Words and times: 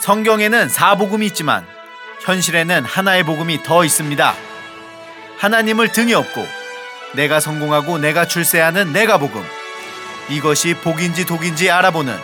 성경에는 0.00 0.68
사복음이 0.68 1.26
있지만 1.26 1.66
현실에는 2.20 2.84
하나의 2.84 3.24
복음이 3.24 3.62
더 3.62 3.84
있습니다. 3.84 4.34
하나님을 5.38 5.92
등에 5.92 6.14
업고 6.14 6.46
내가 7.14 7.40
성공하고 7.40 7.98
내가 7.98 8.26
출세하는 8.26 8.92
내가 8.92 9.18
복음. 9.18 9.44
이것이 10.28 10.74
복인지 10.74 11.24
독인지 11.24 11.70
알아보는 11.70 12.16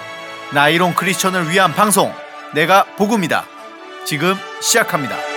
나이론 0.53 0.95
크리스천을 0.95 1.51
위한 1.51 1.75
방송 1.75 2.13
내가 2.53 2.85
복음이다. 2.97 3.47
지금 4.05 4.37
시작합니다. 4.61 5.34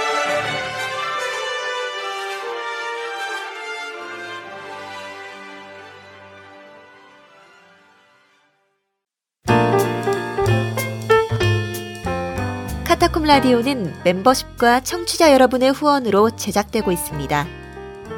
라디오는 13.27 13.93
멤버십과 14.05 14.79
청취자 14.79 15.33
여러분의 15.33 15.73
후원으로 15.73 16.37
제작되고 16.37 16.93
있습니다. 16.93 17.45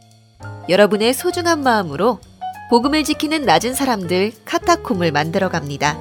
여러분의 0.70 1.14
소중한 1.14 1.62
마음으로 1.62 2.22
복음을 2.70 3.04
지키는 3.04 3.44
낮은 3.44 3.74
사람들 3.74 4.32
카타콤을 4.46 5.12
만들어 5.12 5.50
갑니다. 5.50 5.98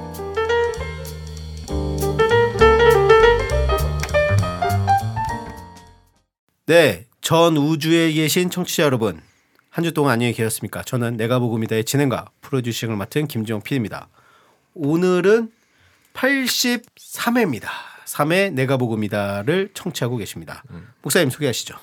네, 6.65 7.07
전 7.19 7.57
우주에 7.57 8.13
계신 8.13 8.49
청취자 8.49 8.83
여러분, 8.83 9.19
한 9.79 9.83
주 9.83 9.93
동안 9.93 10.11
안녕히 10.15 10.33
계셨습니까? 10.33 10.83
저는 10.83 11.15
내가 11.15 11.39
복음이다의 11.39 11.85
진행과 11.85 12.25
프로듀싱을 12.41 12.97
맡은 12.97 13.29
김지영 13.29 13.61
PD입니다. 13.61 14.09
오늘은 14.73 15.49
83회입니다. 16.13 17.67
3회 18.05 18.51
내가 18.51 18.75
복음이다를 18.75 19.69
청취하고 19.73 20.17
계십니다. 20.17 20.63
목사님 21.01 21.29
소개하시죠. 21.29 21.75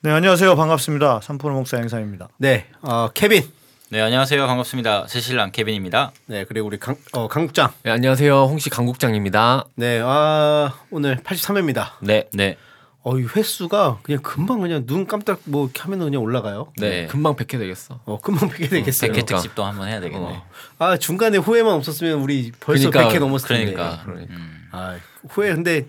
네 0.00 0.10
안녕하세요 0.12 0.56
반갑습니다 0.56 1.20
삼프로 1.20 1.52
목사 1.52 1.76
양상입니다. 1.76 2.28
네, 2.38 2.68
어, 2.80 3.10
케빈. 3.12 3.42
네 3.90 4.00
안녕하세요 4.00 4.46
반갑습니다 4.46 5.06
새신랑 5.08 5.52
케빈입니다. 5.52 6.12
네, 6.24 6.44
그리고 6.44 6.68
우리 6.68 6.78
강, 6.78 6.96
어, 7.12 7.28
강국장. 7.28 7.70
네, 7.82 7.90
안녕하세요. 7.90 8.44
홍씨 8.44 8.70
강국장입니다. 8.70 9.66
네, 9.74 10.00
아, 10.02 10.72
오늘 10.90 11.16
83회입니다. 11.18 11.90
네. 12.00 12.30
네. 12.32 12.56
어, 13.04 13.18
이 13.18 13.24
횟수가 13.24 13.98
그냥 14.02 14.22
금방 14.22 14.60
그냥 14.60 14.86
눈 14.86 15.06
깜짝 15.06 15.40
뭐 15.44 15.64
이렇게 15.64 15.82
하면 15.82 15.98
그냥 15.98 16.22
올라가요. 16.22 16.72
네. 16.76 17.06
금방 17.08 17.34
100회 17.34 17.58
되겠어. 17.58 18.00
어, 18.04 18.20
금방 18.20 18.48
100개 18.48 18.70
되겠어요. 18.70 19.10
백회 19.10 19.24
특집도 19.24 19.64
한번 19.64 19.88
해야 19.88 19.98
되겠네. 20.00 20.24
어. 20.24 20.46
아, 20.78 20.96
중간에 20.96 21.38
후회만 21.38 21.72
없었으면 21.74 22.20
우리 22.20 22.52
벌써 22.60 22.90
그러니까, 22.90 23.12
100개 23.12 23.20
넘었을 23.20 23.48
텐데. 23.48 23.72
그러니까. 23.72 24.02
그러니까. 24.04 24.34
음. 24.34 24.68
아, 24.70 24.98
후회 25.28 25.52
근데 25.52 25.86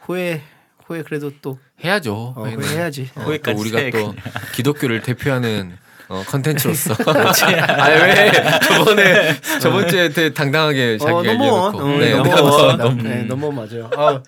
후회 0.00 0.42
후회 0.84 1.02
그래도 1.02 1.30
또 1.40 1.58
해야죠. 1.82 2.34
어, 2.36 2.46
회는. 2.46 2.62
후회 2.62 2.76
해야지. 2.76 3.10
어, 3.14 3.22
후회까지 3.22 3.56
또 3.56 3.60
우리가 3.60 3.78
해, 3.78 3.90
또 3.90 4.14
기독교를 4.54 5.00
대표하는 5.00 5.78
어, 6.08 6.22
컨텐츠로서. 6.26 6.94
아니 7.10 8.02
왜 8.02 8.32
저번에 8.60 9.40
저번 9.60 9.88
주에 9.88 10.10
되게 10.10 10.34
당당하게 10.34 10.98
자기가 10.98 11.18
어, 11.18 11.22
넘버원. 11.22 11.74
어, 11.74 11.98
네. 11.98 12.14
넘버원. 12.14 12.98
네, 12.98 13.22
넘버원 13.22 13.54
맞아요. 13.54 13.90
아, 13.96 14.22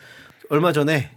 얼마 0.49 0.73
전에 0.73 1.11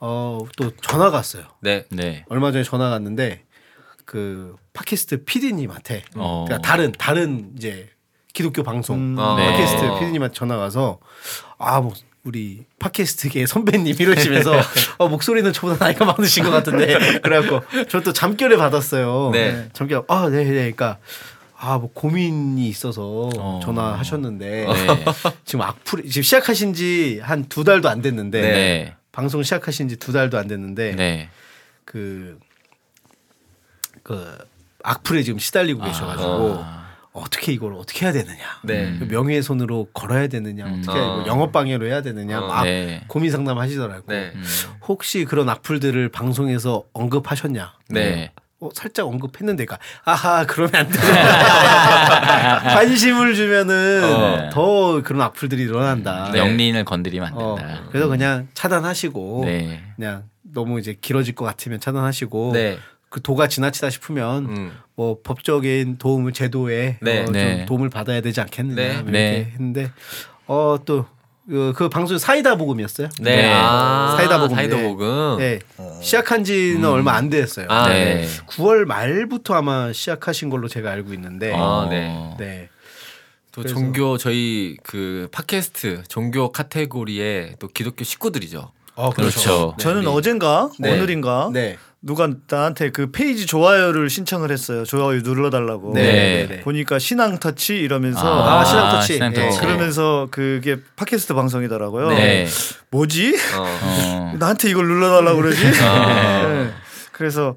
어, 0.00 0.44
또 0.56 0.70
전화가 0.76 1.16
왔어요. 1.16 1.44
네. 1.60 1.84
네. 1.90 2.24
얼마 2.28 2.52
전에 2.52 2.62
전화가 2.64 2.92
왔는데 2.92 3.42
그 4.04 4.56
팟캐스트 4.72 5.24
PD님한테 5.24 6.02
어. 6.16 6.44
그러니까 6.46 6.66
다른 6.66 6.92
다른 6.92 7.50
이제 7.56 7.90
기독교 8.32 8.62
방송 8.62 8.96
음. 9.14 9.18
어. 9.18 9.36
네. 9.36 9.50
팟캐스트 9.50 9.98
PD님한테 9.98 10.34
전화가 10.34 10.62
와서 10.62 10.98
아, 11.58 11.80
뭐 11.80 11.92
우리 12.24 12.64
팟캐스트계 12.78 13.46
선배님 13.46 13.96
이러시면서 13.98 14.52
어, 14.98 15.08
목소리는 15.08 15.52
저보다 15.52 15.84
나이가 15.84 16.04
많으신 16.04 16.44
것 16.44 16.50
같은데 16.50 16.98
그래갖고 17.20 17.60
저 17.88 18.00
또 18.00 18.12
잠결에 18.12 18.56
받았어요. 18.56 19.30
네. 19.32 19.68
잠결 19.72 20.04
아, 20.08 20.28
네, 20.28 20.44
네. 20.44 20.52
그러니까 20.52 20.98
아, 21.60 21.76
뭐 21.78 21.90
고민이 21.92 22.68
있어서 22.68 23.30
어. 23.36 23.60
전화하셨는데 23.64 24.66
네. 24.66 25.04
지금 25.44 25.62
악플 25.62 26.04
지금 26.04 26.22
시작하신 26.22 26.72
지 26.72 27.20
한 27.22 27.46
두 27.48 27.64
달도 27.64 27.88
안 27.88 28.00
됐는데 28.00 28.40
네. 28.40 28.94
방송 29.18 29.42
시작하신 29.42 29.88
지 29.88 29.96
두 29.96 30.12
달도 30.12 30.38
안 30.38 30.46
됐는데 30.46 30.94
네. 30.94 31.28
그, 31.84 32.38
그 34.04 34.38
악플에 34.84 35.24
지금 35.24 35.40
시달리고 35.40 35.82
계셔가지고 35.82 36.58
아. 36.60 36.86
어떻게 37.12 37.50
이걸 37.52 37.74
어떻게 37.74 38.04
해야 38.06 38.12
되느냐. 38.12 38.38
네. 38.62 38.96
그 38.96 39.06
명예훼손으로 39.06 39.88
걸어야 39.92 40.28
되느냐. 40.28 40.66
음. 40.66 40.78
어떻게 40.78 41.00
어. 41.00 41.16
뭐 41.16 41.26
영업 41.26 41.50
방해로 41.50 41.84
해야 41.86 42.00
되느냐. 42.00 42.38
어. 42.42 42.46
막 42.46 42.62
네. 42.62 43.02
고민 43.08 43.32
상담 43.32 43.58
하시더라고요. 43.58 44.04
네. 44.06 44.30
음. 44.36 44.44
혹시 44.86 45.24
그런 45.24 45.48
악플들을 45.48 46.10
방송에서 46.10 46.84
언급하셨냐? 46.92 47.74
네. 47.88 48.32
어, 48.60 48.68
살짝 48.74 49.06
언급했는데, 49.06 49.66
가 49.66 49.78
아하, 50.04 50.44
그러면 50.46 50.74
안 50.74 50.88
된다. 50.88 52.58
관심을 52.74 53.34
주면은 53.34 54.02
어. 54.04 54.50
더 54.52 55.02
그런 55.02 55.22
악플들이 55.22 55.62
일어난다. 55.62 56.30
네. 56.32 56.38
영린을 56.38 56.84
건드리면 56.84 57.28
안 57.28 57.34
어, 57.34 57.56
된다. 57.56 57.82
그래서 57.90 58.08
그냥 58.08 58.48
차단하시고, 58.54 59.42
네. 59.44 59.82
그냥 59.96 60.24
너무 60.42 60.80
이제 60.80 60.96
길어질 61.00 61.34
것 61.34 61.44
같으면 61.44 61.78
차단하시고, 61.78 62.50
네. 62.54 62.78
그 63.10 63.22
도가 63.22 63.48
지나치다 63.48 63.90
싶으면 63.90 64.46
음. 64.46 64.72
뭐 64.94 65.18
법적인 65.22 65.96
도움을 65.98 66.32
제도에 66.32 66.98
네. 67.00 67.22
어, 67.22 67.24
좀 67.24 67.32
네. 67.32 67.64
도움을 67.64 67.88
받아야 67.88 68.20
되지 68.20 68.40
않겠느냐 68.40 68.74
네. 68.76 68.92
이렇게 68.92 69.10
네. 69.10 69.50
했는데 69.54 69.90
어 70.46 70.76
또 70.84 71.06
그, 71.48 71.72
그 71.74 71.88
방송 71.88 72.18
사이다 72.18 72.56
복음이었어요. 72.56 73.08
네. 73.20 73.36
네. 73.36 73.50
아, 73.50 74.14
사이다 74.18 74.38
복음. 74.40 74.54
사이다 74.54 74.76
네. 74.76 74.82
복음. 74.82 75.36
네. 75.38 75.58
시작한 76.00 76.44
지는 76.44 76.84
음. 76.84 76.92
얼마 76.92 77.14
안 77.14 77.28
됐어요. 77.28 77.66
아, 77.68 77.88
네. 77.88 78.22
네. 78.22 78.28
9월 78.48 78.84
말부터 78.84 79.54
아마 79.54 79.92
시작하신 79.92 80.48
걸로 80.50 80.68
제가 80.68 80.90
알고 80.90 81.12
있는데 81.14 81.52
아, 81.54 81.58
어. 81.58 81.88
네. 81.90 82.34
네. 82.38 82.68
또 83.52 83.62
그래서- 83.62 83.74
종교 83.74 84.16
저희 84.18 84.76
그 84.82 85.28
팟캐스트 85.32 86.04
종교 86.08 86.52
카테고리에 86.52 87.56
또 87.58 87.68
기독교 87.68 88.04
식구들이죠. 88.04 88.70
어, 88.94 89.10
그렇죠. 89.10 89.74
네. 89.78 89.82
저는 89.82 90.06
어젠가 90.08 90.70
네. 90.78 90.92
오늘인가 90.94 91.50
네. 91.52 91.76
누가 92.00 92.28
나한테 92.48 92.90
그 92.90 93.10
페이지 93.10 93.44
좋아요를 93.44 94.08
신청을 94.08 94.52
했어요. 94.52 94.84
좋아요 94.84 95.20
눌러달라고. 95.20 95.92
네. 95.94 96.02
네. 96.02 96.46
네. 96.48 96.60
보니까 96.60 96.98
신앙 97.00 97.38
터치 97.38 97.76
이러면서 97.76 98.20
아, 98.48 98.64
신앙 98.64 98.90
터치. 98.92 99.12
신앙 99.14 99.32
네. 99.32 99.40
터치. 99.46 99.60
그러면서 99.60 100.28
그게 100.30 100.76
팟캐스트 100.96 101.34
방송이더라고요. 101.34 102.10
네. 102.10 102.46
뭐지? 102.90 103.34
어. 103.56 103.78
어. 103.82 104.34
나한테 104.38 104.70
이걸 104.70 104.86
눌러달라고 104.86 105.40
그러지? 105.42 105.60
아. 105.82 106.46
네. 106.48 106.70
그래서 107.12 107.56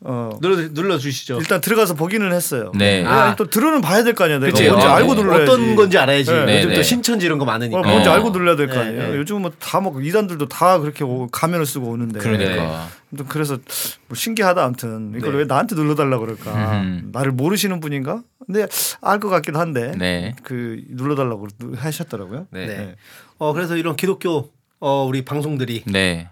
어 0.00 0.30
눌러 0.42 0.68
눌러 0.74 0.98
주시죠. 0.98 1.38
일단 1.40 1.62
들어가서 1.62 1.94
보기는 1.94 2.30
했어요. 2.30 2.72
네. 2.74 3.02
아, 3.06 3.30
아. 3.30 3.36
또 3.36 3.48
들어는 3.48 3.80
봐야 3.80 4.04
될 4.04 4.12
거 4.14 4.24
아니야. 4.24 4.38
내가 4.38 4.52
그치? 4.52 4.68
뭔지 4.68 4.86
어, 4.86 4.90
알고 4.90 5.14
네. 5.14 5.22
눌러야지. 5.22 5.42
어떤 5.50 5.76
건지 5.76 5.96
알아야지. 5.96 6.30
네. 6.30 6.36
요즘 6.36 6.46
네, 6.46 6.62
또 6.62 6.68
네. 6.68 6.82
신천지 6.82 7.24
이런 7.24 7.38
거 7.38 7.46
많으니까. 7.46 7.78
어, 7.78 7.82
뭔지 7.82 8.06
어. 8.10 8.12
알고 8.12 8.30
눌러야 8.30 8.54
될거 8.56 8.74
네, 8.74 8.80
아니에요. 8.80 9.08
네. 9.12 9.16
요즘은 9.16 9.40
뭐다뭐 9.40 10.02
이단들도 10.02 10.46
다 10.48 10.78
그렇게 10.78 11.04
오- 11.04 11.26
가면을 11.32 11.64
쓰고 11.64 11.88
오는데. 11.88 12.20
그러니까. 12.20 12.86
아무튼 13.10 13.26
그래서 13.28 13.58
뭐 14.06 14.14
신기하다 14.16 14.64
아무튼 14.64 15.14
이걸 15.16 15.32
네. 15.32 15.38
왜 15.38 15.44
나한테 15.44 15.74
눌러달라 15.74 16.18
그럴까? 16.18 16.80
음. 16.82 17.08
나를 17.12 17.32
모르시는 17.32 17.80
분인가? 17.80 18.22
근데 18.46 18.66
알 19.00 19.18
것 19.20 19.28
같긴 19.28 19.56
한데 19.56 19.92
네. 19.96 20.34
그 20.42 20.82
눌러달라고 20.88 21.48
하셨더라고요. 21.76 22.46
네. 22.50 22.66
네. 22.66 22.94
어 23.38 23.52
그래서 23.52 23.76
이런 23.76 23.96
기독교 23.96 24.50
어 24.80 25.04
우리 25.04 25.24
방송들이 25.24 25.84
네. 25.86 26.28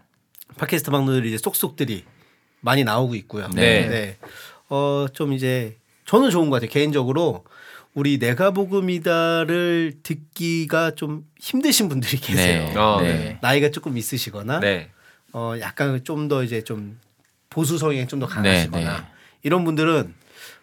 팟캐스트 0.59 0.91
방송들이 0.91 1.29
이제 1.29 1.39
쏙쏙들이 1.39 2.05
많이 2.61 2.85
나오고 2.85 3.15
있고요. 3.17 3.49
네. 3.55 4.17
어, 4.69 5.07
좀 5.13 5.33
이제 5.33 5.77
저는 6.07 6.31
좋은 6.31 6.51
것 6.51 6.57
같아요. 6.57 6.71
개인적으로 6.71 7.45
우리 7.95 8.19
내가 8.19 8.51
복음이다를 8.51 9.95
듣기가 10.03 10.93
좀 10.93 11.25
힘드신 11.41 11.89
분들이 11.89 12.17
계세요. 12.19 12.65
네. 12.65 12.77
어, 12.77 12.99
네. 13.01 13.13
네. 13.13 13.39
나이가 13.41 13.71
조금 13.71 13.97
있으시거나 13.97 14.61
네. 14.61 14.91
어, 15.39 15.55
약간 15.61 16.03
좀 16.03 16.29
더 16.29 16.43
이제 16.43 16.63
좀 16.65 16.99
보수 17.51 17.77
성향이 17.79 18.09
좀 18.09 18.21
더 18.21 18.27
강하시거나 18.27 18.79
네, 18.83 18.91
네. 18.91 19.03
이런 19.43 19.65
분들은 19.65 20.15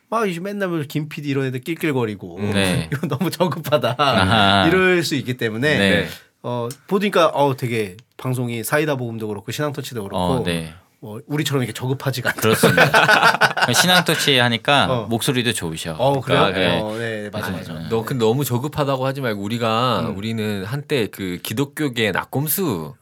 막 0.10 0.28
이제 0.28 0.40
맨날 0.40 0.70
뭐김 0.70 1.10
PD 1.10 1.30
이런 1.30 1.46
애들 1.46 1.62
낄낄거리고 1.62 2.40
네. 2.54 2.90
이거 2.94 3.08
너무 3.08 3.30
저급하다 3.30 3.96
아하. 3.98 4.68
이럴 4.68 5.04
수 5.04 5.14
있기 5.16 5.38
때문에 5.38 5.78
네. 5.78 6.08
어 6.42 6.68
보니까 6.88 7.28
어 7.28 7.56
되게 7.56 7.98
방송이 8.18 8.64
사이다 8.64 8.96
보험도 8.96 9.28
그렇고 9.28 9.52
신앙터치도 9.52 10.04
그렇고 10.04 10.18
어, 10.20 10.44
네. 10.44 10.74
어, 11.02 11.18
우리처럼 11.28 11.62
이렇게 11.64 11.74
저급하지가 11.74 12.30
않다. 12.32 12.42
그렇습니다. 12.42 13.68
신앙 13.74 14.04
터치 14.06 14.38
하니까 14.40 14.86
어. 14.92 15.06
목소리도 15.08 15.54
좋으셔. 15.54 15.96
어 16.00 16.20
그래요? 16.22 16.52
그러니까, 16.52 16.60
네. 16.60 16.80
어, 16.82 16.98
네 16.98 17.30
맞아 17.32 17.52
맞아. 17.52 17.74
너 17.90 18.04
근데 18.04 18.26
너무 18.26 18.44
저급하다고 18.44 19.06
하지 19.06 19.22
말고 19.22 19.42
우리가 19.42 20.02
음. 20.02 20.18
우리는 20.18 20.64
한때 20.66 21.08
그 21.08 21.40
기독교계 21.44 22.12
낙곰수 22.12 22.96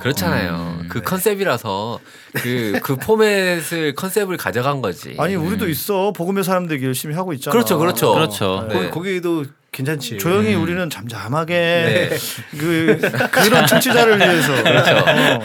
그렇잖아요. 0.00 0.76
음, 0.80 0.88
그 0.88 0.98
네. 0.98 1.04
컨셉이라서 1.04 2.00
그 2.34 2.80
그 2.82 2.96
포맷을 2.96 3.94
컨셉을 3.94 4.36
가져간 4.36 4.80
거지. 4.82 5.14
아니 5.18 5.34
우리도 5.34 5.68
있어 5.68 6.12
복음의 6.12 6.44
사람들이 6.44 6.84
열심히 6.84 7.14
하고 7.14 7.32
있잖아. 7.32 7.52
그렇죠, 7.52 7.78
그렇죠. 7.78 8.12
그렇죠. 8.14 8.66
네. 8.68 8.90
거기 8.90 9.08
거기도 9.08 9.44
괜찮지. 9.70 10.18
조용히 10.18 10.54
음. 10.54 10.62
우리는 10.62 10.88
잠잠하게 10.90 12.10
그 12.58 12.98
그런 13.30 13.66
청취자를 13.66 14.18
위해서 14.18 14.52
어, 14.56 15.40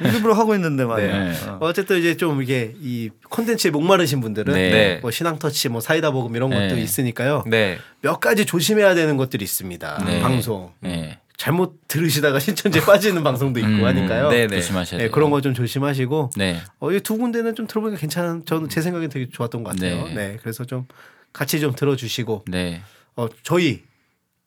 일부러 0.00 0.34
하고 0.34 0.54
있는데 0.56 0.84
말이야. 0.84 1.24
네. 1.24 1.32
어. 1.48 1.58
어쨌든 1.60 1.98
이제 1.98 2.16
좀 2.16 2.42
이게 2.42 2.74
이 2.80 3.10
콘텐츠에 3.30 3.70
목마르신 3.70 4.20
분들은 4.20 4.52
네. 4.54 4.70
네. 4.70 4.98
뭐 5.00 5.10
신앙 5.10 5.38
터치, 5.38 5.68
뭐 5.68 5.80
사이다 5.80 6.10
복음 6.10 6.34
이런 6.34 6.50
네. 6.50 6.68
것도 6.68 6.78
있으니까요. 6.78 7.44
네. 7.46 7.78
몇 8.00 8.18
가지 8.18 8.44
조심해야 8.44 8.94
되는 8.94 9.16
것들이 9.16 9.44
있습니다. 9.44 10.04
네. 10.06 10.20
방송 10.20 10.72
네. 10.80 11.18
잘못 11.42 11.88
들으시다가 11.88 12.38
신천지에 12.38 12.82
빠지는 12.86 13.24
방송도 13.24 13.58
있고 13.58 13.68
음, 13.68 13.84
하니까요. 13.84 14.28
네, 14.30 14.46
네. 14.46 14.60
조심하셔야 14.60 14.98
네, 14.98 15.04
돼요. 15.06 15.10
그런 15.12 15.28
거 15.32 15.40
좀 15.40 15.54
조심하시고 15.54 16.30
네. 16.36 16.60
어, 16.78 16.92
이두 16.92 17.18
군데는 17.18 17.56
좀 17.56 17.66
들어보니까 17.66 17.98
괜찮은 17.98 18.44
저는 18.46 18.68
제 18.68 18.80
생각엔 18.80 19.08
되게 19.08 19.28
좋았던 19.28 19.64
것 19.64 19.70
같아요. 19.70 20.04
네. 20.06 20.14
네. 20.14 20.38
그래서 20.40 20.64
좀 20.64 20.86
같이 21.32 21.58
좀 21.58 21.74
들어주시고 21.74 22.44
네. 22.46 22.80
어, 23.16 23.26
저희 23.42 23.82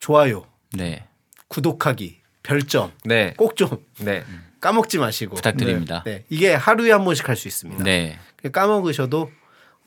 좋아요, 0.00 0.46
네. 0.72 1.04
구독하기, 1.48 2.16
별점 2.42 2.92
네. 3.04 3.34
꼭 3.36 3.56
좀 3.56 3.68
네. 4.00 4.24
까먹지 4.62 4.96
마시고 4.96 5.36
부탁드립니다. 5.36 6.02
네. 6.06 6.24
이게 6.30 6.54
하루에 6.54 6.92
한 6.92 7.04
번씩 7.04 7.28
할 7.28 7.36
수 7.36 7.46
있습니다. 7.46 7.84
네. 7.84 8.18
까먹으셔도 8.52 9.30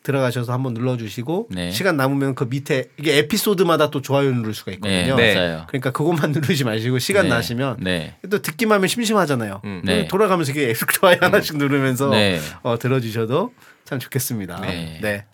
들어가셔서 0.04 0.54
한번 0.54 0.74
눌러주시고 0.74 1.48
네. 1.52 1.72
시간 1.72 1.98
남으면 1.98 2.36
그 2.36 2.46
밑에 2.46 2.90
이게 2.98 3.18
에피소드마다 3.18 3.90
또 3.90 4.02
좋아요 4.02 4.32
누를 4.32 4.54
수가 4.54 4.72
네. 4.72 4.76
있거든요. 4.76 5.16
네. 5.16 5.36
맞아요. 5.36 5.66
그러니까 5.68 5.92
그것만 5.92 6.32
누르지 6.34 6.64
마시고 6.64 7.00
시간 7.00 7.24
네. 7.24 7.30
나시면 7.30 7.78
네. 7.82 8.16
또 8.30 8.42
듣기만 8.42 8.78
하면 8.78 8.88
심심하잖아요. 8.88 9.62
음. 9.64 9.82
네. 9.84 10.08
돌아가면서 10.08 10.52
이게 10.52 10.74
좋아요 10.74 11.18
하나씩 11.22 11.58
누르면서 11.58 12.10
네. 12.10 12.40
어, 12.64 12.78
들어주셔도 12.80 13.54
참 13.86 14.00
좋겠습니다. 14.00 14.62
네. 14.62 15.00
네. 15.02 15.26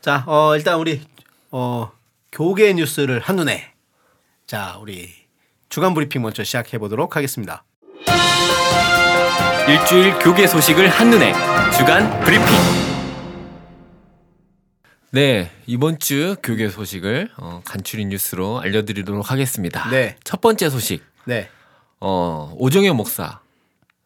자, 0.00 0.24
어, 0.26 0.54
일단 0.56 0.78
우리 0.78 1.00
어, 1.50 1.90
교계 2.32 2.72
뉴스를 2.74 3.20
한 3.20 3.36
눈에 3.36 3.72
자, 4.46 4.76
우리 4.80 5.08
주간 5.68 5.94
브리핑 5.94 6.22
먼저 6.22 6.44
시작해 6.44 6.78
보도록 6.78 7.16
하겠습니다. 7.16 7.64
일주일 9.66 10.18
교계 10.18 10.46
소식을 10.46 10.88
한 10.88 11.08
눈에 11.10 11.32
주간 11.76 12.20
브리핑. 12.20 12.83
네. 15.14 15.48
이번 15.66 16.00
주 16.00 16.34
교계 16.42 16.68
소식을 16.68 17.30
어, 17.36 17.62
간추린 17.64 18.08
뉴스로 18.08 18.60
알려드리도록 18.60 19.30
하겠습니다. 19.30 19.88
네. 19.90 20.16
첫 20.24 20.40
번째 20.40 20.68
소식. 20.70 21.04
네. 21.24 21.48
어, 22.00 22.52
오정현 22.58 22.96
목사 22.96 23.38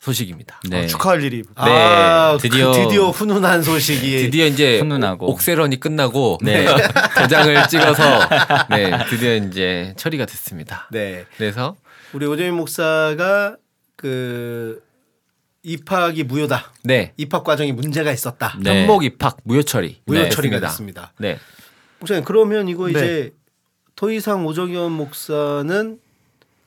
소식입니다. 0.01 0.61
네. 0.69 0.85
어, 0.85 0.87
축하할 0.87 1.23
일이 1.23 1.45
아, 1.55 2.37
드디어- 2.39 2.73
그 2.73 2.79
드디어 2.83 3.09
훈훈한 3.09 3.63
소식이 3.63 4.19
드디어 4.29 4.45
이제 4.47 4.81
훈훈하고. 4.81 5.31
옥세런이 5.31 5.81
끝나고 5.81 6.41
네. 6.43 6.67
도장을 7.19 7.69
찍어서 7.69 8.29
네 8.69 8.91
드디어 9.09 9.35
이제 9.37 9.95
처리가 9.97 10.27
됐습니다. 10.27 10.89
네. 10.93 11.25
그래서 11.39 11.75
우리 12.13 12.27
오재민 12.27 12.53
목사가 12.55 13.57
그 13.97 14.83
입학이 15.69 16.25
무효다. 16.25 16.73
네 16.85 17.13
입학 17.17 17.45
과정이 17.45 17.73
문제가 17.73 18.11
있었다. 18.13 18.57
네. 18.61 18.81
현목 18.83 19.05
입학 19.05 19.37
무효 19.45 19.63
처리 19.63 20.01
무효 20.07 20.19
네, 20.23 20.29
처리가. 20.29 20.61
됐습니다. 20.61 21.13
네 21.19 21.39
목사님 22.01 22.25
그러면 22.25 22.69
이거 22.69 22.87
네. 22.87 22.91
이제 22.93 23.35
더 23.95 24.11
이상 24.11 24.47
오정현 24.47 24.93
목사는 24.93 25.99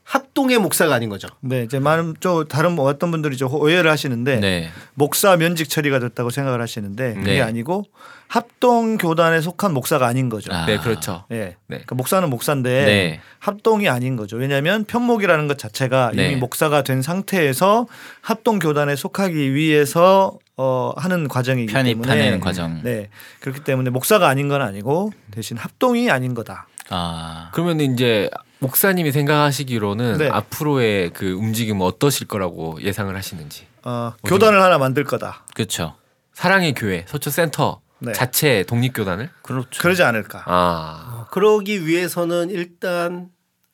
합동의 0.04 0.58
목사가 0.58 0.94
아닌 0.94 1.08
거죠. 1.08 1.28
네, 1.40 1.62
이제 1.62 1.78
많은 1.78 2.14
저 2.20 2.44
다른 2.44 2.72
뭐 2.72 2.86
어떤 2.86 3.10
분들이 3.10 3.36
저 3.36 3.46
오해를 3.46 3.90
하시는데 3.90 4.40
네. 4.40 4.70
목사 4.94 5.36
면직 5.36 5.68
처리가 5.68 6.00
됐다고 6.00 6.30
생각을 6.30 6.60
하시는데 6.60 7.14
그게 7.14 7.34
네. 7.34 7.40
아니고 7.40 7.84
합동 8.26 8.96
교단에 8.96 9.40
속한 9.40 9.74
목사가 9.74 10.06
아닌 10.06 10.28
거죠. 10.28 10.52
아. 10.52 10.64
네, 10.66 10.78
그렇죠. 10.78 11.24
예. 11.30 11.36
네. 11.36 11.56
그러니까 11.66 11.94
목사는 11.94 12.28
목사인데 12.28 12.84
네. 12.84 13.20
합동이 13.38 13.88
아닌 13.88 14.16
거죠. 14.16 14.36
왜냐하면 14.36 14.84
편목이라는 14.84 15.48
것 15.48 15.58
자체가 15.58 16.12
네. 16.14 16.28
이미 16.28 16.36
목사가 16.36 16.82
된 16.82 17.02
상태에서 17.02 17.86
합동 18.22 18.58
교단에 18.58 18.96
속하기 18.96 19.54
위해서 19.54 20.38
어 20.56 20.92
하는 20.96 21.28
과정이기 21.28 21.72
편입하는 21.72 22.22
때문에 22.22 22.40
과정. 22.40 22.80
네. 22.82 23.08
그렇기 23.40 23.60
때문에 23.60 23.90
목사가 23.90 24.28
아닌 24.28 24.48
건 24.48 24.62
아니고 24.62 25.12
대신 25.30 25.56
합동이 25.56 26.10
아닌 26.10 26.34
거다. 26.34 26.66
아. 26.88 27.50
그러면 27.52 27.80
이제 27.80 28.30
목사님이 28.62 29.10
생각하시기로는 29.10 30.18
네. 30.18 30.28
앞으로의 30.28 31.10
그 31.10 31.32
움직임은 31.32 31.84
어떠실 31.84 32.28
거라고 32.28 32.80
예상을 32.80 33.14
하시는지 33.14 33.66
어, 33.82 34.12
교단을 34.24 34.62
하나 34.62 34.78
만들 34.78 35.02
거다. 35.04 35.44
그렇죠. 35.54 35.96
사랑의 36.32 36.72
교회 36.74 37.04
서초 37.08 37.30
센터 37.30 37.80
네. 37.98 38.12
자체 38.12 38.62
독립 38.64 38.92
교단을 38.94 39.30
그렇죠. 39.42 39.80
그러지 39.82 40.02
않을까. 40.04 40.44
아 40.46 41.22
어, 41.22 41.26
그러기 41.32 41.86
위해서는 41.86 42.50
일단 42.50 43.28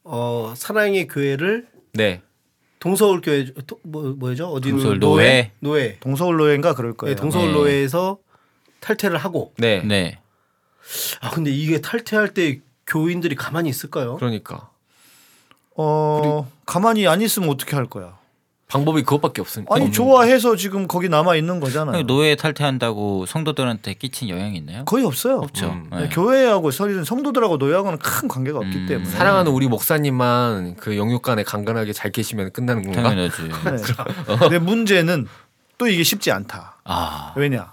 어, 0.05 0.55
사랑의 0.57 1.07
교회를 1.07 1.69
네. 1.93 2.23
동서울 2.81 3.21
교회 3.21 3.45
도- 3.67 3.81
뭐 3.83 4.15
뭐죠? 4.17 4.47
어디 4.49 4.71
동서울 4.71 4.99
노회. 5.01 5.53
노회. 5.61 5.99
동서울로인가 6.01 6.75
그럴 6.75 6.93
네, 6.93 6.97
거예요. 6.97 7.17
동서울 7.17 7.49
네. 7.49 7.53
노회에서 7.53 8.19
탈퇴를 8.81 9.19
하고. 9.19 9.53
네. 9.59 9.83
네. 9.83 10.19
아 11.21 11.29
근데 11.31 11.51
이게 11.51 11.81
탈퇴할 11.83 12.33
때 12.33 12.61
교인들이 12.87 13.35
가만히 13.35 13.69
있을까요? 13.69 14.17
그러니까 14.17 14.71
어 15.81 16.51
가만히 16.67 17.07
안 17.07 17.23
있으면 17.23 17.49
어떻게 17.49 17.77
할 17.77 17.87
거야? 17.87 18.19
방법이 18.67 19.03
그것밖에 19.03 19.41
없으니까. 19.41 19.75
아니 19.75 19.91
좋아해서 19.91 20.55
지금 20.57 20.87
거기 20.87 21.09
남아 21.09 21.37
있는 21.37 21.59
거잖아요. 21.59 22.03
노예 22.03 22.35
탈퇴한다고 22.37 23.25
성도들한테 23.25 23.95
끼친 23.95 24.29
영향이 24.29 24.59
있나요? 24.59 24.85
거의 24.85 25.07
없어요. 25.07 25.39
없죠. 25.39 25.71
음. 25.71 25.89
네. 25.91 26.01
네, 26.01 26.09
교회하고 26.11 26.71
사실은 26.71 27.03
성도들하고 27.05 27.57
노예하고는 27.57 27.99
큰 27.99 28.29
관계가 28.29 28.59
없기 28.59 28.77
음. 28.77 28.87
때문에 28.87 29.09
사랑하는 29.09 29.53
우리 29.53 29.69
목사님만 29.69 30.77
그 30.77 30.99
영육간에 30.99 31.45
간간하게 31.45 31.95
잘 31.95 32.13
계시면 32.13 32.53
끝나는 32.53 32.83
건가? 32.83 33.03
당연하지. 33.05 33.43
네. 33.65 34.37
근데 34.39 34.59
문제는 34.59 35.27
또 35.79 35.87
이게 35.87 36.03
쉽지 36.03 36.31
않다. 36.31 36.77
아. 36.85 37.33
왜냐? 37.37 37.73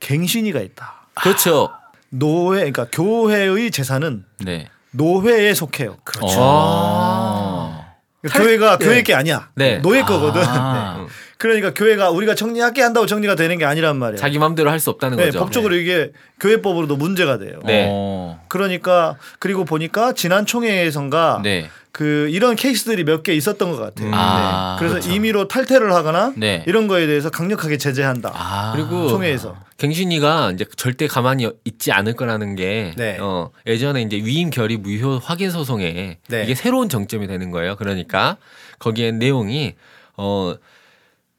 갱신이가 0.00 0.60
있다. 0.60 1.08
그렇죠. 1.14 1.70
노회 2.08 2.58
그러니까 2.70 2.86
교회의 2.90 3.70
재산은 3.70 4.24
네. 4.38 4.68
노회에 4.96 5.54
속해요. 5.54 5.96
그렇죠. 6.04 6.38
아. 6.40 7.86
그러니까 8.22 8.42
교회가 8.42 8.78
네. 8.78 8.84
교회 8.84 9.02
게 9.02 9.14
아니야. 9.14 9.48
네. 9.54 9.78
노예 9.78 10.02
거거든. 10.02 10.42
아. 10.44 10.96
네. 11.06 11.06
그러니까 11.38 11.74
교회가 11.74 12.10
우리가 12.10 12.34
정리할게 12.34 12.80
한다고 12.82 13.06
정리가 13.06 13.34
되는 13.34 13.58
게 13.58 13.64
아니란 13.66 13.98
말이에요. 13.98 14.16
자기 14.18 14.38
마음대로 14.38 14.70
할 14.70 14.80
수 14.80 14.90
없다는 14.90 15.18
네, 15.18 15.26
거죠. 15.26 15.38
법적으로 15.40 15.74
이게 15.76 16.12
교회법으로도 16.40 16.96
문제가 16.96 17.38
돼요. 17.38 17.60
네. 17.64 17.86
어. 17.90 18.40
그러니까 18.48 19.16
그리고 19.38 19.64
보니까 19.64 20.12
지난 20.12 20.46
총회에선가 20.46 21.40
네. 21.42 21.68
그 21.96 22.28
이런 22.30 22.56
케이스들이 22.56 23.04
몇 23.04 23.22
개 23.22 23.32
있었던 23.32 23.70
것 23.72 23.78
같아요. 23.78 24.08
음. 24.08 24.12
아, 24.14 24.74
네. 24.74 24.78
그래서 24.78 24.96
그렇죠. 25.00 25.10
임의로 25.16 25.48
탈퇴를 25.48 25.94
하거나 25.94 26.34
네. 26.36 26.62
이런 26.66 26.88
거에 26.88 27.06
대해서 27.06 27.30
강력하게 27.30 27.78
제재한다. 27.78 28.32
아. 28.34 28.72
그리고 28.76 29.08
총회에서. 29.08 29.56
갱신위가 29.78 30.52
이제 30.52 30.66
절대 30.76 31.06
가만히 31.06 31.48
있지 31.64 31.92
않을 31.92 32.12
거라는 32.14 32.54
게 32.54 32.92
네. 32.98 33.16
어, 33.18 33.50
예전에 33.66 34.02
이제 34.02 34.16
위임 34.18 34.50
결의 34.50 34.76
무효 34.76 35.16
확인 35.24 35.50
소송에 35.50 36.18
네. 36.28 36.42
이게 36.44 36.54
새로운 36.54 36.90
쟁점이 36.90 37.26
되는 37.26 37.50
거예요. 37.50 37.76
그러니까 37.76 38.36
거기에 38.78 39.12
내용이 39.12 39.74
어 40.18 40.54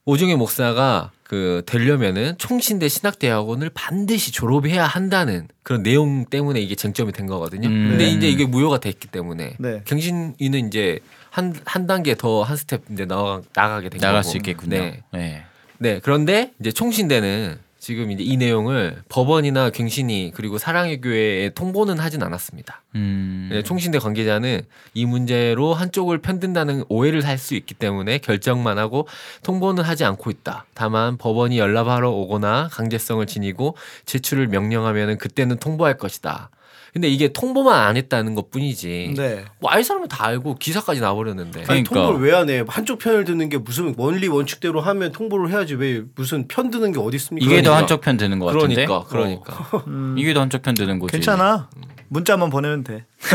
오정현 0.07 0.37
목사가 0.37 1.11
그 1.23 1.63
되려면은 1.65 2.37
총신대 2.37 2.87
신학대학원을 2.87 3.69
반드시 3.73 4.31
졸업해야 4.31 4.85
한다는 4.87 5.49
그런 5.63 5.83
내용 5.83 6.23
때문에 6.25 6.61
이게 6.61 6.75
쟁점이 6.75 7.11
된 7.11 7.27
거거든요. 7.27 7.67
음. 7.67 7.89
근데 7.89 8.05
네. 8.05 8.11
이제 8.11 8.29
이게 8.29 8.45
무효가 8.45 8.79
됐기 8.79 9.09
때문에 9.09 9.55
네. 9.59 9.81
갱신위는 9.85 10.67
이제 10.67 10.99
한 11.29 11.53
한 11.65 11.85
단계 11.87 12.15
더 12.15 12.41
한 12.43 12.55
스텝 12.55 12.83
이제 12.93 13.05
나가 13.05 13.41
나가게 13.53 13.89
된 13.89 13.99
나갈 13.99 14.21
거고. 14.21 14.31
수 14.31 14.37
있겠군요. 14.37 14.77
네. 14.77 15.03
네. 15.11 15.43
네. 15.79 15.99
그런데 16.01 16.53
이제 16.61 16.71
총신대는 16.71 17.59
지금 17.87 18.11
이제 18.11 18.21
이 18.21 18.35
내용을 18.35 19.01
법원이나 19.07 19.69
갱신이 19.69 20.33
그리고 20.35 20.57
사랑의 20.57 20.99
교회에 20.99 21.51
통보는 21.51 21.99
하진 21.99 22.21
않았습니다. 22.21 22.83
음. 22.95 23.47
네, 23.49 23.63
총신대 23.63 23.99
관계자는 23.99 24.63
이 24.93 25.05
문제로 25.05 25.73
한쪽을 25.73 26.17
편든다는 26.17 26.83
오해를 26.89 27.21
살 27.21 27.37
수 27.37 27.55
있기 27.55 27.75
때문에 27.75 28.17
결정만 28.17 28.77
하고 28.77 29.07
통보는 29.43 29.85
하지 29.85 30.03
않고 30.03 30.31
있다. 30.31 30.65
다만 30.73 31.17
법원이 31.17 31.59
연락하러 31.59 32.09
오거나 32.09 32.67
강제성을 32.73 33.25
지니고 33.25 33.77
제출을 34.05 34.47
명령하면은 34.47 35.17
그때는 35.17 35.55
통보할 35.55 35.97
것이다. 35.97 36.49
근데 36.93 37.07
이게 37.09 37.27
통보만 37.27 37.79
안 37.79 37.97
했다는 37.97 38.33
것 38.35 38.49
뿐이지. 38.51 39.13
네. 39.17 39.45
뭐 39.59 39.71
알 39.71 39.83
사람은 39.83 40.07
다 40.07 40.25
알고 40.25 40.55
기사까지 40.55 41.01
나버렸는데. 41.01 41.59
아니 41.67 41.83
그러니까. 41.83 41.93
통보를 41.95 42.19
왜 42.27 42.33
안 42.35 42.49
해? 42.49 42.63
한쪽 42.67 42.99
편을 42.99 43.25
듣는 43.25 43.49
게 43.49 43.57
무슨 43.57 43.93
원리 43.97 44.27
원칙대로 44.27 44.81
하면 44.81 45.11
통보를 45.11 45.49
해야지 45.51 45.75
왜 45.75 46.03
무슨 46.15 46.47
편 46.47 46.69
드는 46.71 46.91
게 46.93 46.99
어디 46.99 47.15
있습니까? 47.17 47.45
이게 47.45 47.57
더 47.57 47.69
그러니까. 47.71 47.77
한쪽 47.77 48.01
편 48.01 48.17
드는 48.17 48.39
것 48.39 48.45
같은데. 48.47 48.85
그러니까 48.85 49.07
그러니까. 49.07 49.67
이게 50.17 50.33
더 50.33 50.41
한쪽 50.41 50.61
편 50.61 50.73
드는 50.75 50.99
거지. 50.99 51.11
괜찮아. 51.11 51.69
문자만 52.09 52.49
보내면 52.49 52.83
돼. 52.85 53.05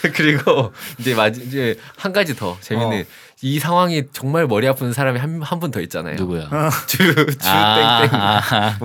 그리고 0.14 0.72
이제 0.98 1.14
맞 1.14 1.36
이제 1.36 1.76
한 1.96 2.12
가지 2.12 2.34
더 2.34 2.56
재밌는 2.60 3.04
이 3.42 3.58
상황이 3.60 4.04
정말 4.12 4.46
머리 4.46 4.66
아픈 4.66 4.92
사람이 4.92 5.18
한 5.18 5.40
한 5.42 5.60
분 5.60 5.70
더 5.70 5.80
있잖아요. 5.82 6.16
누구야? 6.16 6.48
주주 6.88 7.26
아, 7.44 8.00
땡땡 8.02 8.20
아, 8.20 8.78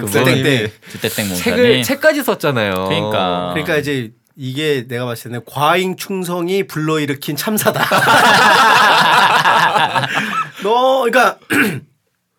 주땡땡 0.91 1.29
목사님. 1.29 1.43
책을 1.43 1.83
책까지 1.83 2.23
썼잖아요. 2.23 2.73
그러니까. 2.89 3.51
그러니까 3.53 3.77
이제 3.77 4.11
이게 4.35 4.85
내가 4.87 5.05
봤을 5.05 5.31
때는 5.31 5.41
과잉 5.45 5.95
충성이 5.95 6.63
불러일으킨 6.67 7.35
참사다. 7.35 7.83
너 10.63 11.01
그러니까 11.03 11.37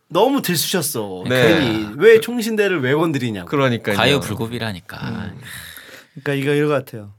너무 0.09 0.43
들쑤셨어. 0.43 1.25
네. 1.29 1.49
괜히 1.49 1.89
왜 1.97 2.21
총신대를 2.21 2.81
왜 2.81 2.95
건드리냐고. 2.95 3.49
그러니까요. 3.49 3.97
과유불급이라니까. 3.97 5.33
그러니까 6.23 6.33
이거 6.35 6.53
이거 6.55 6.69
같아요. 6.69 7.13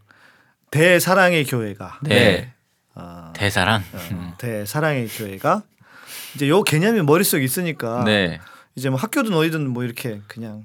대사랑의 0.72 1.46
교회가 1.46 2.00
네. 2.04 2.54
아, 2.96 3.32
대사랑. 3.36 3.84
대사랑의 4.38 5.08
교회가 5.08 5.64
이제 6.36 6.48
요 6.50 6.64
개념이 6.64 7.02
머릿속에 7.02 7.44
있으니까 7.44 8.04
네. 8.06 8.40
이제 8.76 8.90
뭐 8.90 8.98
학교든 9.00 9.34
어디든 9.34 9.70
뭐 9.70 9.84
이렇게 9.84 10.22
그냥 10.28 10.64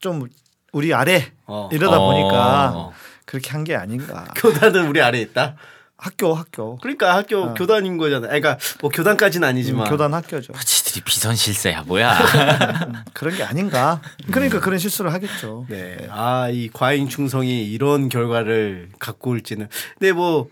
좀 0.00 0.26
우리 0.72 0.94
아래 0.94 1.32
어. 1.46 1.68
이러다 1.72 1.98
어. 1.98 2.06
보니까 2.12 2.90
그렇게 3.26 3.50
한 3.50 3.64
게 3.64 3.76
아닌가. 3.76 4.24
교단은 4.36 4.88
우리 4.88 5.00
아래 5.00 5.20
있다. 5.20 5.56
학교 6.02 6.32
학교 6.32 6.78
그러니까 6.78 7.14
학교 7.14 7.42
어. 7.42 7.54
교단인 7.54 7.98
거잖아. 7.98 8.26
그러니까 8.28 8.56
뭐 8.80 8.88
교단까지는 8.90 9.46
아니지만 9.46 9.86
음, 9.86 9.90
교단 9.90 10.14
학교죠. 10.14 10.54
지들이 10.64 11.02
비선 11.04 11.36
실세야 11.36 11.82
뭐야? 11.82 12.18
그런 13.12 13.36
게 13.36 13.42
아닌가. 13.44 14.00
그러니까 14.32 14.60
그런 14.60 14.78
실수를 14.78 15.12
하겠죠. 15.12 15.66
네. 15.68 16.08
아, 16.10 16.48
이 16.50 16.70
과잉 16.72 17.08
충성이 17.10 17.66
이런 17.70 18.08
결과를 18.08 18.88
갖고 18.98 19.30
올지는. 19.32 19.68
근데 19.98 20.12
뭐 20.12 20.48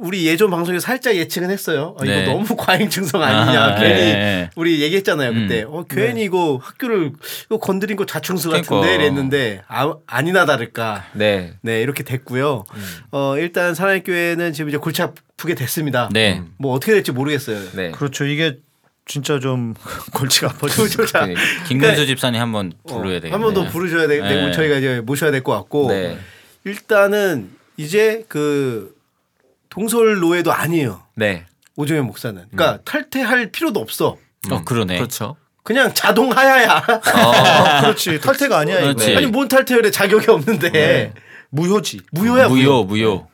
우리 0.00 0.26
예전 0.26 0.50
방송에서 0.50 0.82
살짝 0.84 1.14
예측은 1.14 1.50
했어요. 1.50 1.94
아, 2.00 2.04
네. 2.04 2.22
이거 2.22 2.32
너무 2.32 2.44
과잉 2.56 2.88
충성 2.88 3.22
아니냐. 3.22 3.62
아, 3.64 3.74
괜히 3.78 3.94
네. 3.94 4.50
우리 4.56 4.80
얘기했잖아요 4.80 5.34
그때. 5.34 5.62
음. 5.62 5.68
어, 5.74 5.84
괜히 5.88 6.24
이거 6.24 6.58
학교를 6.62 7.12
이거 7.46 7.58
건드린 7.58 7.96
거 7.96 8.06
자충수 8.06 8.48
같은데 8.48 8.68
그러니까. 8.68 8.94
이랬는데 8.94 9.62
아, 9.68 9.92
아니나 10.06 10.46
다를까. 10.46 11.04
네. 11.12 11.52
네 11.60 11.82
이렇게 11.82 12.02
됐고요. 12.02 12.64
어 13.10 13.34
일단 13.36 13.74
사랑교회는 13.74 14.52
지금 14.54 14.70
이제 14.70 14.78
골치 14.78 15.02
아프게 15.02 15.54
됐습니다. 15.54 16.08
네. 16.12 16.42
뭐 16.58 16.72
어떻게 16.74 16.92
될지 16.92 17.12
모르겠어요. 17.12 17.58
네. 17.74 17.90
그렇죠. 17.90 18.24
이게 18.24 18.58
진짜 19.06 19.38
좀 19.38 19.74
골치가 20.14 20.48
아파졌어요. 20.48 21.06
자, 21.06 21.26
네. 21.26 21.34
김근수 21.68 22.06
집사님 22.06 22.40
한번 22.40 22.72
부르야 22.88 23.14
되겠네. 23.20 23.32
한번 23.32 23.52
더 23.52 23.64
부르셔야 23.68 24.06
되, 24.06 24.18
네. 24.20 24.46
고 24.46 24.52
저희가 24.52 24.76
이제 24.76 25.00
모셔야 25.00 25.30
될 25.30 25.42
것 25.42 25.52
같고 25.52 25.88
네. 25.88 26.16
일단은 26.64 27.50
이제 27.76 28.24
그 28.28 28.94
동설 29.70 30.18
노예도 30.20 30.52
아니에요. 30.52 31.02
네. 31.14 31.46
오정현 31.76 32.04
목사는. 32.06 32.44
그러니까 32.50 32.82
탈퇴할 32.84 33.50
필요도 33.50 33.80
없어. 33.80 34.18
어 34.50 34.64
그러네. 34.64 34.98
그렇죠. 34.98 35.36
그냥 35.62 35.92
자동 35.94 36.32
하야야. 36.32 36.84
아, 36.86 37.80
그렇지. 37.82 38.20
탈퇴가 38.20 38.58
아니야 38.58 38.78
이거. 38.80 38.94
그렇지. 38.94 39.16
아니 39.16 39.26
뭔 39.26 39.48
탈퇴율에 39.48 39.90
자격이 39.90 40.30
없는데 40.30 41.14
무효지. 41.50 42.00
무효야 42.12 42.48
무효 42.48 42.84
무효. 42.84 43.28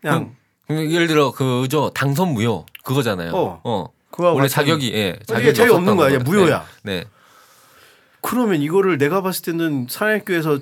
그냥 0.00 0.34
그럼 0.66 0.90
예를 0.90 1.06
들어 1.08 1.32
그죠 1.32 1.90
당선 1.94 2.32
무효 2.32 2.64
그거잖아요. 2.84 3.32
어. 3.34 3.60
어. 3.64 3.86
그거와 4.10 4.32
원래. 4.34 4.48
자격이 4.48 4.92
예 4.94 5.08
이게 5.08 5.24
자격이 5.26 5.54
자격 5.54 5.74
없었던 5.74 5.76
없는 5.78 5.96
거야. 5.96 6.08
이제 6.08 6.18
거예요. 6.18 6.40
무효야. 6.44 6.66
네. 6.82 7.00
네. 7.00 7.04
그러면 8.20 8.62
이거를 8.62 8.98
내가 8.98 9.22
봤을 9.22 9.44
때는 9.44 9.86
사랑의 9.88 10.24
교회에서 10.24 10.58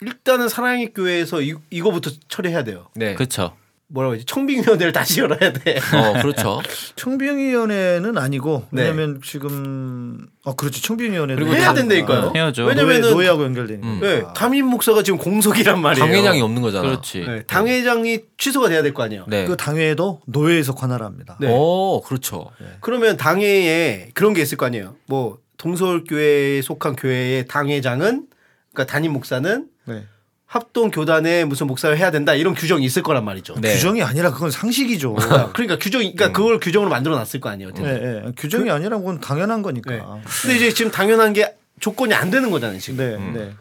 일단은 0.00 0.48
사랑의 0.48 0.92
교회에서 0.94 1.42
이, 1.42 1.54
이거부터 1.70 2.10
처리해야 2.28 2.64
돼요. 2.64 2.88
네. 2.94 3.08
네. 3.08 3.14
그렇죠. 3.14 3.56
뭐라고 3.92 4.14
하지? 4.14 4.24
청빙위원회를 4.24 4.92
다시 4.92 5.20
열어야 5.20 5.52
돼. 5.52 5.78
어 5.94 6.20
그렇죠. 6.22 6.60
청빙위원회는 6.96 8.16
아니고 8.18 8.66
네. 8.70 8.82
왜냐면 8.82 9.20
지금 9.24 10.26
아 10.44 10.54
그렇지 10.54 10.80
청빙위원회 10.82 11.34
그리고 11.34 11.52
해야 11.54 11.66
다- 11.66 11.74
된다니까요. 11.74 12.32
해야죠. 12.34 12.64
왜냐면은 12.66 13.10
노예, 13.10 13.26
하고 13.28 13.42
연결되니까. 13.44 13.86
음. 13.86 13.98
네, 14.00 14.22
담임 14.36 14.66
목사가 14.66 15.02
지금 15.02 15.18
공석이란 15.18 15.80
말이에요. 15.80 16.04
당회장이 16.06 16.40
없는 16.40 16.62
거잖아. 16.62 16.88
그렇지. 16.88 17.20
네, 17.26 17.42
당회장이 17.46 18.20
취소가 18.38 18.68
돼야 18.68 18.82
될 18.82 18.94
거 18.94 19.02
아니에요. 19.02 19.24
네. 19.28 19.44
그 19.44 19.56
당회에도 19.56 20.20
노예에서 20.26 20.74
관할합니다. 20.74 21.36
네. 21.40 21.48
오 21.50 22.00
그렇죠. 22.02 22.50
그러면 22.80 23.16
당회에 23.16 24.10
그런 24.14 24.34
게 24.34 24.42
있을 24.42 24.56
거 24.56 24.66
아니에요. 24.66 24.96
뭐 25.06 25.38
동서울교회에 25.58 26.62
속한 26.62 26.96
교회의 26.96 27.46
당회장은 27.46 28.26
그러니까 28.72 28.92
담임 28.92 29.12
목사는 29.12 29.66
네. 29.86 30.04
합동 30.50 30.90
교단의 30.90 31.44
무슨 31.44 31.68
목사를 31.68 31.96
해야 31.96 32.10
된다 32.10 32.34
이런 32.34 32.56
규정이 32.56 32.84
있을 32.84 33.04
거란 33.04 33.24
말이죠. 33.24 33.54
네. 33.60 33.72
규정이 33.72 34.02
아니라 34.02 34.32
그건 34.32 34.50
상식이죠. 34.50 35.14
그러니까 35.54 35.78
규정이 35.78 36.16
그러니까 36.16 36.36
그걸 36.36 36.58
규정으로 36.58 36.90
만들어 36.90 37.14
놨을 37.14 37.38
거 37.40 37.50
아니에요. 37.50 37.68
예, 37.68 37.70
어쨌든. 37.70 38.24
예. 38.26 38.32
규정이 38.36 38.68
아니라 38.68 38.98
그건 38.98 39.20
당연한 39.20 39.62
거니까. 39.62 39.90
네. 39.92 40.02
근데 40.42 40.56
이제 40.56 40.74
지금 40.74 40.90
당연한 40.90 41.34
게 41.34 41.54
조건이 41.78 42.14
안 42.14 42.32
되는 42.32 42.50
거잖아요, 42.50 42.80
지금. 42.80 43.32
네, 43.32 43.40
네. 43.40 43.52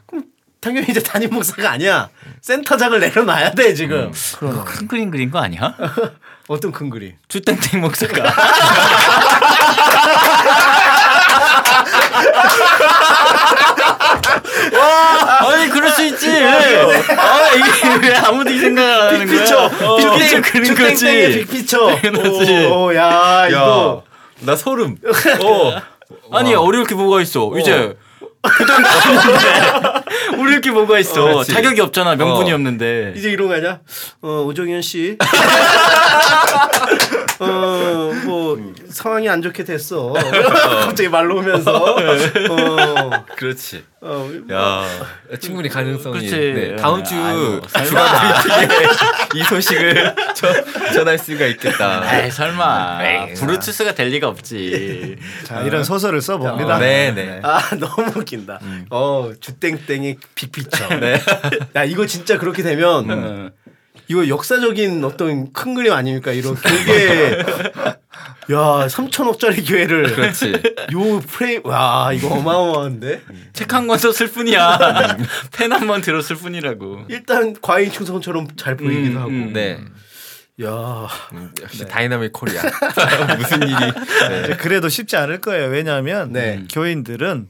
당연히 0.61 0.87
이제 0.89 0.99
담임 0.99 1.29
목사가 1.29 1.69
아니야. 1.69 2.09
센터장을 2.41 2.99
내려놔야 2.99 3.51
돼, 3.51 3.75
지금. 3.75 4.11
그러나. 4.39 4.63
큰 4.63 4.87
그림 4.87 5.11
그린 5.11 5.29
거 5.29 5.37
아니야? 5.37 5.75
어떤 6.49 6.71
큰 6.71 6.89
그림. 6.89 7.13
주땡땡 7.27 7.81
목사가. 7.81 8.33
아니 15.41 15.69
그럴 15.69 15.89
수 15.91 16.03
있지. 16.05 16.29
아 16.29 17.49
이게 17.55 18.07
왜 18.07 18.15
아무도 18.15 18.49
이 18.51 18.59
생각 18.59 18.83
안 18.83 19.01
하는 19.15 19.25
거야? 19.25 19.27
빅피처. 19.27 19.65
어, 19.85 19.97
빅피처 19.97 20.41
그린 20.41 20.63
주땡땡의 20.65 21.25
거지. 21.27 21.39
빅피처. 21.45 21.85
오, 21.85 22.85
오, 22.85 22.95
야, 22.95 23.47
이거. 23.49 24.03
나 24.41 24.55
소름. 24.55 24.97
어. 25.43 25.81
아니 26.31 26.53
어려울 26.55 26.85
게 26.85 26.95
뭐가 26.95 27.21
있어? 27.21 27.51
이제 27.59 27.95
그다음 28.41 28.83
없는데 28.85 30.39
어려울 30.39 30.61
게 30.61 30.71
뭐가 30.71 30.97
있어? 30.99 31.25
어. 31.39 31.43
자격이 31.45 31.81
없잖아. 31.81 32.15
명분이 32.15 32.51
어. 32.51 32.55
없는데. 32.55 33.13
이제 33.15 33.29
이런 33.29 33.47
거 33.49 33.55
아니야? 33.55 33.79
어, 34.21 34.43
오정현 34.47 34.81
씨. 34.81 35.17
어, 37.39 38.11
뭐, 38.25 38.73
상황이 38.89 39.29
안 39.29 39.41
좋게 39.41 39.63
됐어. 39.63 40.13
갑자기 40.83 41.07
말로 41.09 41.37
오면서. 41.37 41.73
어, 41.73 43.25
그렇지. 43.35 43.83
어, 44.01 44.29
야 44.51 44.85
충분히 45.39 45.67
가능성이. 45.67 46.19
그렇지. 46.19 46.53
네. 46.53 46.75
다음 46.77 47.03
주 47.03 47.15
아이고, 47.15 47.61
주간 47.85 48.41
브리핑에 48.41 48.87
이 49.35 49.43
소식을 49.43 50.15
전, 50.35 50.93
전할 50.93 51.17
수가 51.17 51.45
있겠다. 51.47 52.23
에이 52.23 52.31
설마 52.31 52.99
에이, 53.03 53.33
브루투스가 53.35 53.93
될 53.95 54.07
리가 54.09 54.27
없지. 54.29 55.17
자, 55.43 55.61
이런 55.61 55.83
소설을 55.83 56.21
써봅니다. 56.21 56.79
네, 56.79 57.11
네. 57.11 57.39
아, 57.43 57.61
너무 57.77 58.11
웃긴다. 58.15 58.59
어, 58.89 59.31
주땡땡의 59.39 60.17
빅피처. 60.35 60.87
야, 61.75 61.83
이거 61.83 62.05
진짜 62.05 62.37
그렇게 62.37 62.63
되면 62.63 63.09
음. 63.09 63.51
이거 64.09 64.27
역사적인 64.27 65.03
어떤 65.03 65.53
큰 65.53 65.75
그림 65.75 65.93
아닙니까? 65.93 66.31
이런 66.31 66.55
교계 66.55 67.37
야, 68.51 68.87
3천억짜리 68.87 69.67
교회를 69.67 70.15
그렇지. 70.15 70.51
요 70.93 71.19
프레임 71.27 71.61
와, 71.65 72.11
이거 72.11 72.29
어마어마한데. 72.29 73.21
책 73.53 73.71
한 73.73 73.85
권 73.87 73.99
썼을 73.99 74.31
뿐이야. 74.31 75.17
펜 75.55 75.71
한 75.71 75.85
번 75.87 76.01
들었을 76.01 76.35
뿐이라고. 76.35 77.03
일단 77.09 77.55
과잉 77.61 77.91
충성처럼 77.91 78.47
잘 78.57 78.75
보이기도 78.75 79.17
음, 79.17 79.21
하고. 79.21 79.29
음. 79.29 79.53
네. 79.53 79.79
야, 80.63 81.07
음, 81.33 81.51
역시 81.61 81.85
Dynamic 81.85 82.33
Korea. 82.33 82.63
무슨 83.37 83.61
일이. 83.61 83.75
이제 84.43 84.57
그래도 84.59 84.89
쉽지 84.89 85.15
않을 85.15 85.39
거예요. 85.41 85.67
왜냐하면 85.69 86.33
네. 86.33 86.63
교인들은 86.73 87.47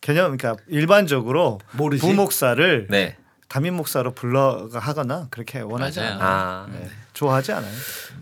개념 0.00 0.36
그러니까 0.36 0.60
일반적으로 0.68 1.60
모르지? 1.70 2.00
부목사를 2.04 2.88
네. 2.90 3.16
담임 3.48 3.74
목사로 3.74 4.14
불러가 4.14 4.78
하거나 4.78 5.26
그렇게 5.30 5.60
원하지 5.60 6.00
맞아요. 6.00 6.12
않아요. 6.14 6.28
아. 6.28 6.66
네. 6.72 6.90
좋아하지 7.12 7.52
않아요. 7.52 7.72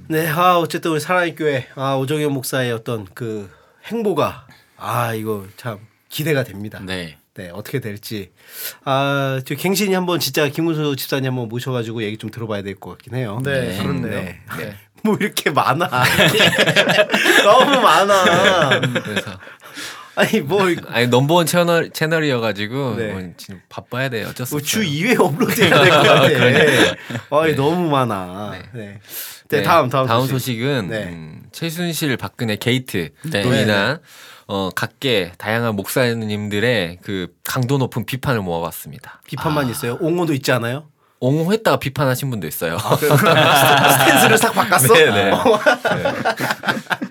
네, 0.08 0.28
아 0.28 0.58
어쨌든 0.58 0.90
우리 0.90 1.00
사랑의 1.00 1.34
교회, 1.34 1.66
아 1.74 1.94
오정현 1.94 2.30
목사의 2.32 2.72
어떤 2.72 3.06
그 3.14 3.50
행보가 3.86 4.46
아 4.76 5.14
이거 5.14 5.46
참 5.56 5.78
기대가 6.08 6.44
됩니다. 6.44 6.78
네. 6.84 7.16
네, 7.34 7.48
어떻게 7.54 7.80
될지. 7.80 8.30
아, 8.84 9.40
저 9.46 9.54
갱신이 9.54 9.94
한번 9.94 10.20
진짜 10.20 10.46
김문수 10.48 10.96
집사님 10.96 11.30
한번 11.30 11.48
모셔가지고 11.48 12.02
얘기 12.02 12.18
좀 12.18 12.28
들어봐야 12.30 12.60
될 12.60 12.74
것 12.78 12.90
같긴 12.90 13.14
해요. 13.14 13.40
네, 13.42 13.78
그렇네요. 13.78 14.10
네. 14.10 14.40
네. 14.58 14.76
뭐 15.02 15.16
이렇게 15.18 15.48
많아. 15.50 15.88
너무 17.44 17.80
많아. 17.80 18.80
그래서 18.80 19.30
아니 20.14 20.40
뭐, 20.40 20.60
아니 20.88 21.06
넘버원 21.06 21.46
채널 21.46 21.90
채널이어가지고 21.90 22.96
네. 22.96 23.12
뭐 23.12 23.22
지금 23.36 23.60
바빠야 23.68 24.08
돼 24.08 24.24
어쩔 24.24 24.46
수뭐 24.46 24.60
없어요. 24.60 24.82
주 24.84 24.88
2회 24.88 25.18
업로드해야 25.20 25.82
될것 25.82 26.02
같아. 26.02 27.36
아니 27.40 27.50
네. 27.50 27.56
너무 27.56 27.88
많아. 27.88 28.52
네. 28.52 28.62
네. 28.72 29.00
네. 29.48 29.62
다음 29.62 29.88
다음, 29.90 30.06
다음 30.06 30.20
소식. 30.22 30.32
소식은 30.32 30.88
네. 30.88 31.04
음, 31.04 31.42
최순실 31.52 32.16
박근혜 32.16 32.56
게이트로 32.56 33.08
네. 33.30 33.62
인한 33.62 33.98
어 34.46 34.70
각계 34.74 35.32
다양한 35.38 35.76
목사님들의 35.76 36.98
그 37.02 37.28
강도 37.44 37.78
높은 37.78 38.04
비판을 38.06 38.40
모아봤습니다. 38.42 39.20
비판만 39.26 39.68
있어요. 39.70 39.96
옹호도 40.00 40.32
있지 40.34 40.52
않아요? 40.52 40.88
옹호했다가 41.20 41.78
비판하신 41.78 42.30
분도 42.30 42.48
있어요. 42.48 42.76
스탠스를 42.98 44.36
싹 44.38 44.52
바꿨어? 44.52 44.92
네, 44.92 45.04
네. 45.10 45.30
네. 45.30 45.32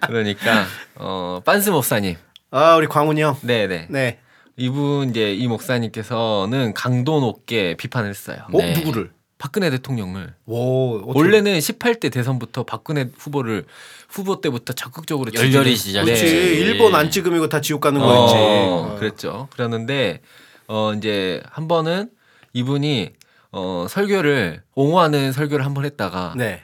그러니까 0.06 0.66
어 0.96 1.42
빤스 1.46 1.70
목사님, 1.70 2.18
아 2.52 2.76
우리 2.76 2.88
광훈이 2.88 3.22
형. 3.22 3.38
네, 3.42 3.68
네. 3.68 3.88
네. 3.90 4.20
이분 4.58 5.10
이제 5.10 5.34
이 5.34 5.48
목사님께서는 5.48 6.74
강도 6.74 7.20
높게 7.22 7.76
비판을 7.78 8.10
했어요. 8.10 8.38
어 8.54 8.58
네. 8.58 8.74
누구를? 8.78 9.12
박근혜 9.38 9.72
대통령을 9.72 10.36
오 10.46 10.98
어떻게- 11.00 11.20
원래는 11.20 11.58
18대 11.58 12.12
대선부터 12.12 12.64
박근혜 12.64 13.10
후보를 13.18 13.66
후보 14.08 14.40
때부터 14.40 14.74
적극적으로 14.74 15.32
열렬히 15.34 15.76
시작. 15.76 16.04
그렇지. 16.04 16.24
네. 16.26 16.30
일본 16.60 16.94
안 16.94 17.10
찍으면 17.10 17.38
이거 17.40 17.48
다 17.50 17.60
지옥 17.60 17.82
가는 17.82 18.00
어, 18.02 18.06
거였지. 18.06 19.00
그랬죠. 19.00 19.48
그랬는데 19.54 20.22
어 20.68 20.94
이제 20.94 21.42
한 21.50 21.68
번은 21.68 22.10
이분이 22.54 23.14
어 23.54 23.88
설교를 23.90 24.62
옹호하는 24.76 25.32
설교를 25.32 25.66
한 25.66 25.74
번 25.74 25.86
했다가 25.86 26.34
네. 26.38 26.62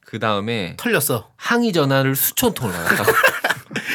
그 0.00 0.18
다음에 0.18 0.74
털렸어. 0.78 1.30
항의 1.36 1.72
전화를 1.72 2.16
수천 2.16 2.54
통을 2.54 2.72
받았다고. 2.72 3.12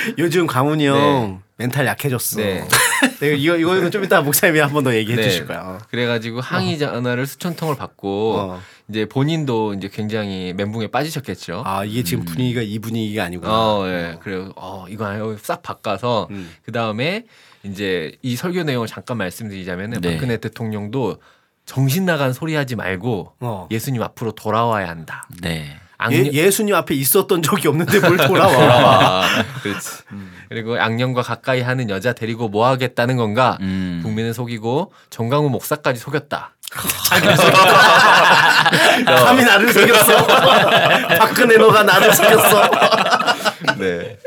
요즘 0.18 0.48
강훈이 0.48 0.88
형 0.88 1.42
멘탈 1.58 1.86
약해졌어. 1.86 2.38
네. 2.42 2.68
네, 3.20 3.36
이거 3.36 3.56
이거 3.58 3.78
이거 3.78 3.90
좀 3.90 4.04
이따 4.04 4.22
목사님이 4.22 4.60
한 4.60 4.72
번 4.72 4.84
더 4.84 4.94
얘기해 4.96 5.16
네. 5.16 5.24
주실 5.24 5.46
거야. 5.46 5.80
그래가지고 5.90 6.42
항의 6.42 6.78
전화를 6.80 7.26
수천 7.28 7.56
통을 7.56 7.76
받고 7.76 8.36
어. 8.38 8.62
이제 8.90 9.06
본인도 9.06 9.74
이제 9.76 9.90
굉장히 9.92 10.54
멘붕에 10.56 10.88
빠지셨겠죠. 10.88 11.64
아 11.66 11.86
이게 11.86 12.04
지금 12.04 12.26
분위기가 12.26 12.62
이 12.62 12.80
분위기가 12.80 13.24
아니구나. 13.24 13.52
어, 13.54 13.88
예. 13.88 14.18
그래요. 14.22 14.52
어, 14.56 14.86
이거 14.90 15.06
아니에요. 15.06 15.38
싹 15.42 15.62
바꿔서 15.62 16.28
음. 16.32 16.52
그 16.66 16.72
다음에 16.72 17.24
이제 17.64 18.12
이 18.22 18.36
설교 18.36 18.64
내용을 18.64 18.88
잠깐 18.88 19.18
말씀드리자면은 19.18 20.02
네. 20.02 20.14
박근혜 20.14 20.38
대통령도 20.38 21.18
정신 21.66 22.06
나간 22.06 22.34
소리 22.34 22.56
하지 22.56 22.76
말고 22.76 23.34
어. 23.40 23.68
예수님 23.72 24.02
앞으로 24.02 24.34
돌아와야 24.34 24.90
한다. 24.90 25.26
네. 25.42 25.78
예, 26.12 26.24
예수님 26.32 26.76
앞에 26.76 26.94
있었던 26.96 27.42
적이 27.42 27.70
없는데 27.70 28.00
뭘 28.00 28.18
돌아와. 28.28 28.52
돌아와. 28.54 29.26
그렇지. 29.64 29.90
그리고 30.50 30.80
악령과 30.80 31.22
가까이 31.22 31.62
하는 31.62 31.90
여자 31.90 32.14
데리고 32.14 32.48
뭐 32.50 32.68
하겠다는 32.68 33.18
건가? 33.18 33.58
음. 33.62 34.02
국민을 34.04 34.34
속이고 34.34 34.92
정강훈 35.10 35.52
목사까지 35.52 36.00
속였다. 36.00 36.52
감히 39.06 39.44
나를 39.44 39.72
속였어. 39.74 40.26
박근혜 41.20 41.58
너가 41.58 41.84
나를 41.84 42.14
속였어. 42.14 42.70
네. 43.78 44.18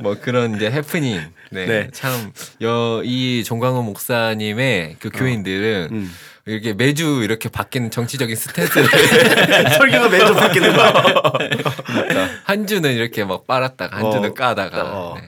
뭐 0.00 0.16
그런 0.20 0.56
이제 0.56 0.70
해프닝. 0.70 1.20
네. 1.50 1.66
네. 1.66 1.88
참, 1.92 2.32
여, 2.62 3.00
이 3.04 3.44
정광훈 3.44 3.84
목사님의 3.84 4.96
그 4.98 5.10
교인들은 5.10 5.88
음. 5.92 6.14
이렇게 6.46 6.74
매주 6.74 7.22
이렇게 7.22 7.48
바뀌는 7.48 7.90
정치적인 7.90 8.36
스탠스를 8.36 8.86
설교가 9.78 10.08
매주 10.10 10.34
바뀌는 10.34 10.76
거야. 10.76 12.28
한 12.44 12.66
주는 12.66 12.92
이렇게 12.92 13.24
막 13.24 13.46
빨았다가 13.46 13.96
한 13.96 14.10
주는 14.10 14.30
어. 14.30 14.34
까다가 14.34 14.82
어. 14.82 15.14
네. 15.18 15.26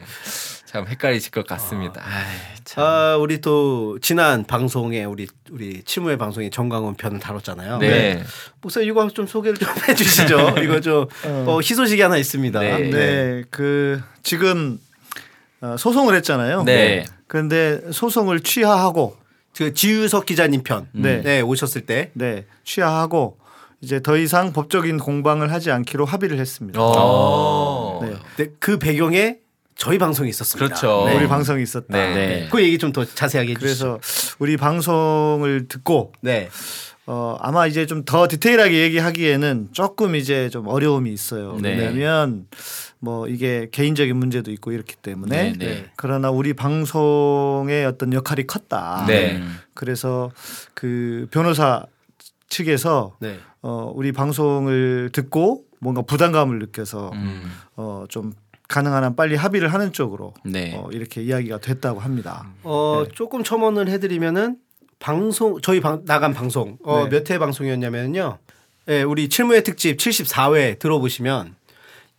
참 0.66 0.86
헷갈리실 0.86 1.30
것 1.30 1.46
같습니다. 1.46 2.02
아, 2.74 3.16
우리 3.18 3.40
또 3.40 3.98
지난 4.02 4.44
방송에 4.44 5.04
우리 5.04 5.26
우리 5.50 5.82
치무의 5.84 6.18
방송에 6.18 6.50
정강훈 6.50 6.96
편을 6.96 7.18
다뤘잖아요. 7.18 7.78
네. 7.78 8.22
목사 8.60 8.82
이거 8.82 9.08
좀 9.08 9.26
소개를 9.26 9.56
좀 9.56 9.68
해주시죠. 9.88 10.56
이거 10.62 10.80
좀 10.80 11.06
어, 11.24 11.60
희소식이 11.60 12.02
하나 12.02 12.18
있습니다. 12.18 12.60
네. 12.60 12.90
네, 12.90 13.44
그 13.50 14.02
지금 14.22 14.78
어, 15.62 15.76
소송을 15.78 16.14
했잖아요. 16.16 16.64
네. 16.64 17.06
그런데 17.26 17.80
소송을 17.90 18.40
취하하고 18.40 19.16
그 19.56 19.72
지유석 19.72 20.26
기자님 20.26 20.62
편, 20.62 20.86
네. 20.92 21.22
네, 21.22 21.40
오셨을 21.40 21.82
때, 21.82 22.10
네, 22.14 22.44
취하하고 22.64 23.38
이제 23.80 24.00
더 24.02 24.16
이상 24.16 24.52
법적인 24.52 24.98
공방을 24.98 25.52
하지 25.52 25.70
않기로 25.70 26.04
합의를 26.04 26.38
했습니다. 26.38 26.78
어. 26.82 28.00
네. 28.02 28.14
네, 28.36 28.50
그 28.58 28.78
배경에 28.78 29.38
저희 29.76 29.98
방송이 29.98 30.28
있었습니다. 30.30 30.66
그렇죠. 30.66 31.04
네. 31.06 31.16
우리 31.16 31.28
방송이 31.28 31.62
있었다. 31.62 31.86
네. 31.90 32.14
네. 32.14 32.48
그 32.50 32.62
얘기 32.62 32.78
좀 32.78 32.92
더 32.92 33.04
자세하게 33.04 33.52
해주시죠. 33.52 33.98
그래서 33.98 34.34
우리 34.38 34.56
방송을 34.56 35.68
듣고 35.68 36.12
네, 36.22 36.48
어, 37.06 37.36
아마 37.40 37.66
이제 37.66 37.84
좀 37.86 38.04
더 38.04 38.26
디테일하게 38.28 38.80
얘기하기에는 38.82 39.68
조금 39.72 40.14
이제 40.16 40.48
좀 40.48 40.66
어려움이 40.66 41.12
있어요. 41.12 41.58
네. 41.60 41.70
왜냐하면 41.76 42.46
뭐 42.98 43.28
이게 43.28 43.68
개인적인 43.70 44.16
문제도 44.16 44.50
있고 44.50 44.72
이렇기 44.72 44.96
때문에 44.96 45.52
네, 45.52 45.58
네. 45.58 45.90
그러나 45.96 46.30
우리 46.30 46.54
방송의 46.54 47.84
어떤 47.84 48.12
역할이 48.12 48.46
컸다. 48.46 49.04
네. 49.06 49.36
음. 49.36 49.58
그래서 49.74 50.30
그 50.74 51.26
변호사 51.30 51.84
측에서 52.48 53.16
네, 53.20 53.38
어, 53.62 53.92
우리 53.94 54.12
방송을 54.12 55.10
듣고 55.12 55.64
뭔가 55.80 56.02
부담감을 56.02 56.58
느껴서 56.58 57.10
음. 57.12 57.52
어, 57.76 58.04
좀 58.08 58.32
가능한 58.68 59.04
한 59.04 59.16
빨리 59.16 59.36
합의를 59.36 59.72
하는 59.72 59.92
쪽으로 59.92 60.34
네. 60.44 60.74
어, 60.76 60.88
이렇게 60.92 61.22
이야기가 61.22 61.58
됐다고 61.58 62.00
합니다. 62.00 62.48
어 62.62 63.04
조금 63.12 63.44
첨언을 63.44 63.88
해드리면은 63.88 64.56
방송 64.98 65.60
저희 65.60 65.80
방, 65.80 66.04
나간 66.04 66.32
방송 66.32 66.78
어, 66.82 67.08
네. 67.08 67.20
몇회 67.20 67.38
방송이었냐면요. 67.38 68.38
예, 68.88 69.02
우리 69.02 69.28
칠무회 69.28 69.62
특집 69.62 69.96
74회 69.98 70.78
들어보시면 70.78 71.55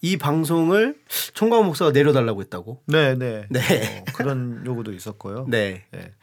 이 0.08 0.16
방송을 0.16 0.98
총각 1.34 1.66
목사가 1.66 1.92
내려달라고 1.92 2.40
했다고. 2.42 2.82
네, 2.86 3.16
네. 3.16 3.46
네. 3.50 3.60
어, 4.08 4.14
그런 4.14 4.64
요구도 4.66 4.94
있었고요. 4.94 5.46
네, 5.50 5.84
예. 5.94 6.14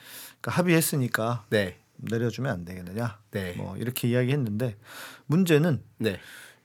그러니까 0.40 0.52
합의했으니까 0.52 1.44
네, 1.50 1.76
내려주면 1.96 2.50
안 2.50 2.64
되겠느냐. 2.64 3.18
네. 3.30 3.52
뭐 3.58 3.76
이렇게 3.76 4.08
이야기했는데 4.08 4.76
문제는 5.26 5.82
네. 5.98 6.18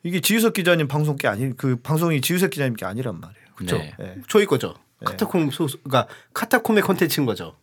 이게 0.04 0.22
지유석 0.22 0.54
기자님 0.54 0.88
방송 0.88 1.18
게 1.18 1.28
아니 1.28 1.56
그 1.58 1.76
방송이 1.76 2.22
지유석 2.22 2.52
기자님 2.52 2.76
게 2.76 2.86
아니란 2.86 3.20
말이에요. 3.20 3.46
그렇죠. 3.56 3.78
네. 3.78 3.94
예. 4.00 4.16
저희 4.30 4.46
거죠. 4.46 4.76
네. 5.00 5.06
카타콤 5.06 5.52
소 5.52 5.68
그러니까 5.68 6.08
카타콤의 6.34 6.84
컨텐츠인 6.84 7.26
거죠. 7.26 7.58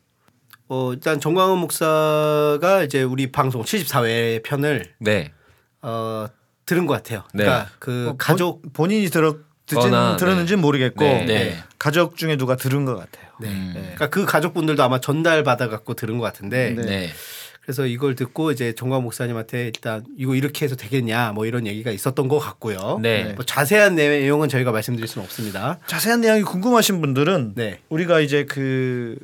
어 0.68 0.92
일단 0.92 1.18
정광훈 1.18 1.58
목사가 1.60 2.82
이제 2.82 3.02
우리 3.02 3.32
방송 3.32 3.62
74회 3.62 4.42
편을 4.42 4.92
네. 4.98 5.32
어 5.80 6.26
들은 6.66 6.86
것 6.86 6.94
같아요. 6.94 7.24
네. 7.32 7.44
그러니까 7.44 7.70
그 7.78 8.08
어, 8.10 8.16
가족 8.18 8.60
본, 8.62 8.72
본인이 8.72 9.06
들었 9.06 9.45
듣진 9.66 9.90
거나, 9.90 10.16
들었는지는 10.16 10.60
모르겠고 10.60 11.04
네. 11.04 11.24
네. 11.26 11.58
가족 11.78 12.16
중에 12.16 12.36
누가 12.36 12.56
들은 12.56 12.84
것 12.84 12.94
같아요. 12.96 13.30
네. 13.40 13.48
음. 13.48 13.72
그러니까 13.74 14.08
그 14.08 14.24
가족분들도 14.24 14.82
아마 14.82 15.00
전달 15.00 15.42
받아 15.42 15.68
갖고 15.68 15.94
들은 15.94 16.18
것 16.18 16.24
같은데 16.24 16.70
네. 16.70 16.82
네. 16.84 17.10
그래서 17.62 17.84
이걸 17.84 18.14
듣고 18.14 18.52
이제 18.52 18.74
정광 18.74 19.02
목사님한테 19.02 19.64
일단 19.64 20.04
이거 20.16 20.36
이렇게 20.36 20.66
해도 20.66 20.76
되겠냐 20.76 21.32
뭐 21.32 21.46
이런 21.46 21.66
얘기가 21.66 21.90
있었던 21.90 22.28
것 22.28 22.38
같고요. 22.38 23.00
네. 23.02 23.32
뭐 23.34 23.44
자세한 23.44 23.96
내용은 23.96 24.48
저희가 24.48 24.70
말씀드릴 24.70 25.08
수는 25.08 25.24
없습니다. 25.24 25.80
자세한 25.88 26.20
내용이 26.20 26.42
궁금하신 26.42 27.00
분들은 27.00 27.54
네. 27.56 27.80
우리가 27.88 28.20
이제 28.20 28.44
그 28.44 29.18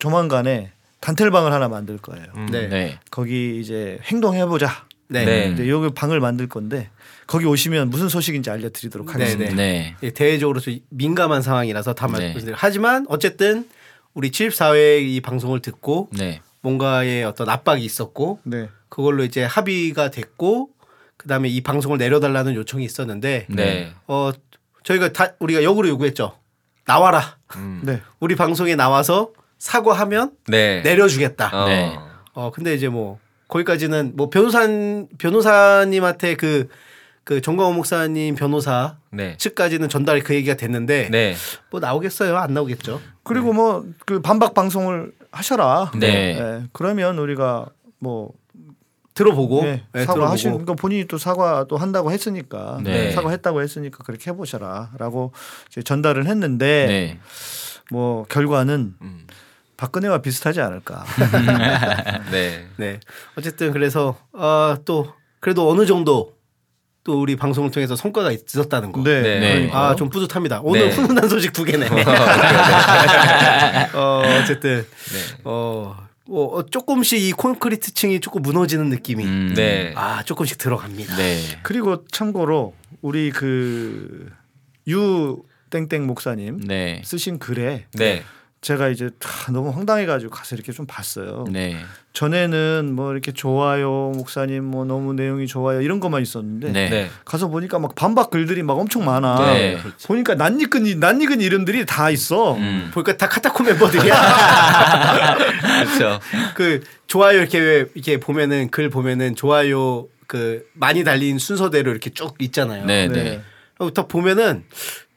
조만간에 0.00 0.72
단텔방을 0.98 1.52
하나 1.52 1.68
만들 1.68 1.98
거예요. 1.98 2.26
음. 2.34 2.48
네. 2.50 2.66
네. 2.66 2.98
거기 3.12 3.60
이제 3.60 4.00
행동해보자. 4.02 4.86
네. 5.06 5.54
네. 5.54 5.68
여기 5.68 5.94
방을 5.94 6.18
만들 6.18 6.48
건데 6.48 6.90
거기 7.26 7.46
오시면 7.46 7.90
무슨 7.90 8.08
소식인지 8.08 8.50
알려드리도록 8.50 9.06
네, 9.06 9.12
하겠습니다. 9.12 9.54
네. 9.54 9.96
예, 10.02 10.10
대외적으로 10.10 10.60
좀 10.60 10.78
민감한 10.90 11.42
상황이라서 11.42 11.94
다 11.94 12.06
네. 12.08 12.34
하지만 12.52 13.06
어쨌든 13.08 13.68
우리 14.12 14.30
74회 14.30 15.02
이 15.02 15.20
방송을 15.20 15.60
듣고 15.60 16.08
네. 16.12 16.40
뭔가의 16.60 17.24
어떤 17.24 17.48
압박이 17.48 17.84
있었고 17.84 18.40
네. 18.44 18.68
그걸로 18.88 19.24
이제 19.24 19.44
합의가 19.44 20.10
됐고 20.10 20.70
그다음에 21.16 21.48
이 21.48 21.60
방송을 21.62 21.98
내려달라는 21.98 22.54
요청이 22.54 22.84
있었는데 22.84 23.46
네. 23.48 23.92
어 24.06 24.30
저희가 24.82 25.12
다 25.12 25.32
우리가 25.40 25.62
역으로 25.62 25.88
요구했죠. 25.88 26.38
나와라. 26.84 27.38
음. 27.56 27.80
네. 27.82 28.00
우리 28.20 28.36
방송에 28.36 28.76
나와서 28.76 29.32
사과하면 29.58 30.32
네. 30.48 30.82
내려주겠다. 30.82 31.50
어. 31.52 31.68
네. 31.68 31.98
어 32.34 32.50
근데 32.50 32.74
이제 32.74 32.88
뭐 32.88 33.18
거기까지는 33.48 34.12
뭐 34.16 34.30
변호사 34.30 34.66
변호사님한테 35.18 36.34
그 36.34 36.68
그 37.24 37.40
정광호 37.40 37.72
목사님 37.72 38.34
변호사 38.34 38.96
네. 39.10 39.36
측까지는 39.38 39.88
전달이 39.88 40.20
그 40.22 40.34
얘기가 40.34 40.54
됐는데 40.54 41.08
네. 41.10 41.34
뭐 41.70 41.80
나오겠어요? 41.80 42.36
안 42.36 42.52
나오겠죠? 42.52 43.00
그리고 43.22 43.52
뭐그 43.52 44.20
반박 44.22 44.54
방송을 44.54 45.12
하셔라. 45.32 45.92
네. 45.98 46.38
예, 46.38 46.62
그러면 46.72 47.18
우리가 47.18 47.66
뭐 47.98 48.32
들어보고 49.14 49.62
예, 49.64 49.84
네, 49.92 50.04
사과하신 50.04 50.50
들어보고. 50.50 50.64
거 50.66 50.74
본인이 50.74 51.06
또 51.06 51.18
사과도 51.18 51.76
한다고 51.76 52.10
했으니까 52.12 52.80
네. 52.82 53.12
사과했다고 53.12 53.62
했으니까 53.62 54.04
그렇게 54.04 54.30
해보셔라라고 54.30 55.32
전달을 55.84 56.26
했는데 56.26 56.86
네. 56.86 57.18
뭐 57.90 58.24
결과는 58.24 58.94
음. 59.00 59.26
박근혜와 59.76 60.18
비슷하지 60.18 60.60
않을까. 60.60 61.04
네. 62.30 62.66
네. 62.76 63.00
어쨌든 63.36 63.72
그래서 63.72 64.16
아, 64.32 64.78
또 64.84 65.12
그래도 65.40 65.70
어느 65.70 65.86
정도 65.86 66.34
또 67.04 67.20
우리 67.20 67.36
방송을 67.36 67.70
통해서 67.70 67.96
성과가 67.96 68.32
있었다는 68.32 68.92
거. 68.92 69.02
네. 69.02 69.20
네. 69.20 69.40
그러니까요. 69.40 69.82
아, 69.82 69.94
좀 69.94 70.08
뿌듯합니다. 70.10 70.60
오늘 70.62 70.88
네. 70.88 70.94
훈훈한 70.94 71.28
소식 71.28 71.52
두 71.52 71.64
개네. 71.64 71.86
어, 73.94 74.22
어쨌든 74.42 74.86
네. 75.12 75.18
어, 75.44 75.96
뭐 76.26 76.58
어, 76.58 76.66
조금씩 76.66 77.20
이 77.20 77.32
콘크리트 77.32 77.92
층이 77.92 78.20
조금 78.20 78.42
무너지는 78.42 78.88
느낌이 78.88 79.24
음. 79.24 79.52
네. 79.54 79.92
아, 79.94 80.22
조금씩 80.24 80.58
들어갑니다. 80.58 81.16
네. 81.16 81.40
그리고 81.62 82.04
참고로 82.08 82.74
우리 83.02 83.30
그 83.30 84.32
유 84.86 85.42
땡땡 85.70 86.06
목사님 86.06 86.60
네. 86.66 87.02
쓰신 87.04 87.38
글에 87.38 87.86
네. 87.94 88.22
제가 88.64 88.88
이제 88.88 89.10
다 89.18 89.52
너무 89.52 89.68
황당해가지고 89.68 90.30
가서 90.30 90.56
이렇게 90.56 90.72
좀 90.72 90.86
봤어요. 90.86 91.44
네. 91.50 91.76
전에는 92.14 92.94
뭐 92.94 93.12
이렇게 93.12 93.30
좋아요 93.30 94.10
목사님 94.14 94.64
뭐 94.64 94.86
너무 94.86 95.12
내용이 95.12 95.46
좋아요 95.46 95.82
이런 95.82 96.00
것만 96.00 96.22
있었는데 96.22 96.72
네. 96.72 96.88
네. 96.88 97.10
가서 97.26 97.48
보니까 97.48 97.78
막 97.78 97.94
반박 97.94 98.30
글들이 98.30 98.62
막 98.62 98.78
엄청 98.78 99.04
많아. 99.04 99.52
네. 99.52 99.78
보니까 100.06 100.36
낯익은 100.36 100.98
낯익은 100.98 101.42
이름들이 101.42 101.84
다 101.84 102.08
있어. 102.08 102.54
음. 102.54 102.90
보니까 102.94 103.18
다 103.18 103.28
카타콤 103.28 103.66
멤버들이야. 103.66 104.14
그렇죠. 105.84 106.20
그 106.54 106.80
좋아요 107.06 107.40
이렇게 107.40 107.58
왜 107.58 107.84
이렇게 107.92 108.18
보면은 108.18 108.70
글 108.70 108.88
보면은 108.88 109.36
좋아요 109.36 110.06
그 110.26 110.64
많이 110.72 111.04
달린 111.04 111.38
순서대로 111.38 111.90
이렇게 111.90 112.08
쭉 112.08 112.34
있잖아요. 112.38 112.86
네. 112.86 113.08
네. 113.08 113.24
네. 113.24 113.42
그리고 113.76 113.92
딱 113.92 114.08
보면은 114.08 114.64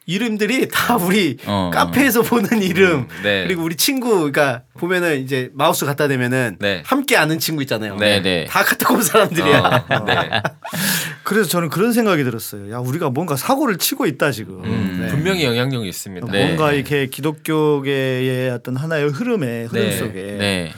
이름들이 0.08 0.68
다 0.72 0.96
우리 0.96 1.36
어. 1.44 1.70
카페에서 1.72 2.22
보는 2.22 2.62
이름 2.62 3.06
네. 3.22 3.44
그리고 3.46 3.62
우리 3.62 3.76
친구 3.76 4.16
그러니까 4.16 4.62
보면은 4.78 5.22
이제 5.22 5.50
마우스 5.52 5.84
갖다 5.84 6.08
대면은 6.08 6.56
네. 6.60 6.82
함께 6.86 7.18
아는 7.18 7.38
친구 7.38 7.60
있잖아요. 7.62 7.96
네, 7.96 8.22
네. 8.22 8.46
다 8.46 8.64
카타콤 8.64 9.02
사람들이야. 9.02 9.86
어, 9.90 10.04
네. 10.06 10.14
그래서 11.24 11.50
저는 11.50 11.68
그런 11.68 11.92
생각이 11.92 12.24
들었어요. 12.24 12.72
야 12.72 12.78
우리가 12.78 13.10
뭔가 13.10 13.36
사고를 13.36 13.76
치고 13.76 14.06
있다 14.06 14.32
지금. 14.32 14.64
음, 14.64 14.98
네. 15.02 15.08
분명히 15.08 15.44
영향력이 15.44 15.86
있습니다. 15.86 16.26
네. 16.32 16.46
뭔가 16.46 16.72
이렇게 16.72 17.08
기독교계의 17.08 18.48
어떤 18.48 18.76
하나의 18.76 19.10
흐름의 19.10 19.66
흐름 19.66 19.90
네. 19.90 19.96
속에 19.98 20.22
네. 20.38 20.72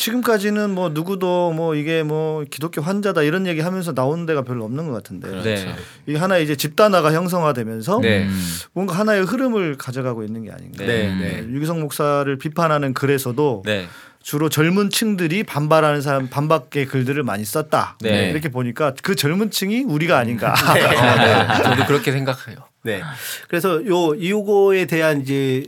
지금까지는 0.00 0.70
뭐 0.70 0.88
누구도 0.88 1.52
뭐 1.52 1.74
이게 1.74 2.02
뭐 2.02 2.42
기독교 2.50 2.80
환자다 2.80 3.22
이런 3.22 3.46
얘기 3.46 3.60
하면서 3.60 3.92
나오는 3.92 4.24
데가 4.24 4.42
별로 4.42 4.64
없는 4.64 4.86
것 4.86 4.94
같은데 4.94 5.42
네. 5.42 5.74
이게 6.06 6.16
하나의 6.16 6.42
이제 6.42 6.56
집단화가 6.56 7.12
형성화되면서 7.12 8.00
네. 8.00 8.22
음. 8.22 8.42
뭔가 8.72 8.94
하나의 8.98 9.24
흐름을 9.24 9.76
가져가고 9.76 10.24
있는 10.24 10.44
게 10.44 10.52
아닌가. 10.52 10.86
네, 10.86 11.08
음. 11.08 11.18
네. 11.20 11.54
유기성 11.54 11.80
목사를 11.80 12.34
비판하는 12.38 12.94
글에서도 12.94 13.64
네. 13.66 13.88
주로 14.22 14.48
젊은 14.48 14.88
층들이 14.88 15.44
반발하는 15.44 16.00
사람 16.00 16.28
반박의 16.30 16.86
글들을 16.86 17.22
많이 17.22 17.44
썼다. 17.44 17.98
네. 18.00 18.30
이렇게 18.30 18.48
보니까 18.48 18.94
그 19.02 19.14
젊은 19.14 19.50
층이 19.50 19.82
우리가 19.82 20.16
아닌가. 20.16 20.54
어, 20.54 20.74
네. 20.74 20.82
저도 21.62 21.84
그렇게 21.84 22.10
생각해요. 22.10 22.56
네. 22.84 23.02
그래서 23.48 23.84
요 23.84 24.18
요거에 24.18 24.86
대한 24.86 25.20
이제 25.20 25.64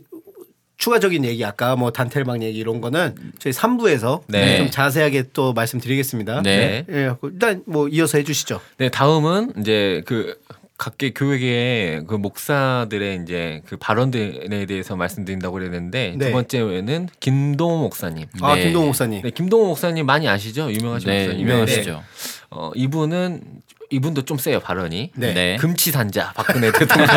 추가적인 0.82 1.24
얘기 1.24 1.44
아까 1.44 1.76
뭐 1.76 1.92
단텔방 1.92 2.42
얘기 2.42 2.58
이런 2.58 2.80
거는 2.80 3.14
저희 3.38 3.52
3부에서 3.52 4.22
네. 4.26 4.56
좀 4.56 4.68
자세하게 4.68 5.26
또 5.32 5.52
말씀드리겠습니다. 5.52 6.42
네. 6.42 6.84
예, 6.90 7.14
일단 7.22 7.62
뭐 7.66 7.86
이어서 7.86 8.18
해주시죠. 8.18 8.60
네, 8.78 8.88
다음은 8.88 9.52
이제 9.60 10.02
그 10.06 10.34
각계 10.78 11.12
교회의 11.12 12.02
그 12.08 12.16
목사들의 12.16 13.20
이제 13.22 13.62
그 13.66 13.76
발언들에 13.76 14.66
대해서 14.66 14.96
말씀드린다고 14.96 15.52
그랬는데 15.52 16.16
네. 16.18 16.26
두 16.26 16.32
번째는 16.32 17.08
김동호 17.20 17.78
목사님. 17.82 18.26
아 18.40 18.56
네. 18.56 18.64
김동호 18.64 18.86
목사님. 18.86 19.22
네, 19.22 19.30
김동호 19.30 19.66
목사님 19.66 20.04
많이 20.04 20.26
아시죠? 20.26 20.68
유명하신 20.72 21.08
네. 21.08 21.26
목사님. 21.26 21.46
유명하시죠. 21.46 22.02
어, 22.50 22.72
이분은 22.74 23.40
이분도 23.90 24.22
좀 24.22 24.38
세요 24.38 24.58
발언이. 24.58 25.12
네. 25.14 25.32
네. 25.32 25.56
금치산자 25.58 26.32
박근혜 26.34 26.72
대통령. 26.72 27.06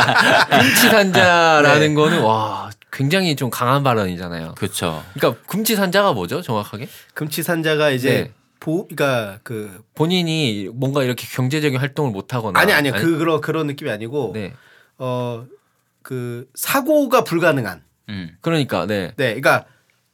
금치산자라는 0.48 1.94
거는 1.94 2.22
와 2.22 2.70
굉장히 2.96 3.36
좀 3.36 3.50
강한 3.50 3.82
발언이잖아요. 3.82 4.54
그렇죠. 4.56 5.04
그러니까 5.12 5.42
금치산자가 5.46 6.14
뭐죠, 6.14 6.40
정확하게? 6.40 6.88
금치산자가 7.12 7.90
이제 7.90 8.10
네. 8.10 8.32
보, 8.58 8.88
그러니까 8.88 9.38
그 9.42 9.84
본인이 9.94 10.70
뭔가 10.72 11.04
이렇게 11.04 11.26
경제적인 11.26 11.78
활동을 11.78 12.10
못 12.10 12.32
하거나 12.32 12.58
아니 12.58 12.72
아니요 12.72 12.94
그 12.96 13.18
그런 13.18 13.42
그런 13.42 13.66
느낌이 13.66 13.90
아니고 13.90 14.30
네. 14.32 14.54
어그 14.96 16.48
사고가 16.54 17.22
불가능한. 17.24 17.82
음. 18.08 18.36
그러니까 18.40 18.86
네. 18.86 19.12
네, 19.16 19.34
그러니까 19.34 19.66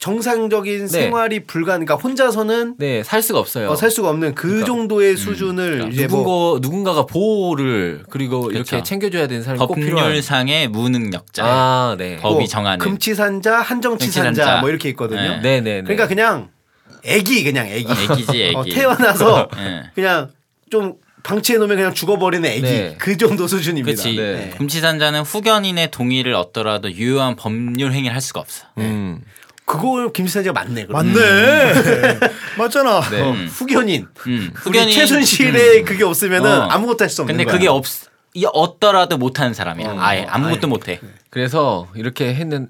정상적인 0.02 0.88
생활이 0.88 1.44
불가능. 1.44 1.86
그러니까 1.86 1.94
혼자서는 2.02 2.74
네, 2.76 3.04
살 3.04 3.22
수가 3.22 3.38
없어요. 3.38 3.70
어, 3.70 3.76
살 3.76 3.88
수가 3.88 4.10
없는 4.10 4.34
그 4.34 4.48
그러니까. 4.48 4.66
정도의 4.66 5.16
수준을 5.16 5.92
이제 5.92 6.08
누군가 6.08 6.28
뭐 6.28 6.58
누군가가 6.60 7.06
보호를 7.06 8.02
그리고 8.10 8.50
이렇게 8.50 8.70
그렇죠. 8.70 8.82
챙겨줘야 8.82 9.28
되는 9.28 9.44
사람이. 9.44 9.64
법률상의 9.64 10.66
무능력자. 10.66 11.44
아, 11.46 11.94
네. 11.96 12.16
법이 12.16 12.34
뭐 12.34 12.46
정하는. 12.46 12.84
금치산자, 12.84 13.60
한정치산자. 13.60 14.58
뭐 14.60 14.70
이렇게 14.70 14.88
있거든요. 14.88 15.20
네. 15.20 15.40
네, 15.40 15.60
네, 15.60 15.74
네. 15.76 15.82
그러니까 15.82 16.08
그냥 16.08 16.48
애기 17.04 17.44
그냥 17.44 17.68
애기. 17.68 17.86
애기지 17.92 18.42
애기. 18.42 18.56
어, 18.56 18.64
태어나서 18.64 19.50
예. 19.58 19.82
그냥 19.94 20.30
좀 20.68 20.94
방치해 21.22 21.58
놓으면 21.58 21.76
그냥 21.76 21.94
죽어버리는 21.94 22.44
애기 22.50 22.62
네. 22.62 22.96
그 22.98 23.16
정도 23.16 23.46
수준입니다. 23.46 24.02
그렇지. 24.02 24.16
네. 24.16 24.50
금치산자는 24.58 25.20
후견인의 25.20 25.92
동의를 25.92 26.34
얻더라도 26.34 26.90
유효한 26.90 27.36
법률 27.36 27.92
행위를 27.92 28.12
할 28.12 28.20
수가 28.20 28.40
없어. 28.40 28.64
음. 28.78 29.20
그거 29.64 30.11
김치산자가 30.12 30.64
맞네. 30.64 30.87
그럼. 30.87 31.07
맞네. 31.14 32.18
맞잖아. 32.59 33.01
네. 33.11 33.20
어, 33.20 33.31
음. 33.31 33.48
후견인. 33.51 34.07
음. 34.27 34.51
후견인 34.55 34.94
최순실에 34.94 35.83
그게 35.83 36.05
없으면은 36.05 36.51
어. 36.51 36.62
아무것도 36.68 37.05
할 37.05 37.09
수 37.11 37.22
없는 37.22 37.35
근데 37.37 37.44
거야. 37.44 37.55
그게 37.55 37.68
없 37.68 38.12
이 38.35 38.46
얻더라도 38.51 39.18
못하는 39.18 39.53
사람이야. 39.53 39.88
어, 39.90 39.96
아예 40.01 40.22
어, 40.22 40.27
아무것도 40.31 40.61
아예. 40.62 40.66
못해. 40.66 41.01
그래서 41.29 41.87
이렇게 41.94 42.35
했는 42.35 42.68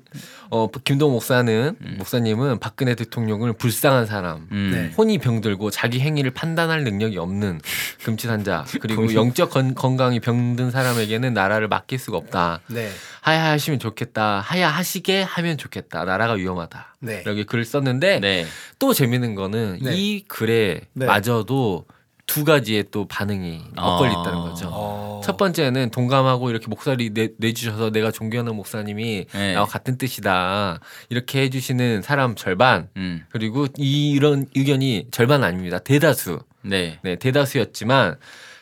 어 0.55 0.69
김동 0.85 1.13
목사는 1.13 1.77
음. 1.81 1.95
목사님은 1.97 2.59
박근혜 2.59 2.95
대통령을 2.95 3.55
불쌍한 3.55 4.05
사람, 4.05 4.49
음. 4.53 4.71
네. 4.71 4.95
혼이 4.99 5.17
병들고 5.17 5.71
자기 5.71 5.99
행위를 5.99 6.31
판단할 6.31 6.85
능력이 6.85 7.17
없는 7.17 7.63
금치산자 8.05 8.67
그리고 8.83 9.15
영적 9.15 9.49
건, 9.49 9.75
건강이 9.75 10.21
병든 10.21 10.71
사람에게는 10.71 11.33
나라를 11.33 11.69
맡길 11.69 11.99
수가 11.99 12.19
없다. 12.19 12.61
네. 12.67 12.91
하야 13.23 13.51
하시면 13.53 13.81
좋겠다. 13.81 14.41
하야 14.41 14.69
하시게 14.69 15.23
하면 15.23 15.57
좋겠다. 15.57 16.05
나라가 16.05 16.35
위험하다. 16.35 16.97
네. 16.99 17.23
이렇게 17.25 17.45
글을 17.45 17.65
썼는데 17.65 18.21
네. 18.21 18.45
또 18.79 18.93
재밌는 18.93 19.35
거는 19.35 19.79
네. 19.81 19.97
이 19.97 20.25
글에 20.29 20.83
네. 20.93 21.07
마저도 21.07 21.87
두 22.33 22.45
가지의 22.45 22.87
또 22.91 23.07
반응이 23.07 23.61
엇갈려 23.77 24.11
있다는 24.11 24.39
어. 24.39 24.43
거죠. 24.45 24.69
어. 24.73 25.21
첫 25.23 25.37
번째는 25.37 25.91
동감하고 25.91 26.49
이렇게 26.49 26.67
목소리 26.67 27.13
내, 27.13 27.29
내주셔서 27.37 27.91
내가 27.91 28.11
존경하는 28.11 28.57
목사님이 28.57 29.27
네. 29.31 29.53
나와 29.53 29.67
같은 29.67 29.99
뜻이다 29.99 30.81
이렇게 31.11 31.43
해주시는 31.43 32.01
사람 32.01 32.35
절반 32.35 32.89
음. 32.97 33.23
그리고 33.29 33.67
이, 33.77 34.13
이런 34.13 34.47
의견이 34.57 35.09
절반 35.11 35.45
아닙니다 35.45 35.79
대다수 35.79 36.41
네. 36.63 36.99
네 37.03 37.17
대다수였지만 37.17 38.17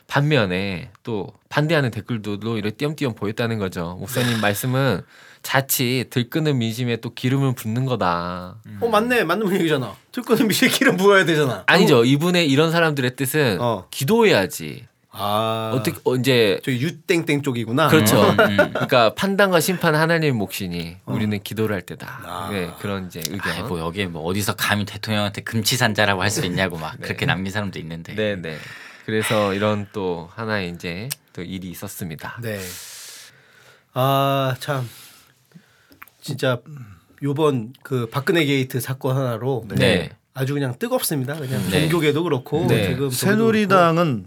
반면에 0.09 0.90
또 1.04 1.28
반대하는 1.48 1.92
댓글들도 1.92 2.59
이렇게 2.59 2.76
띄엄띄엄 2.76 3.14
보였다는 3.14 3.59
거죠 3.59 3.96
목사님 4.00 4.40
말씀은 4.40 5.02
자칫 5.42 6.09
들끄는 6.11 6.59
민심에 6.59 6.96
또 6.96 7.14
기름을 7.14 7.55
붓는 7.55 7.87
거다 7.87 8.57
어 8.81 8.88
맞네 8.88 9.24
맞는 9.24 9.53
얘기잖아. 9.55 9.94
들고는 10.12 10.48
미실기름 10.48 10.96
부어야 10.96 11.24
되잖아. 11.24 11.64
아니죠 11.66 12.05
이분의 12.05 12.48
이런 12.50 12.70
사람들의 12.70 13.16
뜻은 13.16 13.59
어. 13.61 13.87
기도해야지 13.90 14.87
아 15.12 15.72
어떻게 15.74 15.98
어, 16.05 16.14
이제 16.14 16.61
저 16.62 16.70
유땡땡 16.70 17.42
쪽이구나. 17.42 17.88
그렇죠. 17.88 18.22
음, 18.22 18.38
음. 18.38 18.57
그러니까 18.74 19.12
판단과 19.14 19.59
심판 19.59 19.94
하나님의 19.96 20.33
몫이니 20.33 20.98
우리는 21.07 21.42
기도를 21.42 21.74
할 21.74 21.83
때다. 21.83 22.20
아. 22.24 22.48
네, 22.53 22.70
그런 22.79 23.07
이제 23.07 23.20
의견. 23.29 23.53
아이, 23.53 23.62
뭐 23.64 23.81
여기에 23.81 24.07
뭐 24.07 24.22
어디서 24.22 24.55
감히 24.55 24.85
대통령한테 24.85 25.40
금치산자라고 25.40 26.22
할 26.22 26.31
수 26.31 26.44
있냐고 26.46 26.76
막 26.79 26.96
그렇게 27.00 27.26
남긴 27.26 27.53
사람도 27.53 27.79
있는데. 27.81 28.14
네, 28.14 28.37
네. 28.37 28.57
그래서 29.05 29.53
이런 29.53 29.88
또 29.92 30.31
하나의 30.37 30.70
이제 30.70 31.09
또 31.33 31.42
일이 31.42 31.70
있었습니다. 31.70 32.38
네. 32.40 32.61
아 33.94 34.55
참 34.61 34.88
진짜 36.20 36.59
요번 37.22 37.72
그 37.83 38.09
박근혜 38.11 38.44
게이트 38.44 38.80
사건 38.80 39.16
하나로 39.16 39.66
네. 39.68 40.11
아주 40.35 40.54
그냥 40.54 40.74
뜨겁습니다. 40.78 41.35
그냥 41.35 41.62
네. 41.70 41.83
종교계도 41.83 42.22
그렇고 42.22 42.66
네. 42.68 42.88
지금 42.90 43.11
새누리당은 43.11 44.26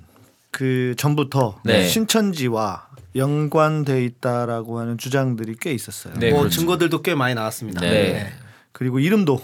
그 0.51 0.93
전부터 0.97 1.61
네. 1.65 1.87
신천지와 1.87 2.87
연관돼 3.15 4.03
있다라고 4.05 4.79
하는 4.79 4.97
주장들이 4.97 5.55
꽤 5.59 5.71
있었어요. 5.73 6.13
네, 6.19 6.31
뭐 6.31 6.41
그렇죠. 6.41 6.59
증거들도 6.59 7.01
꽤 7.01 7.15
많이 7.15 7.33
나왔습니다. 7.35 7.81
네. 7.81 7.89
네. 7.89 8.33
그리고 8.71 8.99
이름도 8.99 9.41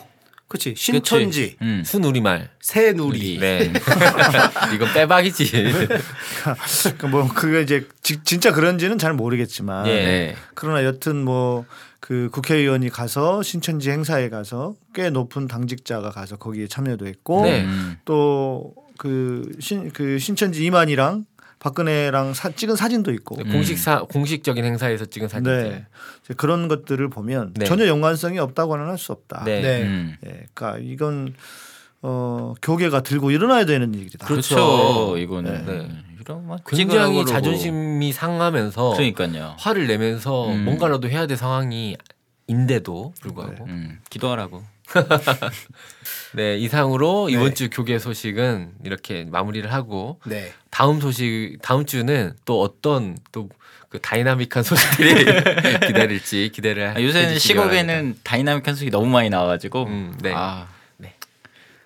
그렇지 0.47 0.73
신천지, 0.75 1.57
음. 1.61 1.83
순우리말. 1.85 2.49
새누리. 2.61 3.37
네. 3.39 3.71
이건 4.73 4.91
빼박이지. 4.93 5.51
그뭐 6.97 7.27
그게 7.33 7.61
이제 7.61 7.87
지- 8.01 8.23
진짜 8.23 8.51
그런지는 8.51 8.97
잘 8.97 9.13
모르겠지만 9.13 9.85
예. 9.87 9.91
네. 9.93 10.35
그러나 10.55 10.83
여튼 10.83 11.23
뭐 11.23 11.65
그 12.09 12.27
국회의원이 12.31 12.89
가서 12.89 13.43
신천지 13.43 13.91
행사에 13.91 14.29
가서 14.29 14.73
꽤 14.95 15.11
높은 15.11 15.47
당직자가 15.47 16.09
가서 16.09 16.37
거기에 16.37 16.65
참여도 16.65 17.05
했고 17.05 17.43
네. 17.43 17.63
음. 17.65 17.97
또그 18.03 19.51
신 19.59 19.91
그 19.93 20.17
신천지 20.17 20.65
이만희랑 20.65 21.25
박근혜랑 21.59 22.33
사, 22.33 22.49
찍은 22.49 22.75
사진도 22.77 23.11
있고 23.11 23.35
네, 23.35 23.43
공식 23.51 23.77
사 23.77 23.99
공식적인 24.01 24.65
행사에서 24.65 25.05
찍은 25.05 25.27
사진들. 25.27 25.69
네 25.69 25.85
이제 26.23 26.33
그런 26.33 26.67
것들을 26.67 27.07
보면 27.09 27.53
네. 27.53 27.65
전혀 27.65 27.85
연관성이 27.85 28.39
없다고는 28.39 28.87
할 28.87 28.97
수 28.97 29.11
없다. 29.11 29.43
네. 29.45 29.61
네. 29.61 29.83
음. 29.83 30.15
예, 30.25 30.45
그러니까 30.55 30.79
이건 30.81 31.35
어 32.01 32.55
교계가 32.63 33.01
들고 33.03 33.29
일어나야 33.29 33.65
되는 33.65 33.93
일이다. 33.93 34.25
그렇죠. 34.25 35.15
이거는 35.15 36.08
네. 36.29 36.35
이런 36.35 36.47
뭐 36.47 36.57
굉장히 36.65 37.25
자존심이 37.25 38.11
상하면서 38.11 38.91
그러니까요. 38.91 39.55
화를 39.57 39.87
내면서 39.87 40.49
음. 40.49 40.65
뭔가라도 40.65 41.09
해야 41.09 41.27
될 41.27 41.37
상황이 41.37 41.97
인데도 42.47 43.13
불구하고 43.21 43.65
음, 43.65 43.99
기도하라고. 44.09 44.63
네 46.33 46.57
이상으로 46.57 47.29
이번 47.29 47.49
네. 47.49 47.53
주 47.53 47.69
교계 47.69 47.99
소식은 47.99 48.73
이렇게 48.83 49.25
마무리를 49.25 49.71
하고 49.71 50.19
네. 50.25 50.51
다음 50.71 50.99
소식 50.99 51.57
다음 51.61 51.85
주는 51.85 52.33
또 52.45 52.61
어떤 52.61 53.17
또 53.31 53.49
그 53.89 53.99
다이나믹한 53.99 54.63
소식들이 54.63 55.25
기다릴지 55.87 56.51
기대를 56.53 56.93
아, 56.95 57.01
요새는 57.01 57.39
시국에는 57.39 57.87
바랍니다. 57.87 58.21
다이나믹한 58.23 58.75
소식이 58.75 58.91
너무 58.91 59.07
많이 59.07 59.29
나와가지고 59.29 59.85
음, 59.85 60.17
네. 60.21 60.31
아, 60.35 60.67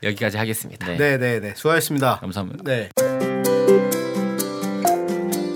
여기까지 0.04 0.38
하겠습니다. 0.38 0.86
네. 0.86 0.98
네, 0.98 1.18
네, 1.18 1.40
네. 1.40 1.54
수고하셨습니다. 1.56 2.18
감사합니다. 2.20 2.64
네. 2.66 3.33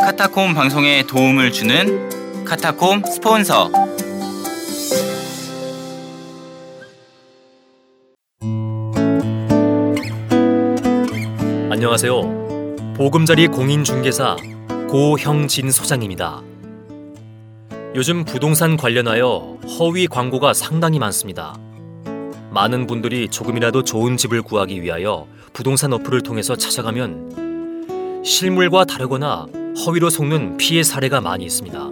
카타콤 0.08 0.54
방송에 0.54 1.04
도움을 1.06 1.52
주는 1.52 2.46
카타콤 2.46 3.04
스폰서 3.04 3.70
안녕하세요. 11.70 12.94
보금자리 12.96 13.50
공인중개사 13.50 14.38
고형진 14.88 15.72
소장입니다. 15.72 16.42
요즘 17.94 18.24
부동산 18.24 18.78
관련하여 18.78 19.58
허위 19.78 20.08
광고가 20.08 20.54
상당히 20.54 21.00
많습니다. 21.00 21.54
많은 22.52 22.88
분들이 22.88 23.28
조금이라도 23.28 23.84
좋은 23.84 24.16
집을 24.16 24.42
구하기 24.42 24.82
위하여 24.82 25.28
부동산 25.52 25.92
어플을 25.92 26.22
통해서 26.22 26.56
찾아가면 26.56 28.24
실물과 28.24 28.86
다르거나 28.86 29.48
허위로 29.86 30.10
속는 30.10 30.58
피해 30.58 30.82
사례가 30.82 31.22
많이 31.22 31.46
있습니다. 31.46 31.92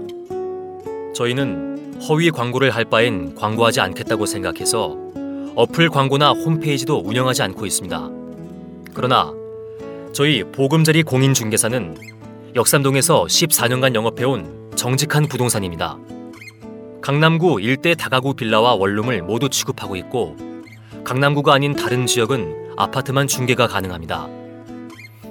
저희는 1.13 2.01
허위 2.09 2.31
광고를 2.31 2.71
할 2.71 2.83
바엔 2.85 3.35
광고하지 3.35 3.79
않겠다고 3.79 4.25
생각해서 4.25 4.97
어플 5.55 5.89
광고나 5.89 6.31
홈페이지도 6.31 7.01
운영하지 7.05 7.43
않고 7.43 7.65
있습니다. 7.65 8.09
그러나 8.93 9.31
저희 10.13 10.43
보금자리 10.43 11.03
공인중개사는 11.03 11.97
역삼동에서 12.55 13.25
14년간 13.25 13.93
영업해온 13.93 14.71
정직한 14.75 15.27
부동산입니다. 15.27 15.97
강남구 17.01 17.61
일대 17.61 17.93
다가구 17.93 18.33
빌라와 18.33 18.73
원룸을 18.75 19.21
모두 19.21 19.47
취급하고 19.47 19.95
있고 19.97 20.35
강남구가 21.03 21.53
아닌 21.53 21.75
다른 21.75 22.07
지역은 22.07 22.73
아파트만 22.77 23.27
중개가 23.27 23.67
가능합니다. 23.67 24.34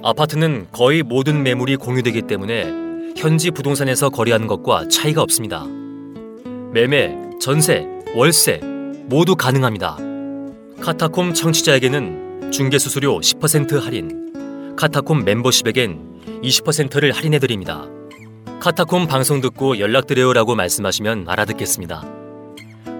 아파트는 0.05 0.67
거의 0.71 1.01
모든 1.01 1.41
매물이 1.41 1.77
공유되기 1.77 2.21
때문에 2.23 2.71
현지 3.17 3.49
부동산에서 3.49 4.11
거래하는 4.11 4.45
것과 4.45 4.87
차이가 4.87 5.23
없습니다. 5.23 5.65
매매, 6.71 7.17
전세, 7.41 7.87
월세 8.15 8.59
모두 9.07 9.35
가능합니다. 9.35 9.97
카타콤 10.79 11.33
청취자에게는 11.33 12.51
중개 12.51 12.77
수수료 12.77 13.19
10% 13.19 13.81
할인, 13.81 14.75
카타콤 14.75 15.23
멤버십에겐 15.23 16.21
20%를 16.43 17.11
할인해 17.11 17.39
드립니다. 17.39 17.87
카타콤 18.59 19.07
방송 19.07 19.41
듣고 19.41 19.79
연락드려요라고 19.79 20.53
말씀하시면 20.53 21.25
알아듣겠습니다. 21.27 22.03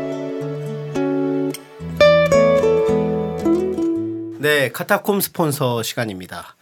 네, 4.39 4.71
카타콤 4.71 5.21
스폰서 5.21 5.84
시간입니다. 5.84 6.55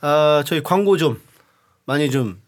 아, 0.00 0.42
저희 0.46 0.62
광고 0.62 0.96
좀 0.96 1.20
많이 1.84 2.10
좀 2.10 2.40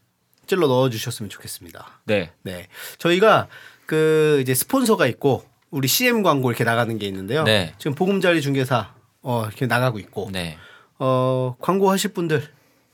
찔러 0.46 0.66
넣어 0.68 0.88
주셨으면 0.90 1.30
좋겠습니다. 1.30 2.00
네. 2.04 2.30
네. 2.42 2.68
저희가 2.98 3.48
그 3.86 4.38
이제 4.42 4.54
스폰서가 4.54 5.06
있고 5.08 5.44
우리 5.70 5.88
CM 5.88 6.22
광고 6.22 6.50
이렇게 6.50 6.62
나가는 6.64 6.96
게 6.98 7.06
있는데요. 7.06 7.44
네. 7.44 7.74
지금 7.78 7.94
보금자리 7.94 8.40
중개사 8.40 8.94
어, 9.22 9.44
이렇게 9.46 9.66
나가고 9.66 9.98
있고 9.98 10.30
네. 10.32 10.56
어, 10.98 11.56
광고 11.60 11.90
하실 11.90 12.12
분들 12.12 12.42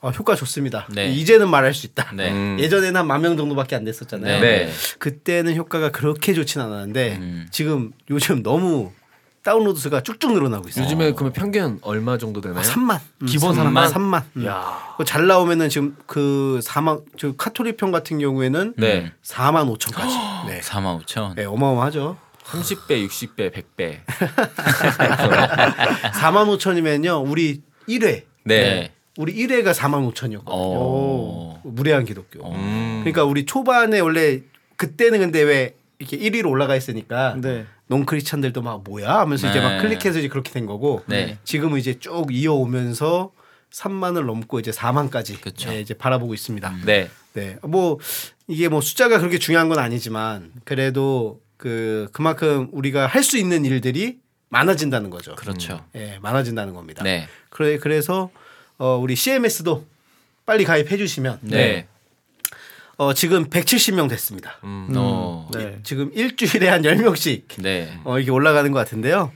어, 0.01 0.11
효과 0.11 0.35
좋습니다. 0.35 0.87
네. 0.91 1.09
이제는 1.13 1.51
말할 1.51 1.75
수 1.75 1.87
있다. 1.87 2.13
네. 2.15 2.31
음. 2.33 2.57
예전에는 2.59 2.97
한 2.97 3.07
만 3.07 3.21
명 3.21 3.37
정도밖에 3.37 3.77
안 3.77 3.85
됐었잖아요. 3.85 4.41
네. 4.41 4.71
그때는 4.99 5.55
효과가 5.57 5.91
그렇게 5.91 6.33
좋진 6.33 6.61
않았는데 6.63 7.17
음. 7.21 7.47
지금 7.51 7.93
요즘 8.09 8.43
너무 8.43 8.93
다운로드 9.43 9.79
수가 9.81 10.03
쭉쭉 10.03 10.33
늘어나고 10.33 10.69
있어요. 10.69 10.85
요즘에 10.85 11.13
그러면 11.13 11.33
평균 11.33 11.79
얼마 11.83 12.17
정도 12.19 12.41
되나요? 12.43 12.61
아, 12.61 12.63
3만. 12.63 12.99
기본 13.27 13.55
3만. 13.57 13.91
3만? 13.91 13.93
3만. 13.93 14.23
음. 14.37 15.05
잘 15.07 15.27
나오면은 15.27 15.69
지금 15.71 15.97
그 16.07 16.61
4만 16.63 17.03
저 17.19 17.33
카톨릭 17.37 17.77
편 17.79 17.91
같은 17.91 18.19
경우에는 18.19 18.75
네. 18.79 19.13
4만 19.23 19.75
5천까지. 19.79 20.09
네. 20.49 20.61
4만 20.61 21.03
5천. 21.03 21.35
네, 21.37 21.45
어마어마하죠. 21.45 22.17
30배, 22.45 23.07
60배, 23.07 23.53
100배. 23.53 24.01
4만 26.13 26.59
5천이면요. 26.59 27.27
우리 27.27 27.63
1회. 27.99 28.23
네. 28.45 28.93
우리 29.19 29.35
1회가 29.35 29.75
4만 29.75 30.11
5천이었거든요. 30.13 30.49
오. 30.49 31.59
무례한 31.65 32.05
기독교. 32.05 32.49
음. 32.53 33.01
그러니까 33.03 33.25
우리 33.25 33.45
초반에 33.45 34.01
원래 34.01 34.41
그때는 34.77 35.19
근데 35.19 35.43
왜 35.43 35.75
이렇게 35.99 36.17
1위로 36.19 36.49
올라가 36.49 36.75
있으니까 36.77 37.37
네. 37.41 37.67
농크리스찬들도 37.89 38.63
막 38.63 38.83
뭐야 38.85 39.19
하면서 39.19 39.49
이제 39.51 39.61
막 39.61 39.77
네. 39.77 39.83
클릭해서 39.83 40.21
이제 40.21 40.29
그렇게 40.29 40.51
된 40.53 40.65
거고 40.65 41.03
네. 41.07 41.39
지금은 41.45 41.79
이제 41.79 41.99
쭉 41.99 42.29
이어오면서 42.33 43.33
3만을 43.73 44.25
넘고 44.25 44.61
이제 44.61 44.71
4만까지 44.71 45.41
그쵸. 45.41 45.71
네, 45.71 45.81
이제 45.81 45.93
바라보고 45.95 46.33
있습니다. 46.33 46.77
네. 46.87 47.09
네. 47.35 47.57
뭐 47.63 47.99
이게 48.47 48.69
뭐 48.69 48.81
숫자가 48.81 49.19
그렇게 49.19 49.39
중요한 49.39 49.69
건 49.69 49.79
아니지만 49.79 50.53
그래도 50.65 51.41
그 51.57 52.09
그만큼 52.13 52.69
우리가 52.73 53.07
할 53.07 53.23
수 53.23 53.37
있는 53.37 53.65
일들이 53.65 54.19
많아진다는 54.51 55.09
거죠. 55.11 55.35
그렇죠. 55.37 55.85
예, 55.95 56.19
많아진다는 56.21 56.75
겁니다. 56.75 57.03
네. 57.03 57.27
그래 57.49 57.79
그래서 57.79 58.31
어 58.79 58.97
우리 59.01 59.17
CMS도 59.17 59.87
빨리 60.45 60.65
가입해 60.65 60.97
주시면 60.97 61.39
네. 61.43 61.87
어 62.97 63.15
지금 63.15 63.49
170명 63.49 64.09
됐습니다. 64.11 64.59
음. 64.65 64.89
어. 64.97 65.49
네. 65.55 65.79
지금 65.85 66.11
일주일에 66.15 66.69
한 66.69 66.83
10명씩 66.83 67.43
네. 67.63 67.99
어 68.05 68.19
이게 68.19 68.31
올라가는 68.31 68.71
것 68.71 68.79
같은데요. 68.79 69.33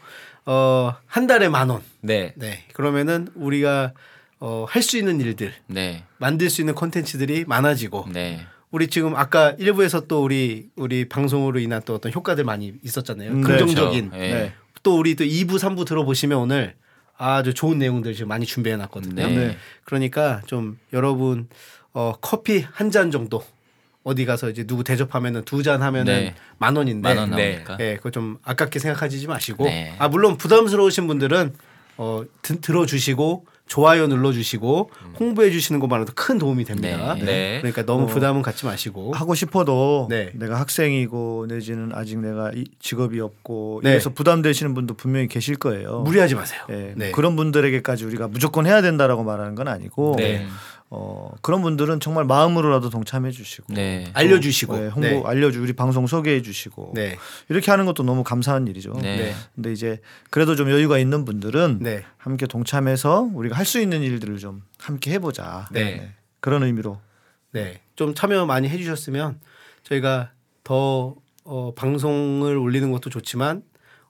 어 0.47 0.93
한 1.07 1.27
달에 1.27 1.49
만 1.49 1.71
원. 1.71 1.81
네. 2.03 2.33
네. 2.37 2.65
그러면은 2.75 3.29
우리가 3.35 3.93
어 4.41 4.67
할 4.69 4.83
수 4.83 4.99
있는 4.99 5.21
일들, 5.21 5.55
네. 5.69 6.05
만들 6.19 6.51
수 6.51 6.61
있는 6.61 6.75
콘텐츠들이 6.75 7.45
많아지고 7.47 8.09
네. 8.13 8.45
우리 8.71 8.89
지금 8.89 9.15
아까 9.15 9.55
일부에서 9.59 10.01
또 10.09 10.23
우리 10.25 10.69
우리 10.77 11.09
방송으로 11.09 11.61
인한 11.61 11.81
또 11.87 11.95
어떤 11.95 12.13
효과들 12.13 12.43
많이 12.45 12.75
있었잖아요. 12.83 13.31
음, 13.31 13.41
긍정적인. 13.43 14.11
그렇죠. 14.11 14.25
예. 14.25 14.35
네. 14.35 14.53
또 14.85 14.97
우리 14.99 15.17
또 15.17 15.25
2부, 15.25 15.57
3부 15.59 15.85
들어보시면 15.87 16.39
오늘 16.39 16.75
아주 17.17 17.53
좋은 17.55 17.79
내용들 17.79 18.15
지금 18.15 18.29
많이 18.29 18.47
준비해 18.47 18.77
놨거든요. 18.77 19.27
네. 19.27 19.57
그러니까 19.85 20.43
좀 20.47 20.79
여러분 20.93 21.49
어 21.93 22.13
커피 22.21 22.61
한 22.61 22.91
잔 22.93 23.11
정도 23.11 23.43
어디 24.05 24.25
가서 24.27 24.51
이제 24.51 24.65
누구 24.65 24.85
대접하면은 24.85 25.45
두 25.45 25.63
잔 25.63 25.83
하면은 25.83 26.13
네. 26.13 26.35
만 26.59 26.77
원인데 26.77 27.09
만원 27.09 27.31
네. 27.31 27.65
예, 27.81 27.97
그거 27.97 28.11
좀 28.11 28.39
아깝게 28.45 28.79
생각하지 28.79 29.27
마시고 29.27 29.65
네. 29.65 29.95
아 29.99 30.09
물론 30.09 30.37
부담스러우신 30.37 31.07
분들은 31.07 31.55
어, 31.97 32.23
드- 32.43 32.61
들어주시고 32.61 33.47
좋아요 33.67 34.07
눌러주시고 34.07 34.91
홍보해 35.19 35.51
주시는 35.51 35.81
것만으로도 35.81 36.13
큰 36.15 36.39
도움이 36.39 36.65
됩니다. 36.65 37.15
네. 37.15 37.25
네. 37.25 37.59
그러니까 37.61 37.85
너무 37.85 38.07
부담은 38.07 38.43
갖지 38.43 38.67
마시고. 38.67 39.15
하고 39.15 39.35
싶어도 39.35 40.07
네. 40.11 40.31
내가 40.35 40.61
학생이고 40.61 41.47
내지는 41.49 41.91
아직 41.95 42.19
내가 42.19 42.51
이 42.55 42.67
직업이 42.79 43.21
없고 43.21 43.81
네. 43.83 43.91
이래서 43.91 44.11
부담되시는 44.11 44.75
분도 44.75 44.95
분명히 44.95 45.29
계실 45.29 45.57
거예요. 45.57 46.01
무리하지 46.01 46.35
마세요. 46.35 46.61
예, 46.71 46.93
네. 46.97 47.11
그런 47.11 47.37
분들에게까지 47.37 48.05
우리가 48.05 48.29
무조건 48.29 48.67
해야 48.67 48.83
된다라고 48.83 49.25
말하는 49.25 49.55
건 49.55 49.69
아니고 49.69 50.17
네. 50.19 50.47
어, 50.97 51.29
그런 51.43 51.61
분들은 51.61 51.99
정말 51.99 52.25
마음으로라도 52.25 52.89
동참해 52.89 53.33
주시고 53.33 53.75
네. 53.75 54.09
알려 54.15 54.39
주시고. 54.39 54.77
네, 54.77 54.87
홍보 54.87 55.01
네. 55.09 55.23
알려 55.27 55.51
주 55.51 55.61
우리 55.61 55.73
방송 55.73 56.07
소개해 56.07 56.41
주시고 56.41 56.93
네. 56.95 57.17
이렇게 57.49 57.73
하는 57.73 57.85
것도 57.85 58.05
너무 58.05 58.23
감사한 58.23 58.69
일이죠. 58.69 58.93
네. 59.03 59.17
네. 59.17 59.35
근데 59.57 59.73
이제 59.73 60.01
그래도 60.31 60.55
좀 60.55 60.71
여유가 60.71 60.99
있는 60.99 61.25
분들은 61.25 61.81
네. 61.81 62.05
함께 62.17 62.47
동참해서 62.47 63.29
우리가 63.35 63.57
할 63.57 63.65
수 63.65 63.81
있는 63.81 64.03
일들을 64.03 64.39
좀 64.39 64.63
함께 64.79 65.11
해 65.13 65.19
보자. 65.19 65.67
네. 65.73 66.13
그런 66.39 66.63
의미로 66.63 67.01
네. 67.51 67.81
좀 67.97 68.15
참여 68.15 68.47
많이 68.47 68.69
해 68.69 68.77
주셨으면 68.77 69.41
저희가 69.83 70.31
더 70.63 71.17
어, 71.45 71.73
방송을 71.75 72.57
올리는 72.57 72.93
것도 72.93 73.11
좋지만 73.11 73.63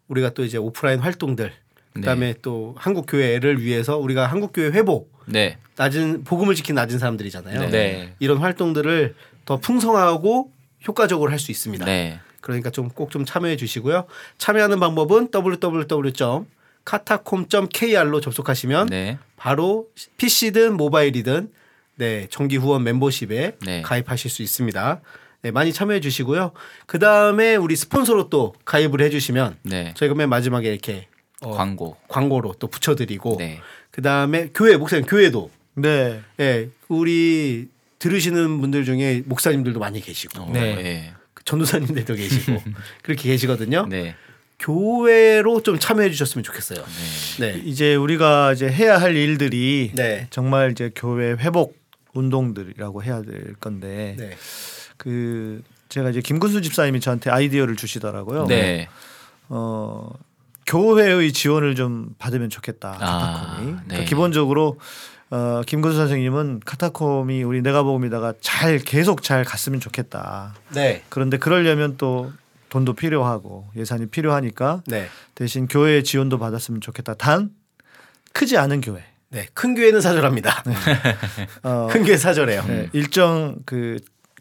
우리가 0.09 0.31
또 0.31 0.45
이제 0.45 0.59
오프라인 0.59 0.99
활동들 0.99 1.53
그다음에 1.95 2.35
또 2.43 2.75
한국 2.77 3.07
교회를 3.09 3.63
위해서 3.63 3.97
우리가 3.97 4.27
한국 4.27 4.53
교회 4.53 4.67
회복 4.67 5.14
네. 5.27 5.59
낮은 5.77 6.25
복음을 6.25 6.55
지킨 6.55 6.75
낮은 6.77 6.99
사람들이잖아요. 6.99 7.71
네. 7.71 8.15
이런 8.19 8.39
활동들을 8.39 9.15
더 9.45 9.57
풍성하고 9.59 10.51
효과적으로 10.87 11.31
할 11.31 11.39
수 11.39 11.51
있습니다. 11.51 11.85
네. 11.85 12.21
그러니까 12.41 12.71
좀꼭좀 12.71 13.25
참여해 13.25 13.57
주시고요. 13.57 14.05
참여하는 14.39 14.79
방법은 14.79 15.29
www.카타콤.kr로 16.85 18.21
접속하시면 18.21 18.87
네. 18.89 19.19
바로 19.37 19.89
PC든 20.19 20.77
모바일이든 20.77 21.51
네, 21.97 22.27
정기 22.31 22.57
후원 22.57 22.83
멤버십에 22.83 23.57
네. 23.65 23.83
가입하실 23.83 24.31
수 24.31 24.43
있습니다. 24.43 25.01
네, 25.43 25.51
많이 25.51 25.73
참여해 25.73 26.01
주시고요. 26.01 26.53
그 26.87 26.99
다음에 26.99 27.57
우리 27.57 27.77
스폰서로 27.77 28.29
또 28.31 28.55
가입을 28.65 29.01
해 29.01 29.11
주시면 29.11 29.59
네. 29.63 29.95
저희가 29.95 30.15
맨 30.15 30.29
마지막에 30.29 30.71
이렇게 30.71 31.07
어, 31.45 31.51
광고. 31.53 31.97
광고로 32.09 32.55
또 32.59 32.67
붙여드리고 32.69 33.37
네. 33.39 33.61
그 33.91 34.03
다음에 34.03 34.51
교회 34.55 34.77
목사님 34.77 35.07
교회도 35.07 35.51
네. 35.75 36.21
예 36.41 36.69
우리 36.89 37.69
들으시는 37.99 38.61
분들 38.61 38.85
중에 38.85 39.23
목사님들도 39.25 39.79
많이 39.81 40.01
계시고 40.01 40.43
어, 40.43 40.51
네. 40.53 40.75
네. 40.75 41.15
그 41.33 41.45
전도사님들도 41.45 42.15
계시고 42.15 42.63
그렇게 43.03 43.29
계시거든요. 43.29 43.87
네. 43.89 44.15
교회로 44.59 45.63
좀 45.63 45.79
참여해 45.79 46.11
주셨으면 46.11 46.43
좋겠어요. 46.45 46.85
네. 47.41 47.61
이제 47.65 47.95
우리가 47.95 48.53
이제 48.53 48.69
해야 48.69 48.99
할 48.99 49.17
일들이 49.17 49.91
네. 49.95 50.27
정말 50.31 50.71
이제 50.71 50.91
교회 50.95 51.33
회복 51.33 51.77
운동들이라고 52.15 53.03
해야 53.03 53.23
될 53.23 53.55
건데 53.55 54.17
네. 54.19 54.37
그 54.97 55.63
제가 55.89 56.11
이제 56.11 56.21
김군수 56.21 56.63
집사님이 56.63 57.01
저한테 57.01 57.31
아이디어를 57.31 57.77
주시더라고요. 57.77 58.47
네. 58.47 58.89
어 59.49 60.11
교회의 60.67 61.33
지원을 61.33 61.75
좀 61.75 62.11
받으면 62.19 62.51
좋겠다. 62.51 62.97
아, 63.01 63.19
카타콤이. 63.19 63.67
네. 63.73 63.79
그러니까 63.87 64.09
기본적으로 64.09 64.79
어 65.31 65.63
김군수 65.67 65.97
선생님은 65.97 66.61
카타콤이 66.65 67.43
우리 67.43 67.63
내가복음이다가 67.63 68.35
잘 68.41 68.79
계속 68.79 69.23
잘 69.23 69.45
갔으면 69.45 69.81
좋겠다. 69.81 70.55
네. 70.75 71.03
그런데 71.09 71.39
그러려면 71.39 71.97
또 71.97 72.33
돈도 72.69 72.95
필요하고 72.95 73.69
예산이 73.77 74.07
필요하니까 74.07 74.83
네. 74.87 75.09
대신 75.35 75.69
교회 75.69 76.03
지원도 76.03 76.39
받았으면 76.39 76.81
좋겠다. 76.81 77.15
단 77.15 77.51
크지 78.33 78.59
않은 78.59 78.81
교회. 78.81 79.05
네. 79.31 79.47
큰 79.55 79.75
교회는 79.75 80.01
사절합니다. 80.01 80.63
어, 81.65 81.89
큰 81.91 82.05
교회 82.05 82.17
사절해요. 82.17 82.65
네, 82.67 82.89
일정 82.93 83.57
그 83.67 83.99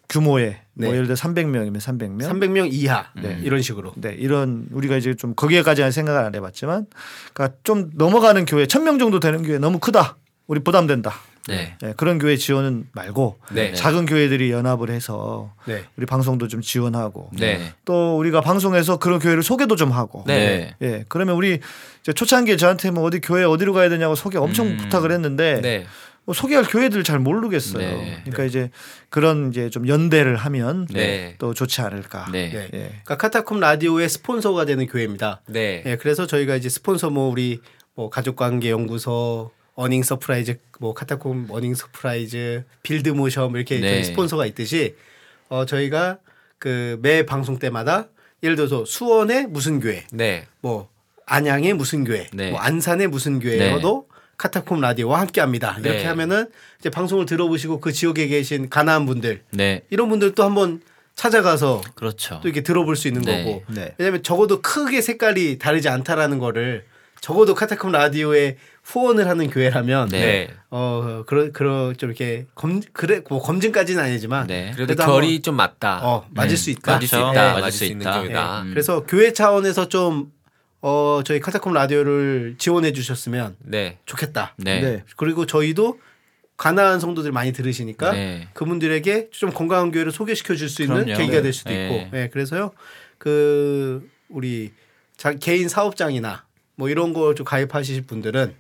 규모의 0.10 0.60
뭐 0.74 0.90
네. 0.90 0.96
예를 0.96 1.06
들어 1.06 1.16
300명이면 1.16 1.78
300명. 1.78 2.22
300명 2.22 2.72
이하 2.72 3.12
네. 3.16 3.40
이런 3.42 3.62
식으로. 3.62 3.94
네, 3.96 4.16
이런 4.18 4.68
우리가 4.72 4.98
이제 4.98 5.14
좀 5.14 5.34
거기에까지는 5.36 5.92
생각을 5.92 6.22
안 6.22 6.36
해봤지만, 6.36 6.88
그러니까 7.34 7.58
좀 7.64 7.90
넘어가는 7.94 8.46
교회 8.46 8.66
1000명 8.66 9.00
정도 9.00 9.20
되는 9.20 9.44
교회 9.44 9.58
너무 9.58 9.80
크다. 9.80 10.18
우리 10.48 10.60
부담된다. 10.60 11.14
네. 11.48 11.76
네, 11.82 11.94
그런 11.98 12.20
교회 12.20 12.38
지원은 12.38 12.88
말고 12.94 13.40
네. 13.52 13.74
작은 13.74 14.06
교회들이 14.06 14.52
연합을 14.52 14.90
해서 14.90 15.54
네. 15.66 15.84
우리 15.98 16.06
방송도 16.06 16.48
좀 16.48 16.62
지원하고 16.62 17.32
네. 17.38 17.74
또 17.84 18.18
우리가 18.18 18.40
방송에서 18.40 18.98
그런 18.98 19.20
교회를 19.20 19.44
소개도 19.44 19.76
좀 19.76 19.92
하고 19.92 20.24
네. 20.26 20.74
예 20.82 21.04
그러면 21.10 21.36
우리 21.36 21.60
이제 22.02 22.14
초창기에 22.14 22.56
저한테 22.56 22.92
뭐 22.92 23.04
어디 23.04 23.20
교회 23.20 23.44
어디로 23.44 23.74
가야 23.74 23.90
되냐고 23.90 24.16
소개 24.16 24.38
엄청 24.38 24.68
음. 24.68 24.78
부탁을 24.78 25.12
했는데 25.12 25.60
네. 25.62 25.86
뭐 26.26 26.34
소개할 26.34 26.64
교회들 26.64 27.04
잘 27.04 27.20
모르겠어요. 27.20 27.80
네. 27.98 28.18
그러니까 28.22 28.46
이제 28.46 28.70
그런 29.10 29.50
이제 29.50 29.70
좀 29.70 29.88
연대를 29.88 30.36
하면 30.38 30.88
네. 30.90 31.36
또 31.38 31.54
좋지 31.54 31.82
않을까. 31.82 32.28
네. 32.32 32.50
네. 32.50 32.70
예. 32.74 32.80
그러니까 33.04 33.18
카타콤 33.18 33.60
라디오의 33.60 34.08
스폰서가 34.08 34.66
되는 34.66 34.88
교회입니다. 34.88 35.42
네. 35.48 35.84
예, 35.86 35.98
그래서 35.98 36.26
저희가 36.26 36.56
이제 36.56 36.70
스폰서 36.70 37.10
뭐 37.10 37.30
우리 37.30 37.60
뭐 37.96 38.10
가족관계 38.10 38.70
연구소, 38.70 39.52
Earning 39.76 40.04
Surprise, 40.04 40.60
뭐 40.80 40.94
카타콤 40.94 41.48
Earning 41.50 41.76
Surprise, 41.76 42.64
Build 42.84 43.10
Motion 43.10 43.50
뭐 43.52 43.58
이렇게 43.58 43.80
네. 43.80 43.90
저희 43.90 44.04
스폰서가 44.06 44.46
있듯이 44.46 44.96
어 45.50 45.66
저희가 45.66 46.20
그 46.58 46.98
매 47.02 47.26
방송 47.26 47.60
때마다 47.60 48.08
예를 48.42 48.56
들어서 48.56 48.86
수원의 48.86 49.48
무슨 49.48 49.82
교회, 49.82 50.06
네. 50.14 50.48
뭐 50.62 50.88
안양의 51.26 51.74
무슨 51.74 52.06
교회, 52.06 52.28
네. 52.34 52.52
뭐 52.52 52.60
안산의 52.60 53.08
무슨 53.08 53.40
교회여도 53.40 54.08
카타콤 54.44 54.82
라디오와 54.82 55.22
함께합니다. 55.22 55.78
이렇게 55.80 56.00
네. 56.00 56.06
하면은 56.06 56.48
이제 56.78 56.90
방송을 56.90 57.26
들어보시고 57.26 57.80
그 57.80 57.94
지역에 57.94 58.28
계신 58.28 58.70
가나안 58.70 59.06
분들 59.06 59.42
네. 59.52 59.84
이런 59.90 60.10
분들도 60.10 60.44
한번 60.44 60.82
찾아가서 61.16 61.82
그렇죠. 61.96 62.42
또 62.44 62.50
이렇게 62.50 62.62
들어볼 62.62 62.98
수 62.98 63.08
있는 63.08 63.22
네. 63.22 63.46
거고 63.46 63.64
네. 63.68 63.96
왜냐하면 63.98 64.22
적어도 64.22 64.62
크게 64.62 65.00
색깔이 65.00 65.60
다르지 65.60 65.88
않다라는 65.88 66.40
거를 66.40 66.84
적어도 67.22 67.56
카타콤 67.56 67.94
라디오에 67.94 68.58
후원을 68.84 69.30
하는 69.30 69.50
교회라면 69.50 70.10
네. 70.10 70.20
네. 70.20 70.50
어 70.70 71.24
그러 71.26 71.50
그러 71.54 71.94
좀 71.94 72.10
이렇게 72.10 72.46
검 72.54 72.82
그래 72.92 73.22
뭐 73.30 73.42
검증까지는 73.42 74.04
아니지만 74.04 74.48
네. 74.48 74.74
그래도 74.76 74.94
그래도 74.94 75.06
결이 75.06 75.42
좀 75.42 75.56
맞다. 75.56 76.02
어 76.04 76.26
맞을 76.32 76.50
네. 76.50 76.56
수 76.58 76.70
있다. 76.70 76.96
맞을 76.96 77.08
수 77.08 77.16
그렇죠. 77.16 77.32
있다. 77.32 77.44
맞을 77.44 77.62
맞을 77.62 77.72
수수 77.72 77.86
있는. 77.86 78.12
교회다. 78.12 78.62
음. 78.64 78.70
그래서 78.72 79.04
교회 79.06 79.32
차원에서 79.32 79.88
좀 79.88 80.34
어 80.86 81.22
저희 81.26 81.40
카타콤 81.40 81.72
라디오를 81.72 82.56
지원해 82.58 82.92
주셨으면 82.92 83.56
네. 83.60 84.00
좋겠다. 84.06 84.54
네. 84.58 84.82
네. 84.82 85.04
그리고 85.16 85.46
저희도 85.46 86.00
가난한 86.58 87.00
성도들 87.00 87.32
많이 87.32 87.54
들으시니까 87.54 88.12
네. 88.12 88.50
그분들에게 88.54 89.30
좀 89.32 89.52
건강한 89.54 89.92
교회를 89.92 90.12
소개시켜 90.12 90.56
줄 90.56 90.68
수 90.68 90.82
있는 90.84 91.06
그럼요. 91.06 91.18
계기가 91.18 91.38
네. 91.38 91.42
될 91.42 91.54
수도 91.54 91.70
네. 91.70 91.86
있고. 91.86 92.10
네. 92.12 92.28
그래서요. 92.30 92.74
그 93.18 94.10
우리 94.28 94.74
자 95.16 95.34
개인 95.34 95.70
사업장이나 95.70 96.44
뭐 96.76 96.90
이런 96.90 97.14
거좀 97.14 97.46
가입하실 97.46 98.02
분들은 98.06 98.54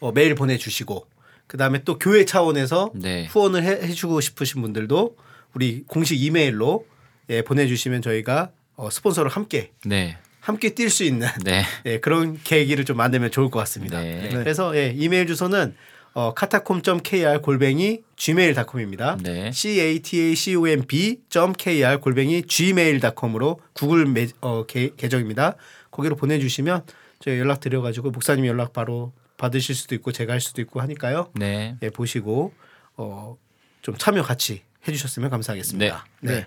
어, 0.00 0.12
메일 0.12 0.34
보내 0.34 0.58
주시고 0.58 1.06
그다음에 1.46 1.82
또 1.84 1.98
교회 1.98 2.26
차원에서 2.26 2.92
네. 2.94 3.24
후원을 3.26 3.62
해, 3.62 3.70
해 3.86 3.92
주고 3.94 4.20
싶으신 4.20 4.60
분들도 4.60 5.16
우리 5.54 5.82
공식 5.86 6.22
이메일로 6.22 6.86
예, 7.30 7.40
보내 7.42 7.66
주시면 7.66 8.02
저희가 8.02 8.50
어, 8.76 8.90
스폰서를 8.90 9.30
함께 9.30 9.70
네. 9.86 10.18
함께 10.50 10.70
뛸 10.70 10.90
수 10.90 11.04
있는 11.04 11.28
네. 11.44 11.64
예, 11.86 12.00
그런 12.00 12.38
계기를 12.42 12.84
좀 12.84 12.96
만들면 12.96 13.30
좋을 13.30 13.50
것 13.50 13.58
같습니다. 13.60 14.00
네. 14.00 14.28
네. 14.28 14.28
그래서 14.30 14.76
예, 14.76 14.92
이메일 14.96 15.26
주소는 15.26 15.74
어, 16.12 16.34
카타콤.kr 16.34 17.40
골뱅이 17.40 18.02
gmail.com입니다. 18.16 19.16
네. 19.22 19.52
c 19.52 19.80
a 19.80 20.00
t 20.00 20.20
a 20.20 20.34
c 20.34 20.56
o 20.56 20.66
m 20.66 20.84
b.kr 20.86 22.00
골뱅이 22.00 22.42
gmail.com으로 22.42 23.60
구글 23.74 24.06
매, 24.06 24.26
어, 24.40 24.66
계, 24.66 24.90
계정입니다. 24.96 25.54
거기로 25.92 26.16
보내주시면 26.16 26.82
저희 27.20 27.38
연락 27.38 27.60
드려가지고 27.60 28.10
목사님 28.10 28.46
연락 28.46 28.72
바로 28.72 29.12
받으실 29.36 29.74
수도 29.74 29.94
있고 29.94 30.10
제가 30.10 30.32
할 30.32 30.40
수도 30.40 30.60
있고 30.60 30.80
하니까요. 30.80 31.30
네. 31.34 31.76
예, 31.82 31.90
보시고 31.90 32.52
어, 32.96 33.36
좀 33.82 33.96
참여 33.96 34.22
같이 34.22 34.62
해주셨으면 34.88 35.30
감사하겠습니다. 35.30 36.06
네. 36.22 36.46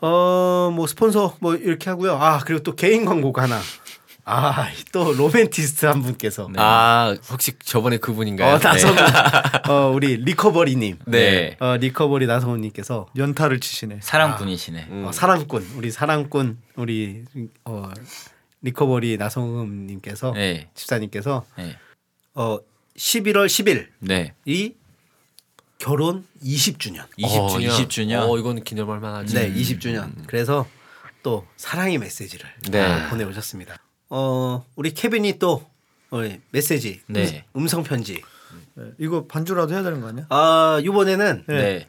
어, 0.00 0.70
뭐 0.74 0.86
스폰서 0.86 1.36
뭐 1.40 1.54
이렇게 1.54 1.90
하고요. 1.90 2.16
아 2.16 2.38
그리고 2.40 2.62
또 2.62 2.74
개인 2.74 3.04
광고가 3.04 3.42
하나. 3.42 3.60
아, 4.28 4.68
또 4.90 5.12
로맨티스트 5.12 5.86
한 5.86 6.02
분께서. 6.02 6.50
아, 6.56 7.14
혹시 7.30 7.52
저번에 7.60 7.98
그분인가요? 7.98 8.56
어, 8.56 8.58
나성훈. 8.58 8.98
어, 9.70 9.92
우리 9.94 10.16
Recovery님. 10.16 10.98
네. 11.06 11.56
어, 11.60 11.76
Recovery 11.76 12.26
나성훈님께서 12.26 13.06
연타를 13.16 13.60
치시네. 13.60 14.00
사랑꾼이시네. 14.02 14.88
어, 14.90 15.10
사랑꾼, 15.12 15.64
우리 15.76 15.92
사랑꾼, 15.92 16.58
우리 16.74 17.22
어, 17.64 17.88
Recovery 18.62 19.16
나성훈님께서 19.16 20.32
네. 20.32 20.70
집사님께서 20.74 21.44
네. 21.56 21.76
어, 22.34 22.58
11월 22.98 23.46
10일 23.46 23.86
네. 24.00 24.34
이 24.44 24.74
결혼 25.78 26.24
20주년. 26.42 27.06
20주년. 27.18 27.68
20주년. 27.68 28.28
어, 28.28 28.38
이거는 28.38 28.64
기념할 28.64 29.00
만하지. 29.00 29.34
네, 29.34 29.52
20주년. 29.52 30.12
그래서 30.26 30.66
또 31.22 31.46
사랑의 31.56 31.98
메시지를 31.98 32.48
네. 32.70 33.08
보내 33.08 33.24
오셨습니다. 33.24 33.76
어 34.08 34.64
우리 34.76 34.94
케빈이 34.94 35.38
또 35.38 35.68
어, 36.10 36.20
메시지, 36.50 37.02
네. 37.08 37.44
음, 37.56 37.66
성 37.66 37.82
편지. 37.82 38.22
네, 38.74 38.84
이거 38.98 39.26
반주라도 39.26 39.74
해야 39.74 39.82
되는 39.82 40.00
거 40.00 40.08
아니야? 40.08 40.26
아 40.28 40.80
이번에는 40.82 41.44
네. 41.48 41.88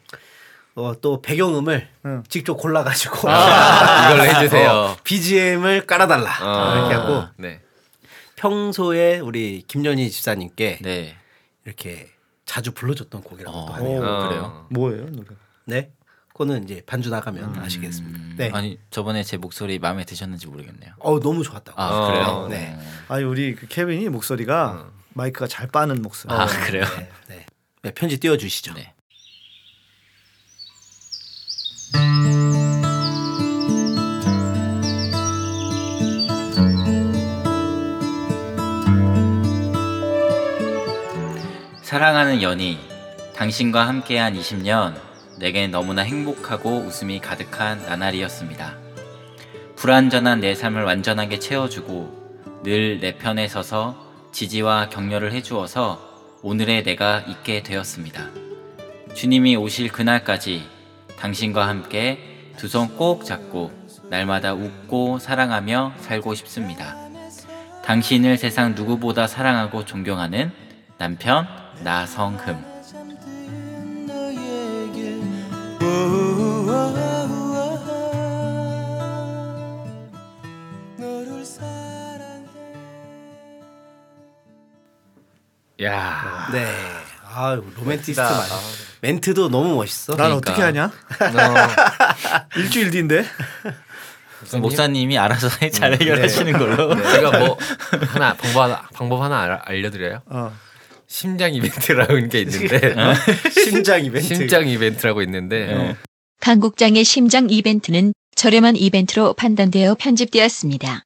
어, 0.74 0.94
또 1.00 1.22
배경음을 1.22 1.88
응. 2.06 2.22
직접 2.28 2.54
골라가지고 2.54 3.16
이걸로 3.18 4.24
해주세요. 4.24 4.70
어, 4.70 4.96
BGM을 5.04 5.86
깔아달라 5.86 6.38
어. 6.40 6.76
이렇게 6.76 6.94
하고 6.94 7.28
네. 7.36 7.60
평소에 8.36 9.18
우리 9.18 9.64
김연희 9.66 10.10
집사님께 10.10 10.78
네. 10.82 11.16
이렇게 11.64 12.08
자주 12.48 12.72
불러줬던 12.72 13.22
곡이라고 13.22 13.56
어. 13.56 13.66
또 13.66 13.72
하네요. 13.74 14.02
어. 14.02 14.28
그래요? 14.28 14.66
뭐예요 14.70 15.06
노래? 15.10 15.28
네, 15.66 15.92
그거는 16.28 16.64
이제 16.64 16.82
반주 16.86 17.10
나가면 17.10 17.58
아시겠습니다. 17.58 18.18
네, 18.38 18.48
음. 18.48 18.54
아니 18.54 18.78
저번에 18.90 19.22
제 19.22 19.36
목소리 19.36 19.78
마음에 19.78 20.04
드셨는지 20.04 20.46
모르겠네요. 20.46 20.94
어 20.98 21.20
너무 21.20 21.44
좋았다고. 21.44 21.80
아 21.80 21.88
어. 21.88 22.06
그래요? 22.08 22.46
네. 22.48 22.76
아니 23.08 23.24
우리 23.24 23.54
그 23.54 23.68
케빈이 23.68 24.08
목소리가 24.08 24.90
마이크가 25.12 25.46
잘 25.46 25.68
빠는 25.68 26.00
목소리. 26.00 26.32
아 26.32 26.46
그래요? 26.46 26.84
네, 26.96 27.10
네. 27.28 27.46
네, 27.82 27.92
편지 27.92 28.18
띄워주시죠. 28.18 28.72
네. 28.72 28.94
사랑하는 41.88 42.42
연희, 42.42 42.78
당신과 43.34 43.88
함께한 43.88 44.34
20년, 44.34 44.94
내겐 45.38 45.70
너무나 45.70 46.02
행복하고 46.02 46.80
웃음이 46.80 47.18
가득한 47.18 47.86
나날이었습니다. 47.86 48.76
불완전한 49.74 50.40
내 50.40 50.54
삶을 50.54 50.84
완전하게 50.84 51.38
채워주고 51.38 52.60
늘 52.62 53.00
내 53.00 53.16
편에 53.16 53.48
서서 53.48 53.96
지지와 54.32 54.90
격려를 54.90 55.32
해주어서 55.32 55.98
오늘의 56.42 56.82
내가 56.82 57.20
있게 57.20 57.62
되었습니다. 57.62 58.32
주님이 59.14 59.56
오실 59.56 59.88
그날까지 59.90 60.68
당신과 61.18 61.68
함께 61.68 62.52
두 62.58 62.68
손 62.68 62.98
꼭 62.98 63.24
잡고 63.24 63.72
날마다 64.10 64.52
웃고 64.52 65.20
사랑하며 65.20 65.94
살고 66.00 66.34
싶습니다. 66.34 66.94
당신을 67.86 68.36
세상 68.36 68.74
누구보다 68.74 69.26
사랑하고 69.26 69.86
존경하는 69.86 70.52
남편 70.98 71.46
나성흠. 71.82 72.56
야. 85.82 86.48
네. 86.52 86.66
아 87.24 87.54
로맨티스트 87.76 88.20
많이. 88.20 88.50
멘트도 89.00 89.48
너무 89.48 89.76
멋있어. 89.76 90.16
난 90.16 90.26
그러니까. 90.40 90.50
어떻게 90.50 90.62
하냐? 90.62 90.90
일주일 92.56 92.90
뒤인데. 92.90 93.24
목사님이 94.60 95.18
알아서 95.18 95.48
잘 95.70 95.92
해결하시는 95.94 96.52
걸로. 96.58 97.00
제가 97.12 97.38
뭐 97.38 97.58
하나 98.08 98.34
방법 98.34 98.60
하나 98.62 98.82
방법 98.94 99.22
하나 99.22 99.40
알- 99.42 99.60
알려드려요. 99.64 100.22
어. 100.26 100.52
심장 101.08 101.54
이벤트라는 101.54 102.28
게 102.28 102.42
있는데 102.42 102.94
심장 103.52 104.04
이벤트. 104.04 104.34
심장 104.34 104.68
이벤트라고 104.68 105.22
있는데 105.22 105.66
네. 105.66 105.96
강 106.40 106.60
국장의 106.60 107.02
심장 107.04 107.48
이벤트는 107.50 108.12
저렴한 108.36 108.76
이벤트로 108.76 109.32
판단되어 109.34 109.96
편집되었습니다. 109.98 111.02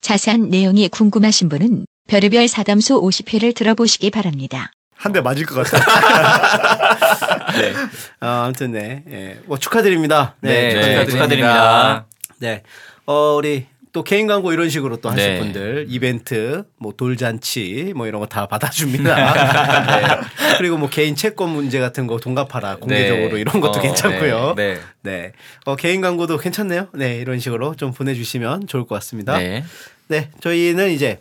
자세한 0.00 0.48
내용이 0.48 0.88
궁금하신 0.88 1.48
분은 1.48 1.84
별의별 2.08 2.48
사담소 2.48 3.00
50회를 3.02 3.54
들어보시기 3.54 4.10
바랍니다. 4.10 4.70
한 4.96 5.12
대 5.12 5.20
맞을 5.20 5.44
것 5.44 5.62
같아. 5.68 7.52
네. 7.60 7.72
아, 8.20 8.44
아무튼 8.44 8.72
네. 8.72 9.04
예. 9.10 9.38
뭐 9.44 9.58
축하드립니다. 9.58 10.34
네, 10.40 10.50
네, 10.50 10.70
축하드립니다. 10.70 11.10
축하드립니다. 11.10 12.06
네. 12.38 12.62
어, 13.04 13.34
우리 13.36 13.66
또 13.96 14.04
개인 14.04 14.26
광고 14.26 14.52
이런 14.52 14.68
식으로 14.68 14.98
또 14.98 15.08
하실 15.08 15.26
네. 15.26 15.38
분들 15.38 15.86
이벤트 15.88 16.64
뭐 16.76 16.92
돌잔치 16.94 17.94
뭐 17.96 18.06
이런 18.06 18.20
거 18.20 18.26
다 18.26 18.46
받아줍니다. 18.46 19.14
네. 19.16 20.20
그리고 20.58 20.76
뭐 20.76 20.90
개인 20.90 21.16
채권 21.16 21.48
문제 21.48 21.80
같은 21.80 22.06
거 22.06 22.18
돈갚아라 22.18 22.76
공개적으로 22.76 23.36
네. 23.36 23.40
이런 23.40 23.58
것도 23.62 23.78
어, 23.78 23.80
괜찮고요. 23.82 24.52
네. 24.54 24.78
네. 25.00 25.32
어, 25.64 25.76
개인 25.76 26.02
광고도 26.02 26.36
괜찮네요. 26.36 26.88
네. 26.92 27.16
이런 27.16 27.38
식으로 27.38 27.74
좀 27.74 27.94
보내주시면 27.94 28.66
좋을 28.66 28.84
것 28.86 28.96
같습니다. 28.96 29.38
네. 29.38 29.64
네. 30.08 30.28
저희는 30.40 30.90
이제 30.90 31.20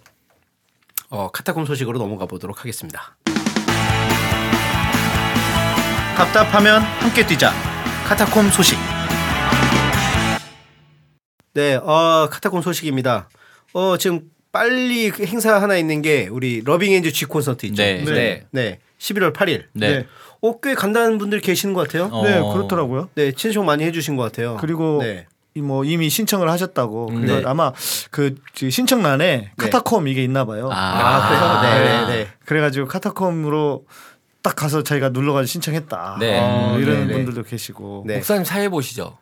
어, 1.09 1.29
카타콤 1.31 1.65
소식으로 1.65 1.97
넘어가 1.97 2.25
보도록 2.25 2.59
하겠습니다. 2.59 3.15
답답하면 6.17 6.81
함께 6.81 7.25
뛰자. 7.25 7.53
카타콤 8.05 8.49
소식. 8.49 8.77
네, 11.55 11.75
어, 11.75 12.27
카타콤 12.29 12.61
소식입니다. 12.61 13.29
어, 13.73 13.95
지금 13.97 14.29
빨리 14.51 15.09
그 15.09 15.25
행사 15.25 15.59
하나 15.61 15.77
있는 15.77 16.01
게 16.01 16.27
우리 16.29 16.61
Loving 16.61 16.91
Hands 16.91 17.13
G 17.13 17.25
콘서트 17.25 17.65
있죠. 17.67 17.81
네. 17.81 18.03
네. 18.03 18.43
네. 18.51 18.79
11월 18.99 19.33
8일. 19.33 19.63
네. 19.71 19.99
네. 19.99 20.07
어, 20.41 20.59
꽤 20.59 20.75
간다는 20.75 21.17
분들 21.17 21.39
계시는 21.39 21.73
것 21.73 21.87
같아요. 21.87 22.09
어. 22.11 22.23
네, 22.25 22.41
그렇더라고요. 22.41 23.09
네, 23.15 23.31
신청 23.31 23.65
많이 23.65 23.85
해주신 23.85 24.17
것 24.17 24.23
같아요. 24.23 24.57
그리고 24.59 24.99
네. 25.01 25.27
이뭐 25.55 25.85
이미 25.85 26.09
신청을 26.09 26.49
하셨다고. 26.49 27.05
그리고 27.07 27.25
네. 27.25 27.43
아마 27.45 27.71
그 28.11 28.35
신청란에 28.57 29.51
카타콤 29.55 30.09
이게 30.09 30.25
있나 30.25 30.43
봐요. 30.43 30.69
아, 30.69 30.75
아, 30.75 31.27
그래서 31.29 31.61
네, 31.61 31.79
네, 31.79 32.07
네. 32.07 32.27
그래가지고 32.43 32.87
카타콤으로 32.87 33.85
딱 34.41 34.57
가서 34.57 34.83
자기가 34.83 35.09
눌러가지고 35.09 35.47
신청했다. 35.47 36.17
네. 36.19 36.37
어, 36.37 36.77
이런 36.79 36.99
네, 36.99 37.05
네. 37.05 37.13
분들도 37.13 37.43
계시고. 37.43 38.03
네. 38.07 38.15
목사님 38.15 38.43
사회 38.43 38.67
보시죠. 38.67 39.17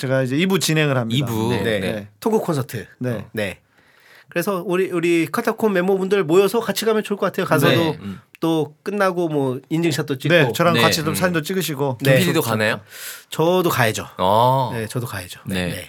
제가 0.00 0.22
이제 0.22 0.34
2부 0.36 0.60
진행을 0.60 0.96
합니다. 0.96 1.26
2부. 1.26 1.50
네. 1.50 1.62
네. 1.62 1.80
네. 1.80 2.08
토크 2.20 2.38
콘서트. 2.38 2.86
네. 2.98 3.26
네. 3.32 3.58
그래서 4.30 4.62
우리 4.64 4.90
우리 4.90 5.26
카타콤 5.30 5.72
멤버분들 5.72 6.24
모여서 6.24 6.60
같이 6.60 6.84
가면 6.84 7.02
좋을 7.04 7.18
것 7.18 7.26
같아요. 7.26 7.44
가서도 7.46 7.74
네. 7.74 7.98
음. 8.00 8.20
또 8.38 8.74
끝나고 8.82 9.28
뭐 9.28 9.60
인증샷도 9.68 10.16
찍고. 10.18 10.34
네, 10.34 10.52
저랑 10.54 10.74
네. 10.74 10.80
같이 10.80 11.00
좀 11.00 11.08
음. 11.10 11.14
사진도 11.14 11.42
찍으시고. 11.42 11.98
네. 12.00 12.14
김PD도 12.18 12.40
가나요? 12.40 12.80
저도 13.28 13.68
가야죠. 13.68 14.06
어. 14.18 14.70
네, 14.72 14.86
저도 14.86 15.06
가야죠. 15.06 15.40
네. 15.46 15.66
네. 15.66 15.74
네. 15.74 15.88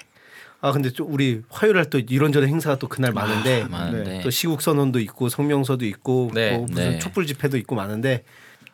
아 0.63 0.71
근데 0.71 0.91
좀 0.91 1.11
우리 1.11 1.41
화요일 1.49 1.75
날 1.75 1.85
또 1.89 1.97
이런저런 1.99 2.47
행사가 2.49 2.77
또 2.77 2.87
그날 2.87 3.13
많은데 3.13 3.63
많은데. 3.69 4.21
또 4.23 4.29
시국 4.29 4.61
선언도 4.61 4.99
있고 4.99 5.29
성명서도 5.29 5.85
있고 5.85 6.29
네. 6.33 6.51
뭐 6.57 6.67
무슨 6.67 6.91
네. 6.91 6.99
촛불 6.99 7.25
집회도 7.25 7.57
있고 7.57 7.73
많은데 7.75 8.23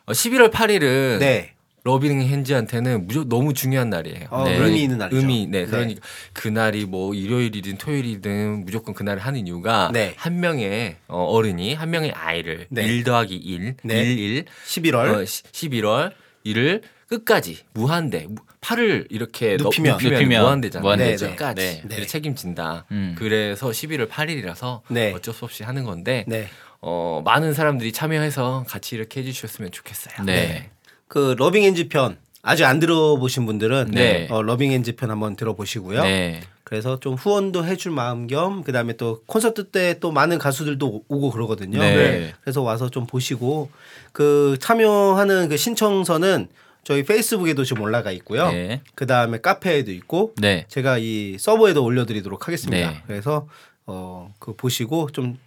어, 0.06 0.12
11월 0.12 0.50
8일은 0.50 1.18
네. 1.18 1.54
러빙 1.84 2.20
핸즈한테는 2.20 3.06
무조 3.06 3.28
너무 3.28 3.54
중요한 3.54 3.88
날이에요. 3.90 4.26
어, 4.30 4.44
네. 4.44 4.56
의미 4.56 4.82
있는 4.82 4.98
날이죠. 4.98 5.16
의미, 5.16 5.46
네. 5.46 5.60
네. 5.64 5.66
그러니까 5.66 6.00
그날이 6.32 6.84
뭐 6.84 7.14
일요일이든 7.14 7.78
토요일이든 7.78 8.64
무조건 8.64 8.94
그날을 8.94 9.20
하는 9.22 9.46
이유가 9.46 9.90
네. 9.92 10.14
한 10.16 10.40
명의 10.40 10.96
어, 11.06 11.22
어른이 11.24 11.74
한 11.74 11.90
명의 11.90 12.10
아이를 12.12 12.66
네. 12.70 12.82
1 12.84 13.04
더하기 13.04 13.36
1, 13.36 13.76
네. 13.84 14.02
1, 14.02 14.18
1, 14.18 14.44
11월 14.66 14.94
어, 15.14 15.22
11월 15.24 16.12
1을 16.44 16.82
끝까지 17.08 17.58
무한대 17.72 18.26
무- 18.28 18.42
팔을 18.60 19.06
이렇게 19.10 19.56
넣- 19.56 19.64
눕히면. 19.64 19.92
눕히면, 19.94 20.14
눕히면 20.14 20.42
무한대잖아요. 20.42 20.82
무한대죠. 20.82 21.24
네, 21.26 21.30
네. 21.30 21.36
끝까지 21.36 21.62
네. 21.62 21.82
그래서 21.88 22.06
책임진다. 22.10 22.86
음. 22.90 23.14
그래서 23.16 23.70
11월 23.70 24.08
8일이라서 24.10 24.80
네. 24.90 25.12
어쩔 25.14 25.32
수 25.32 25.44
없이 25.44 25.62
하는 25.62 25.84
건데 25.84 26.24
네. 26.26 26.48
어, 26.80 27.22
많은 27.24 27.54
사람들이 27.54 27.92
참여해서 27.92 28.64
같이 28.68 28.94
이렇게 28.96 29.20
해주셨으면 29.20 29.70
좋겠어요. 29.70 30.24
네. 30.26 30.70
그 31.08 31.34
Loving 31.38 31.64
Hands 31.64 31.88
편 31.88 32.16
아직 32.42 32.64
안 32.64 32.78
들어보신 32.78 33.46
분들은 33.46 33.90
네. 33.92 34.28
어, 34.30 34.42
Loving 34.42 34.72
Hands 34.72 34.92
편 34.96 35.10
한번 35.10 35.36
들어보시고요. 35.36 36.02
네. 36.02 36.40
그래서 36.64 37.00
좀 37.00 37.14
후원도 37.14 37.64
해줄 37.64 37.92
마음 37.92 38.26
겸 38.26 38.62
그다음에 38.62 38.92
또 38.94 39.22
콘서트 39.26 39.64
때 39.68 39.98
또 40.00 40.12
많은 40.12 40.38
가수들도 40.38 41.04
오고 41.08 41.30
그러거든요. 41.30 41.78
네. 41.78 42.34
그래서 42.42 42.62
와서 42.62 42.90
좀 42.90 43.06
보시고 43.06 43.70
그 44.12 44.56
참여하는 44.60 45.48
그 45.48 45.56
신청서는 45.56 46.48
저희 46.84 47.02
페이스북에도 47.04 47.64
지금 47.64 47.82
올라가 47.82 48.12
있고요. 48.12 48.50
네. 48.50 48.82
그 48.94 49.06
다음에 49.06 49.38
카페에도 49.40 49.90
있고 49.92 50.32
네. 50.36 50.66
제가 50.68 50.98
이 50.98 51.36
서버에도 51.38 51.82
올려드리도록 51.82 52.46
하겠습니다. 52.46 52.90
네. 52.90 53.02
그래서 53.06 53.46
어 53.86 54.30
그 54.38 54.54
보시고 54.54 55.10
좀 55.10 55.38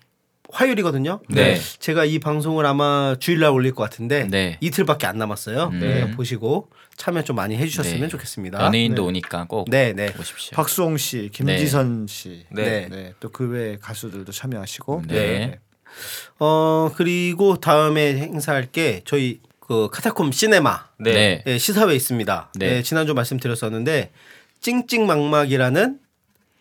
화요일이거든요. 0.52 1.22
네. 1.30 1.60
제가 1.80 2.06
이 2.06 2.20
방송을 2.20 2.66
아마 2.66 3.16
주일날 3.20 3.52
올릴 3.52 3.74
것 3.74 3.84
같은데 3.84 4.26
네. 4.30 4.58
이틀밖에 4.62 5.08
안 5.08 5.18
남았어요. 5.18 5.70
음. 5.74 5.80
네. 5.80 6.12
보시고 6.12 6.70
참여 6.98 7.24
좀 7.24 7.36
많이 7.36 7.56
해주셨으면 7.58 8.02
네. 8.02 8.08
좋겠습니다. 8.08 8.64
연예인도 8.64 9.06
오니까 9.06 9.46
꼭 9.48 9.70
네, 9.70 9.94
네. 9.94 10.12
보십시오. 10.14 10.56
박수홍 10.56 10.98
씨, 10.98 11.30
김지선 11.34 12.06
씨, 12.08 12.46
네. 12.52 12.88
네, 12.90 13.14
또 13.20 13.30
그 13.30 13.52
외 13.52 13.78
가수들도 13.82 14.32
참여하시고, 14.32 15.04
네. 15.08 15.60
어 16.40 16.92
그리고 16.96 17.58
다음에 17.60 18.14
행사할 18.18 18.72
게 18.72 19.02
저희 19.06 19.40
그 19.60 19.90
카타콤 19.92 20.32
시네마 20.32 20.86
네. 21.00 21.14
네. 21.14 21.44
예, 21.48 21.58
시사회 21.58 21.96
있습니다. 21.96 22.52
네. 22.56 22.78
예, 22.78 22.82
지난주 22.84 23.14
말씀드렸었는데 23.14 24.12
찡찡망막이라는 24.62 26.00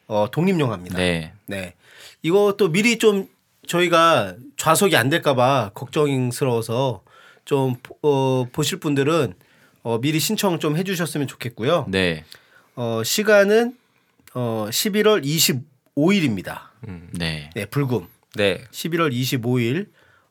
어, 0.09 0.27
독립영화입니다. 0.33 0.97
네. 0.97 1.33
네. 1.47 1.75
이것도 2.23 2.71
미리 2.73 2.99
좀 2.99 3.29
저희가 3.71 4.35
좌석이 4.57 4.97
안 4.97 5.09
될까봐 5.09 5.71
걱정스러워서 5.75 7.05
좀 7.45 7.77
어, 8.03 8.47
보실 8.53 8.81
분들은 8.81 9.35
어, 9.83 10.01
미리 10.01 10.19
신청 10.19 10.59
좀 10.59 10.77
해주셨으면 10.77 11.29
좋겠고요. 11.29 11.87
네. 11.89 12.25
어, 12.75 13.03
시간은 13.05 13.77
어, 14.35 14.67
11월 14.71 15.25
25일입니다. 15.25 16.63
네. 17.13 17.51
네, 17.55 17.65
불금. 17.67 18.09
네. 18.35 18.65
11월 18.73 19.13
25일 19.13 19.87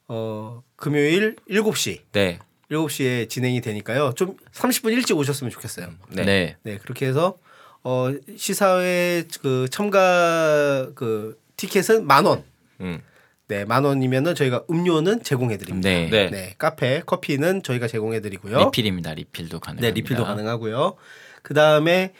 어, 0.09 0.61
금요일 0.75 1.37
7시. 1.49 2.01
네. 2.11 2.39
7시에 2.69 3.29
진행이 3.29 3.61
되니까요. 3.61 4.13
좀 4.15 4.35
30분 4.51 4.91
일찍 4.91 5.17
오셨으면 5.17 5.49
좋겠어요. 5.49 5.89
네. 6.09 6.25
네. 6.25 6.57
네, 6.63 6.77
그렇게 6.77 7.05
해서 7.07 7.37
어, 7.83 8.13
시사회 8.35 9.23
그 9.41 9.67
참가 9.71 10.89
그 10.93 11.39
티켓은 11.55 12.05
만 12.05 12.25
원. 12.25 12.43
음. 12.81 13.01
네, 13.49 13.65
만 13.65 13.83
원이면은 13.83 14.35
저희가 14.35 14.63
음료는 14.69 15.23
제공해 15.23 15.57
드립니다. 15.57 15.89
네. 15.89 16.07
네. 16.07 16.29
네, 16.29 16.53
카페, 16.59 17.01
커피는 17.03 17.63
저희가 17.63 17.87
제공해 17.87 18.21
드리고요. 18.21 18.65
리필입니다. 18.65 19.15
리필도 19.15 19.59
가능합니다. 19.59 19.87
네, 19.87 19.93
리필도 19.99 20.23
가능하고요. 20.23 20.95
그 21.41 21.55
다음에 21.55 22.13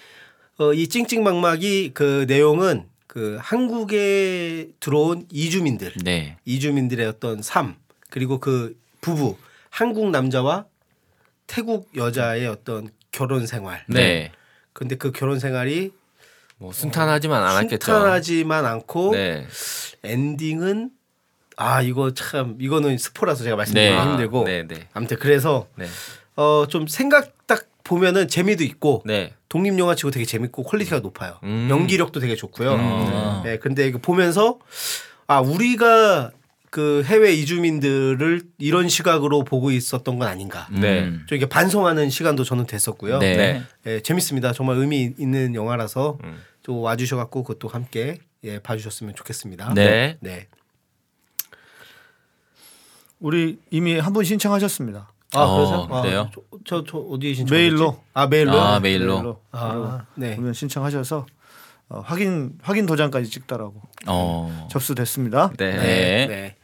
어, 0.57 0.73
이 0.73 0.87
찡찡막막이 0.87 1.91
그 1.93 2.25
내용은 2.27 2.87
그 3.05 3.37
한국에 3.39 4.69
들어온 4.79 5.27
이주민들, 5.31 5.93
네. 6.03 6.37
이주민들의 6.45 7.05
어떤 7.05 7.43
삶 7.43 7.75
그리고 8.09 8.39
그 8.39 8.75
부부 9.01 9.37
한국 9.69 10.09
남자와 10.09 10.65
태국 11.45 11.91
여자의 11.95 12.47
어떤 12.47 12.89
결혼 13.11 13.45
생활. 13.45 13.85
네. 13.87 14.31
근데 14.73 14.95
그 14.95 15.11
결혼 15.11 15.37
생활이 15.39 15.91
뭐 16.57 16.73
순탄하지만 16.73 17.43
않았겠죠. 17.43 17.85
순탄하지만 17.85 18.65
않고 18.65 19.11
네. 19.11 19.45
엔딩은 20.03 20.97
아 21.59 21.81
이거 21.81 22.13
참 22.13 22.55
이거는 22.57 22.97
스포라서 22.97 23.43
제가 23.43 23.57
말씀드리기 23.57 23.93
네. 23.93 24.01
힘들고 24.01 24.45
네, 24.45 24.65
네. 24.65 24.87
아무튼 24.93 25.17
그래서 25.19 25.67
네. 25.75 25.87
어좀 26.35 26.87
생각 26.87 27.45
딱 27.47 27.65
보면은 27.83 28.29
재미도 28.29 28.63
있고 28.63 29.03
네. 29.05 29.33
독립 29.49 29.77
영화 29.77 29.93
치고 29.93 30.09
되게 30.11 30.25
재밌고 30.25 30.63
quality가 30.63 30.99
높아요. 30.99 31.37
음. 31.43 31.67
연기력도 31.69 32.21
되게 32.21 32.37
좋고요. 32.37 32.75
음. 32.75 33.41
네, 33.43 33.57
근데 33.57 33.87
이거 33.87 33.97
보면서 33.97 34.59
아 35.27 35.41
우리가 35.41 36.31
그 36.69 37.03
해외 37.05 37.33
이주민들을 37.33 38.41
이런 38.59 38.87
시각으로 38.87 39.43
보고 39.43 39.71
있었던 39.71 40.17
건 40.17 40.29
아닌가. 40.29 40.69
네. 40.71 41.01
음. 41.01 41.25
좀 41.27 41.35
이게 41.35 41.45
반성하는 41.49 42.09
시간도 42.09 42.45
저는 42.45 42.67
됐었고요. 42.67 43.19
네. 43.19 43.35
네. 43.35 43.63
예, 43.85 43.99
재밌습니다. 43.99 44.53
정말 44.53 44.77
의미 44.77 45.13
있는 45.17 45.55
영화라서 45.55 46.19
음. 46.23 46.41
좀 46.63 46.77
와주셔갖고 46.77 47.43
그것도 47.43 47.67
함께 47.67 48.19
예, 48.45 48.59
봐주셨으면 48.59 49.15
좋겠습니다. 49.15 49.73
네. 49.73 50.15
네. 50.21 50.47
우리 53.19 53.57
이미 53.69 53.97
한 53.99 54.13
분 54.13 54.23
신청하셨습니다. 54.23 55.11
아, 55.33 55.39
어, 55.41 55.55
그래서 55.57 56.01
그래요? 56.01 56.29
저, 56.33 56.41
저, 56.65 56.83
저 56.89 56.97
어디에 56.97 57.33
신청? 57.33 57.55
메일로. 57.57 57.99
아 58.13 58.27
메일로. 58.27 58.59
아, 58.59 58.79
메일로. 58.79 59.39
아, 59.51 60.05
네. 60.15 60.31
그러면 60.35 60.53
신청하셔서 60.53 61.25
어, 61.89 61.99
확인 62.05 62.53
확인 62.61 62.85
도장까지 62.85 63.29
찍더라고 63.29 63.81
어. 64.07 64.67
접수됐습니다. 64.71 65.51
네. 65.57 65.71
네. 65.77 66.27
네. 66.27 66.55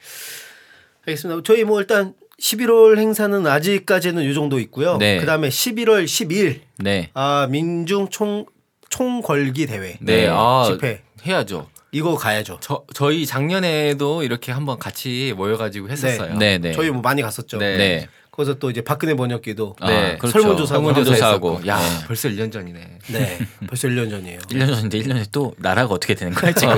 알겠습니다. 1.08 1.42
저희 1.44 1.64
뭐 1.64 1.80
일단 1.80 2.14
11월 2.42 2.98
행사는 2.98 3.46
아직까지는 3.46 4.24
이 4.24 4.34
정도 4.34 4.60
있고요. 4.60 4.98
네. 4.98 5.20
그다음에 5.20 5.50
11월 5.50 6.06
10일 6.06 6.62
네. 6.80 7.10
아 7.14 7.48
민중 7.50 8.10
총 8.10 8.46
총걸기 8.90 9.68
대회 9.68 9.98
네. 10.02 10.28
아, 10.30 10.64
집회 10.68 11.02
해야죠. 11.26 11.68
이거 11.96 12.18
가야죠. 12.18 12.58
저 12.60 12.84
저희 12.94 13.26
작년에도 13.26 14.22
이렇게 14.24 14.52
한번 14.52 14.78
같이 14.78 15.34
모여가지고 15.38 15.90
했었어요. 15.90 16.38
네, 16.38 16.58
네. 16.58 16.74
저희 16.74 16.90
뭐 16.90 17.02
많이 17.02 17.22
갔었죠. 17.22 17.58
네. 17.58 17.78
네. 17.78 18.08
거기서 18.32 18.56
또 18.56 18.70
이제 18.70 18.82
박근혜 18.82 19.14
번역기도 19.14 19.78
아, 19.80 19.90
네. 19.90 20.18
그렇죠. 20.18 20.42
설문조사하고 20.42 20.94
설문조사하고. 20.94 21.62
야, 21.68 21.80
네. 21.80 22.06
벌써 22.06 22.28
1년 22.28 22.52
전이네. 22.52 23.00
네. 23.14 23.40
벌써 23.66 23.88
1년 23.88 24.10
전이에요. 24.10 24.40
1년 24.40 24.76
전인데 24.76 25.00
1년에 25.00 25.26
또 25.32 25.56
나라가 25.58 25.94
어떻게 25.94 26.16
되는 26.16 26.34
거야, 26.34 26.52
지금? 26.54 26.74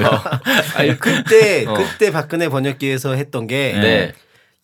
아니 0.76 1.00
그때 1.00 1.66
어. 1.66 1.74
그때 1.74 2.12
박근혜 2.12 2.48
번역기에서 2.48 3.14
했던 3.14 3.48
게 3.48 3.74
네. 3.74 4.14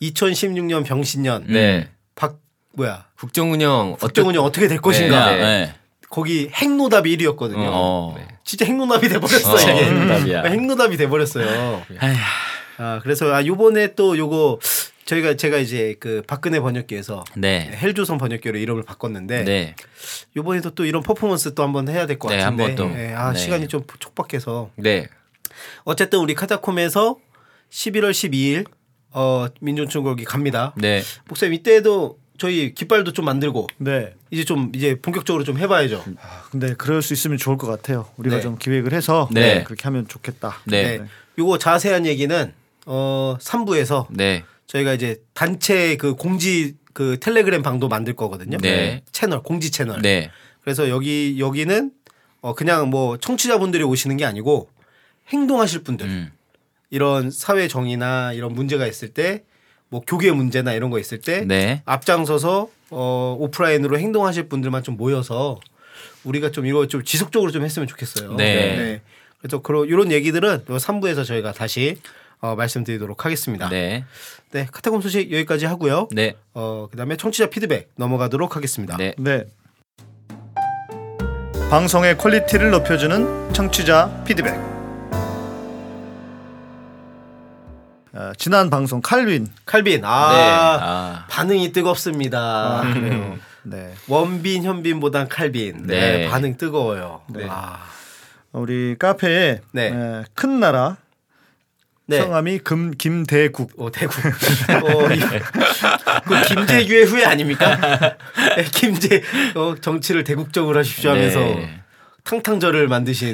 2016년 0.03 0.85
병신년 0.85 1.45
네. 1.47 1.89
박 2.13 2.37
뭐야 2.75 3.07
국정운영 3.17 3.97
국정운영 3.99 4.43
어떻게 4.43 4.67
될 4.67 4.79
것인가 4.79 5.31
네. 5.31 5.41
네. 5.41 5.73
거기 6.11 6.49
핵노답이 6.53 7.17
1위였거든요. 7.17 7.69
어. 7.71 8.32
진짜 8.43 8.65
핵노답이 8.65 9.07
돼버렸어. 9.09 9.53
어. 9.53 9.59
이게. 9.59 9.85
핵노답이야. 9.85 10.43
핵노답이 10.43 10.97
돼버렸어요. 10.97 11.83
아 12.77 12.99
그래서 13.03 13.33
아 13.33 13.45
요번에 13.45 13.93
또 13.95 14.17
요거 14.17 14.59
저희가 15.05 15.35
제가 15.35 15.57
이제 15.57 15.95
그 15.99 16.23
박근혜 16.25 16.59
번역기에서 16.59 17.23
네. 17.35 17.71
헬조선 17.81 18.17
번역기로 18.17 18.57
이름을 18.57 18.83
바꿨는데 18.83 19.43
네. 19.43 19.75
요번에도 20.35 20.71
또 20.71 20.85
이런 20.85 21.03
퍼포먼스 21.03 21.53
또 21.53 21.63
한번 21.63 21.87
해야 21.89 22.05
될것 22.07 22.31
네, 22.31 22.37
같은데 22.39 22.63
한번 22.63 22.75
또. 22.75 22.99
예, 22.99 23.13
아 23.13 23.33
네. 23.33 23.39
시간이 23.39 23.67
좀 23.67 23.83
촉박해서 23.99 24.71
네. 24.75 25.07
어쨌든 25.83 26.19
우리 26.19 26.33
카타콤에서 26.33 27.17
11월 27.69 28.11
12일 28.11 28.65
어 29.11 29.47
민족총궐기 29.61 30.23
갑니다. 30.25 30.73
네. 30.77 31.03
목사님 31.27 31.53
이때도 31.53 32.17
저희 32.37 32.73
깃발도 32.73 33.13
좀 33.13 33.25
만들고 33.25 33.67
네. 33.77 34.13
이제 34.31 34.43
좀 34.43 34.71
이제 34.75 34.95
본격적으로 34.99 35.43
좀 35.43 35.57
해봐야죠. 35.57 36.03
아, 36.21 36.43
근데 36.51 36.73
그럴 36.73 37.01
수 37.01 37.13
있으면 37.13 37.37
좋을 37.37 37.57
것 37.57 37.67
같아요. 37.67 38.07
우리가 38.17 38.37
네. 38.37 38.41
좀 38.41 38.57
기획을 38.57 38.93
해서 38.93 39.29
네. 39.31 39.63
그렇게 39.63 39.83
하면 39.83 40.07
좋겠다. 40.07 40.57
네. 40.65 40.97
네. 40.97 41.05
요거 41.37 41.57
자세한 41.57 42.05
얘기는 42.05 42.53
어 42.85 43.37
3부에서 43.39 44.07
네. 44.09 44.43
저희가 44.67 44.93
이제 44.93 45.21
단체 45.33 45.95
그 45.97 46.15
공지 46.15 46.75
그 46.93 47.17
텔레그램 47.19 47.61
방도 47.61 47.87
만들 47.87 48.15
거거든요. 48.15 48.57
네. 48.57 49.03
채널 49.11 49.43
공지 49.43 49.71
채널. 49.71 50.01
네. 50.01 50.31
그래서 50.61 50.89
여기 50.89 51.37
여기는 51.39 51.91
어 52.41 52.55
그냥 52.55 52.89
뭐 52.89 53.17
청취자분들이 53.17 53.83
오시는 53.83 54.17
게 54.17 54.25
아니고 54.25 54.69
행동하실 55.29 55.83
분들 55.83 56.05
음. 56.05 56.31
이런 56.89 57.31
사회 57.31 57.67
정의나 57.67 58.33
이런 58.33 58.53
문제가 58.53 58.85
있을 58.87 59.09
때 59.13 59.43
뭐 59.93 60.01
교계 60.07 60.31
문제나 60.31 60.73
이런 60.73 60.89
거 60.89 60.97
있을 60.97 61.21
때 61.21 61.45
네. 61.45 61.83
앞장서서 61.85 62.67
어 62.89 63.37
오프라인으로 63.39 63.99
행동하실 63.99 64.49
분들만 64.49 64.81
좀 64.81 64.97
모여서 64.97 65.59
우리가 66.23 66.49
좀 66.49 66.65
이거 66.65 66.87
좀 66.87 67.03
지속적으로 67.03 67.51
좀 67.51 67.63
했으면 67.63 67.87
좋겠어요. 67.87 68.33
네. 68.33 69.01
그래서 69.39 69.61
그런 69.61 69.87
이런 69.87 70.11
얘기들은 70.11 70.49
요 70.67 70.77
3부에서 70.77 71.23
저희가 71.23 71.51
다시 71.51 71.99
어, 72.39 72.55
말씀드리도록 72.55 73.23
하겠습니다. 73.23 73.69
네. 73.69 74.03
네. 74.49 74.67
카타콤 74.71 74.99
소식 75.01 75.31
여기까지 75.31 75.67
하고요. 75.67 76.07
네. 76.11 76.33
어, 76.55 76.87
그다음에 76.89 77.15
청취자 77.15 77.51
피드백 77.51 77.91
넘어가도록 77.95 78.55
하겠습니다. 78.55 78.97
네. 78.97 79.13
네. 79.19 79.43
방송의 81.69 82.17
quality를 82.17 82.71
높여주는 82.71 83.53
청취자 83.53 84.23
피드백. 84.25 84.72
어, 88.13 88.31
지난 88.37 88.69
방송 88.69 89.01
칼빈. 89.01 89.47
칼빈 89.65 90.05
아, 90.05 90.33
네. 90.33 90.43
아. 90.81 91.25
반응이 91.29 91.71
뜨겁습니다. 91.71 92.39
아, 92.81 92.93
그래요. 92.93 93.37
네. 93.63 93.93
원빈 94.07 94.63
현빈보단 94.63 95.29
칼빈 95.29 95.87
네. 95.87 96.17
네. 96.17 96.29
반응 96.29 96.55
뜨거워요. 96.57 97.21
네. 97.29 97.47
아, 97.49 97.79
우리 98.51 98.95
카페에 98.99 99.61
네. 99.71 99.87
에, 99.87 100.23
큰 100.35 100.59
나라 100.59 100.97
네. 102.05 102.19
성함이 102.21 102.59
금 102.59 102.91
김대국. 102.91 103.71
어, 103.77 103.91
대구. 103.91 104.13
어, 104.21 105.11
이- 105.13 105.19
그 106.25 106.41
김재규의 106.49 107.05
후예 107.05 107.25
아닙니까? 107.25 107.77
네, 108.57 108.63
김재 108.65 109.23
어, 109.55 109.73
정치를 109.81 110.23
대국적으로 110.23 110.77
하십시오 110.79 111.11
하면서 111.11 111.39
네. 111.39 111.79
탕탕절을 112.25 112.87
만드신 112.89 113.33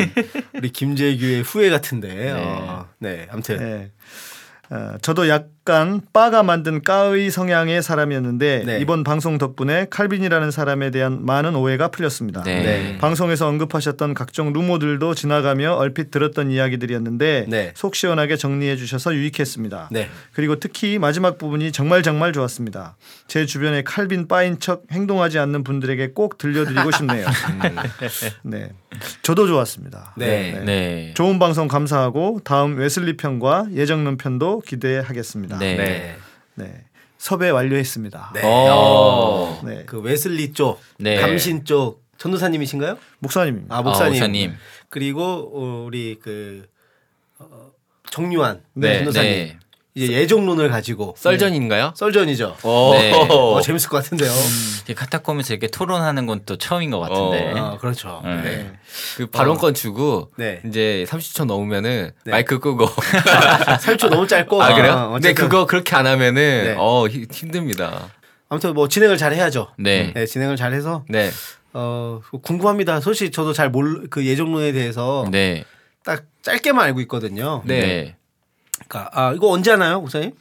우리 0.54 0.70
김재규의 0.72 1.42
후예 1.42 1.70
같은데. 1.70 2.32
어, 2.32 2.88
네, 3.00 3.28
아무튼 3.32 3.92
저도 5.02 5.28
약간 5.70 6.02
빠가 6.12 6.42
만든 6.42 6.82
까의 6.82 7.30
성향의 7.30 7.84
사람이었는데 7.84 8.64
네. 8.66 8.80
이번 8.80 9.04
방송 9.04 9.38
덕분에 9.38 9.86
칼빈이라는 9.92 10.50
사람에 10.50 10.90
대한 10.90 11.24
많은 11.24 11.56
오해가 11.56 11.90
풀렸습니다. 11.90 12.42
네. 12.42 12.64
네. 12.64 12.98
방송에서 12.98 13.48
언급하셨던 13.48 14.16
각종 14.16 14.52
루머들도 14.52 15.14
지나가며 15.14 15.74
얼핏 15.74 16.10
들었던 16.10 16.50
이야기들이었는데 16.50 17.46
네. 17.48 17.72
속 17.76 17.94
시원하게 17.94 18.36
정리해 18.36 18.78
주셔서 18.78 19.14
유익했습니다. 19.14 19.90
네. 19.92 20.10
그리고 20.34 20.56
특히 20.60 20.98
마지막 20.98 21.38
부분이 21.38 21.72
정말 21.72 22.02
정말 22.02 22.34
좋았습니다. 22.34 22.98
제 23.28 23.46
주변에 23.46 23.84
칼빈 23.84 24.28
빠인 24.28 24.60
척 24.60 24.86
행동하지 24.92 25.38
않는 25.38 25.64
분들에게 25.64 26.14
꼭 26.14 26.40
들려드리고 26.40 26.90
싶네요. 26.90 27.28
네, 28.42 28.72
저도 29.22 29.46
좋았습니다. 29.46 30.16
네. 30.18 30.64
네. 30.66 31.14
좋은 31.14 31.38
방송 31.38 31.68
감사하고 31.68 32.42
다음 32.44 32.76
웨슬리 32.78 33.18
편과 33.18 33.68
예정론 33.76 34.18
편도 34.18 34.64
기대하겠습니다. 34.66 35.59
네. 35.60 35.76
네. 35.76 36.16
네. 36.56 36.86
섭외 37.18 37.50
완료했습니다. 37.50 38.32
네. 38.36 38.42
어. 38.44 39.62
네. 39.64 39.84
그 39.86 40.00
웨슬리 40.00 40.54
쪽, 40.54 40.80
네. 40.98 41.16
감신 41.18 41.66
쪽 41.66 42.04
전도사님이신가요? 42.18 42.98
목사님입니다. 43.20 43.76
아 43.76 43.82
목사님. 43.82 44.08
아, 44.08 44.10
목사님. 44.12 44.54
그리고 44.90 45.24
어, 45.24 45.84
우리 45.86 46.18
그 46.22 46.68
어, 47.40 47.72
정유한 48.10 48.62
네, 48.74 49.00
변호사님 49.00 49.32
네. 49.32 49.60
이제 49.96 50.14
예정론을 50.14 50.70
가지고 50.70 51.16
썰전인가요? 51.18 51.94
썰전이죠. 51.96 52.58
오. 52.64 52.92
네. 52.94 53.12
어, 53.12 53.60
재밌을 53.62 53.90
것 53.90 53.98
같은데요. 54.04 54.32
이게 54.84 54.94
카타콤에서 54.94 55.54
이렇게 55.54 55.68
토론하는 55.68 56.26
건 56.26 56.40
또 56.46 56.58
처음인 56.58 56.90
것 56.92 57.00
같은데. 57.00 57.52
어, 57.60 57.78
그렇죠. 57.82 58.22
네. 58.24 58.42
네. 58.42 58.72
그 59.18 59.28
발언권 59.28 59.74
주고 59.74 60.32
네. 60.38 60.62
이제 60.66 61.06
30초 61.10 61.46
넘으면은 61.46 62.12
네. 62.24 62.32
마이크 62.32 62.60
끄고 62.60 62.86
3초 63.82 64.10
너무 64.10 64.26
짧고. 64.28 64.62
아 64.62 64.74
그래요? 64.74 64.94
어, 64.94 65.10
근데 65.14 65.34
그거 65.34 65.66
그렇게 65.66 65.96
안 65.96 66.08
하면은 66.08 66.64
네. 66.64 66.76
어 66.78 67.08
히- 67.08 67.28
힘듭니다. 67.32 68.10
아무튼 68.48 68.74
뭐 68.74 68.88
진행을 68.88 69.18
잘 69.18 69.34
해야죠. 69.34 69.70
네. 69.78 70.14
네, 70.16 70.26
진행을 70.26 70.56
잘 70.56 70.74
해서 70.74 71.04
네. 71.10 71.30
어 71.74 72.22
궁금합니다. 72.42 73.00
솔직히 73.02 73.32
저도 73.32 73.54
잘 73.54 73.70
몰 73.70 74.08
그 74.10 74.26
예정론에 74.26 74.72
대해서 74.72 75.26
네. 75.30 75.66
딱 76.04 76.24
짧게만 76.42 76.84
알고 76.86 77.02
있거든요. 77.02 77.62
네. 77.66 78.16
그 78.16 78.19
러니까 78.90 79.10
아 79.14 79.34
이거 79.34 79.50
언제 79.50 79.72
하나요, 79.72 80.02
목사님? 80.02 80.32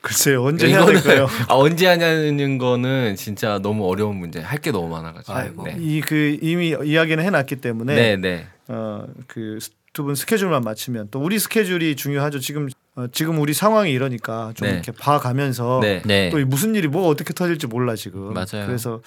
글쎄요 0.00 0.44
언제 0.44 0.68
해야 0.68 0.84
될까요? 0.84 1.26
아, 1.48 1.54
언제 1.54 1.86
하냐는 1.86 2.58
거는 2.58 3.16
진짜 3.16 3.58
너무 3.58 3.88
어려운 3.88 4.16
문제. 4.16 4.40
할 4.40 4.58
게 4.60 4.70
너무 4.70 4.88
많아가지고. 4.88 5.64
네. 5.64 5.76
이그 5.78 6.38
이미 6.42 6.74
이야기는 6.84 7.22
해놨기 7.24 7.56
때문에 7.56 7.94
네, 7.94 8.16
네. 8.16 8.46
어그 8.68 9.58
두 9.92 10.02
분 10.04 10.14
스케줄만 10.16 10.62
맞추면 10.62 11.08
또 11.10 11.20
우리 11.20 11.38
스케줄이 11.38 11.94
중요하죠. 11.96 12.40
지금 12.40 12.68
어, 12.96 13.06
지금 13.12 13.38
우리 13.40 13.54
상황이 13.54 13.92
이러니까 13.92 14.52
좀 14.56 14.66
네. 14.68 14.74
이렇게 14.74 14.92
봐가면서 14.92 15.78
네. 15.82 16.02
네. 16.04 16.30
또이 16.30 16.44
무슨 16.44 16.74
일이 16.74 16.86
뭐 16.88 17.08
어떻게 17.08 17.32
터질지 17.32 17.66
몰라 17.68 17.94
지금. 17.96 18.32
맞아요. 18.34 18.66
그래서 18.66 19.00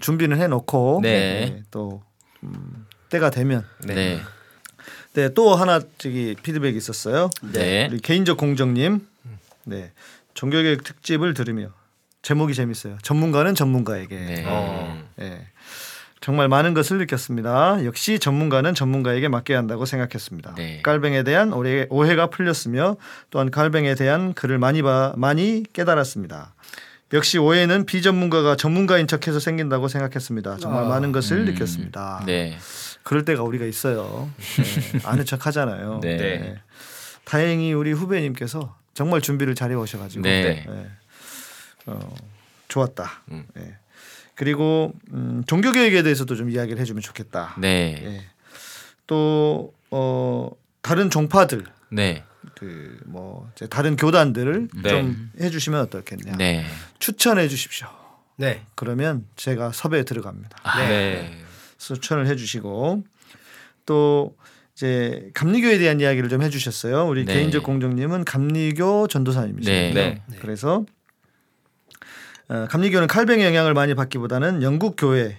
준비는 0.00 0.40
해놓고 0.40 1.00
네. 1.02 1.62
또 1.70 2.02
음, 2.42 2.86
때가 3.10 3.30
되면 3.30 3.64
네. 3.86 4.20
네. 5.14 5.28
네또 5.28 5.54
하나 5.54 5.80
저기 5.98 6.34
피드백이 6.42 6.76
있었어요. 6.76 7.30
네. 7.52 7.88
우리 7.90 8.00
개인적 8.00 8.36
공정님 8.36 9.06
네 9.64 9.92
종교개혁 10.34 10.84
특집을 10.84 11.34
들으며 11.34 11.68
제목이 12.22 12.54
재밌어요. 12.54 12.98
전문가는 13.02 13.54
전문가에게. 13.54 14.16
네. 14.16 14.44
어. 14.46 15.02
예. 15.20 15.46
정말 16.20 16.46
많은 16.48 16.72
것을 16.72 16.98
느꼈습니다. 16.98 17.84
역시 17.84 18.20
전문가는 18.20 18.72
전문가에게 18.74 19.26
맡겨야 19.26 19.58
한다고 19.58 19.84
생각했습니다. 19.84 20.54
네. 20.54 20.80
깔뱅에 20.82 21.24
대한 21.24 21.52
오해, 21.52 21.86
오해가 21.90 22.28
풀렸으며 22.28 22.96
또한 23.30 23.50
깔뱅에 23.50 23.96
대한 23.96 24.32
글을 24.32 24.58
많이 24.58 24.82
봐, 24.82 25.12
많이 25.16 25.64
깨달았습니다. 25.72 26.54
역시 27.12 27.38
오해는 27.38 27.86
비전문가가 27.86 28.56
전문가인 28.56 29.08
척해서 29.08 29.40
생긴다고 29.40 29.88
생각했습니다. 29.88 30.58
정말 30.58 30.84
아. 30.84 30.88
많은 30.88 31.10
것을 31.10 31.38
음. 31.38 31.44
느꼈습니다. 31.46 32.22
네. 32.24 32.56
그럴 33.02 33.24
때가 33.24 33.42
우리가 33.42 33.64
있어요. 33.64 34.30
네. 34.38 35.00
아는 35.04 35.24
척 35.24 35.46
하잖아요. 35.46 36.00
네. 36.02 36.58
다행히 37.24 37.72
우리 37.72 37.92
후배님께서 37.92 38.76
정말 38.94 39.20
준비를 39.20 39.54
잘해 39.54 39.74
오셔가지고 39.74 40.22
네. 40.22 40.64
네. 40.66 40.90
어, 41.86 42.14
좋았다. 42.68 43.22
음. 43.30 43.46
네. 43.54 43.76
그리고 44.34 44.92
음, 45.12 45.42
종교개혁에 45.46 46.02
대해서도 46.02 46.36
좀 46.36 46.50
이야기를 46.50 46.80
해주면 46.80 47.02
좋겠다. 47.02 47.54
네. 47.58 48.02
예. 48.04 48.26
또 49.06 49.74
어, 49.90 50.50
다른 50.80 51.10
종파들 51.10 51.64
네. 51.90 52.24
그뭐 52.56 53.50
다른 53.70 53.96
교단들을 53.96 54.68
네. 54.82 54.88
좀 54.88 55.30
해주시면 55.40 55.80
어떻겠냐. 55.82 56.36
네. 56.36 56.64
추천해 56.98 57.48
주십시오. 57.48 57.88
네. 58.36 58.64
그러면 58.74 59.26
제가 59.36 59.72
섭외에 59.72 60.04
들어갑니다. 60.04 60.58
아, 60.62 60.78
네. 60.88 61.38
추천을 61.82 62.26
해주시고 62.26 63.04
또 63.86 64.36
이제 64.74 65.30
감리교에 65.34 65.78
대한 65.78 66.00
이야기를 66.00 66.28
좀 66.28 66.42
해주셨어요. 66.42 67.06
우리 67.06 67.24
네. 67.24 67.34
개인적 67.34 67.62
공정님은 67.62 68.24
감리교 68.24 69.08
전도사님이시거든요. 69.08 69.94
네. 69.94 70.22
네. 70.26 70.36
그래서 70.40 70.84
어, 72.48 72.66
감리교는 72.68 73.06
칼뱅의 73.06 73.44
영향을 73.44 73.74
많이 73.74 73.94
받기보다는 73.94 74.62
영국 74.62 74.96
교회, 74.96 75.36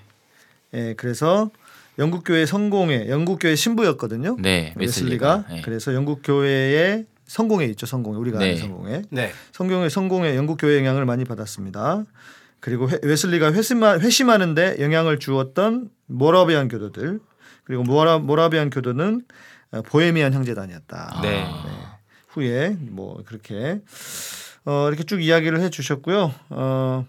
예, 0.74 0.94
그래서 0.96 1.52
영국 2.00 2.24
교회 2.24 2.46
성공회, 2.46 3.10
영국 3.10 3.40
교회 3.40 3.56
신부였거든요. 3.56 4.38
네. 4.40 4.74
웨슬리가. 4.76 5.46
네. 5.50 5.62
그래서 5.62 5.94
영국 5.94 6.22
교회의 6.24 7.06
성공회 7.26 7.66
있죠, 7.68 7.86
성공회 7.86 8.18
우리가 8.20 8.40
아는 8.40 8.54
네. 8.54 8.58
성공회. 8.58 9.02
네. 9.10 9.32
성경의 9.52 9.90
성공에 9.90 10.36
영국 10.36 10.58
교회 10.60 10.78
영향을 10.78 11.06
많이 11.06 11.24
받았습니다. 11.24 12.04
그리고 12.64 12.90
회, 12.90 12.98
웨슬리가 13.04 13.52
회심하, 13.52 14.00
회심하는데 14.00 14.78
영향을 14.80 15.20
주었던 15.20 15.90
모라비안 16.06 16.70
교도들 16.70 17.20
그리고 17.66 17.84
모라, 17.84 18.20
모라비안 18.20 18.70
교도는 18.70 19.26
어, 19.72 19.82
보헤미안 19.82 20.34
형제단이었다. 20.34 21.20
네. 21.24 21.46
후에 22.30 22.78
뭐 22.80 23.22
그렇게 23.26 23.82
어, 24.64 24.88
이렇게 24.88 25.04
쭉 25.04 25.22
이야기를 25.22 25.60
해주셨고요. 25.60 26.34
어, 26.52 27.06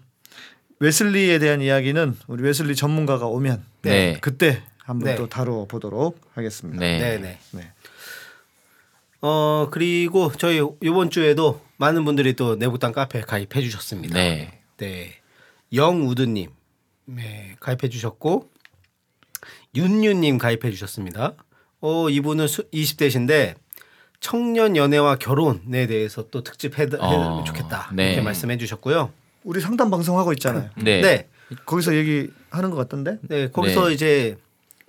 웨슬리에 0.79 1.39
대한 1.39 1.61
이야기는 1.61 2.17
우리 2.27 2.43
웨슬리 2.43 2.75
전문가가 2.75 3.27
오면 3.27 3.63
네. 3.83 4.17
그때 4.19 4.61
한번 4.83 5.11
네. 5.11 5.15
또 5.15 5.29
다뤄 5.29 5.67
보도록 5.67 6.19
하겠습니다. 6.33 6.81
네. 6.81 6.99
네, 6.99 7.17
네. 7.17 7.39
네. 7.51 7.71
어 9.21 9.69
그리고 9.71 10.33
저희 10.37 10.61
이번 10.81 11.09
주에도 11.09 11.61
많은 11.77 12.03
분들이 12.03 12.33
또 12.33 12.57
내부당 12.57 12.91
카페 12.91 13.21
가입해 13.21 13.61
주셨습니다. 13.61 14.13
네. 14.13 14.59
네. 14.75 15.21
영우드님 15.73 16.51
네, 17.05 17.55
가입해 17.59 17.89
주셨고 17.89 18.49
윤유님 19.75 20.37
가입해 20.37 20.71
주셨습니다. 20.71 21.33
어 21.81 22.09
이분은 22.09 22.47
수, 22.47 22.69
20대신데 22.71 23.55
청년 24.19 24.75
연애와 24.75 25.17
결혼에 25.17 25.87
대해서 25.87 26.29
또 26.29 26.43
특집 26.43 26.79
해, 26.79 26.83
해 26.83 26.89
어, 26.99 27.43
좋겠다 27.45 27.91
네. 27.93 28.07
이렇게 28.07 28.21
말씀해 28.21 28.57
주셨고요. 28.57 29.11
우리 29.43 29.61
상담 29.61 29.91
방송 29.91 30.17
하고 30.17 30.33
있잖아요. 30.33 30.69
네. 30.77 31.01
네. 31.01 31.29
거기서 31.65 31.95
얘기하는 31.95 32.71
것 32.71 32.75
같던데. 32.75 33.19
네, 33.21 33.49
거기서 33.51 33.89
네. 33.89 33.93
이제 33.93 34.37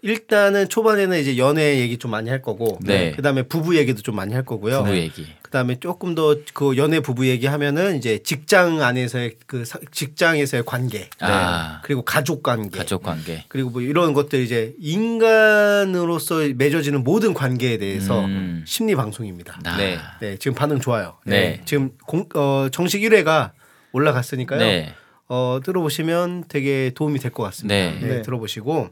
일단은 0.02 0.68
초반에는 0.68 1.18
이제 1.18 1.36
연애 1.38 1.78
얘기 1.80 1.96
좀 1.98 2.10
많이 2.10 2.28
할 2.30 2.42
거고, 2.42 2.78
네. 2.82 3.12
그다음에 3.12 3.42
부부 3.42 3.76
얘기도 3.76 4.02
좀 4.02 4.14
많이 4.14 4.34
할 4.34 4.44
거고요. 4.44 4.80
부부 4.84 4.96
얘기. 4.96 5.26
그다음에 5.42 5.80
조금 5.80 6.14
더 6.14 6.36
그 6.52 6.76
연애 6.76 7.00
부부 7.00 7.26
얘기하면은 7.26 7.96
이제 7.96 8.18
직장 8.22 8.82
안에서의 8.82 9.36
그 9.46 9.64
사- 9.64 9.78
직장에서의 9.90 10.64
관계, 10.66 11.08
아. 11.20 11.80
그리고 11.82 12.02
가족 12.02 12.42
관계, 12.42 12.78
가족 12.78 13.02
관계. 13.02 13.44
그리고 13.48 13.70
뭐 13.70 13.80
이런 13.80 14.12
것들 14.12 14.40
이제 14.40 14.74
인간으로서 14.78 16.40
맺어지는 16.56 17.02
모든 17.02 17.32
관계에 17.34 17.78
대해서 17.78 18.24
음. 18.24 18.64
심리 18.66 18.94
방송입니다. 18.94 19.58
아. 19.64 19.76
네. 19.76 19.98
네, 20.20 20.36
지금 20.36 20.54
반응 20.54 20.78
좋아요. 20.78 21.16
네. 21.24 21.62
지금 21.64 21.90
공, 22.06 22.26
어, 22.34 22.68
정식 22.70 23.00
1회가 23.00 23.50
올라갔으니까요. 23.92 24.60
네. 24.60 24.94
어, 25.28 25.58
들어보시면 25.64 26.44
되게 26.48 26.92
도움이 26.94 27.18
될 27.18 27.32
것 27.32 27.42
같습니다. 27.44 27.74
네. 27.74 27.98
네, 28.00 28.06
네. 28.16 28.22
들어보시고 28.22 28.90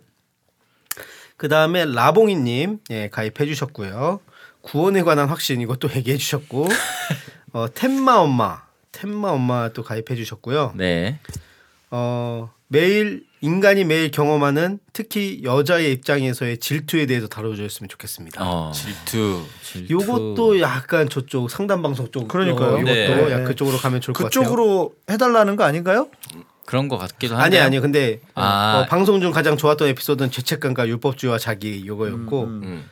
그 1.37 1.49
다음에 1.49 1.85
라봉이님 1.85 2.78
예, 2.91 3.09
가입해 3.09 3.47
주셨고요. 3.47 4.20
구원에 4.61 5.03
관한 5.03 5.28
확신 5.28 5.61
이것도 5.61 5.89
얘기해 5.97 6.16
주셨고 6.16 6.68
어, 7.53 7.66
템마 7.74 8.16
엄마 8.16 8.62
템마 8.93 9.30
엄마 9.30 9.68
또 9.70 9.82
가입해 9.82 10.14
주셨고요. 10.16 10.72
네. 10.76 11.18
어, 11.91 12.51
매일 12.68 13.24
인간이 13.41 13.85
매일 13.85 14.11
경험하는 14.11 14.78
특히 14.93 15.43
여자의 15.45 15.93
입장에서의 15.93 16.59
질투에 16.59 17.07
대해서 17.07 17.28
다뤄주셨으면 17.28 17.89
좋겠습니다. 17.89 18.41
어. 18.43 18.72
질투. 18.72 19.43
질투. 19.62 19.93
요것도 19.93 20.61
약간 20.61 21.09
저쪽 21.09 21.51
상담 21.51 21.82
방송 21.82 22.11
쪽 22.11 22.26
그러니까요. 22.26 22.68
어, 22.68 22.80
요것도 22.80 22.85
네. 22.87 23.30
약 23.32 23.39
네. 23.41 23.45
그쪽으로 23.45 23.76
가면 23.76 24.01
좋을 24.01 24.14
것 24.14 24.24
같아요. 24.24 24.43
그쪽으로 24.43 24.95
해달라는 25.11 25.57
거 25.57 25.64
아닌가요? 25.64 26.09
그런 26.66 26.88
것 26.88 26.96
같기도 26.98 27.34
아니 27.34 27.42
한데. 27.42 27.60
아니요. 27.60 27.80
근데 27.82 28.20
아. 28.34 28.82
어, 28.84 28.88
방송 28.88 29.20
중 29.20 29.32
가장 29.32 29.56
좋았던 29.56 29.88
에피소드는 29.88 30.30
죄책감과 30.30 30.86
율법주의와 30.88 31.38
자기 31.38 31.84
요거였고 31.86 32.44
음. 32.44 32.84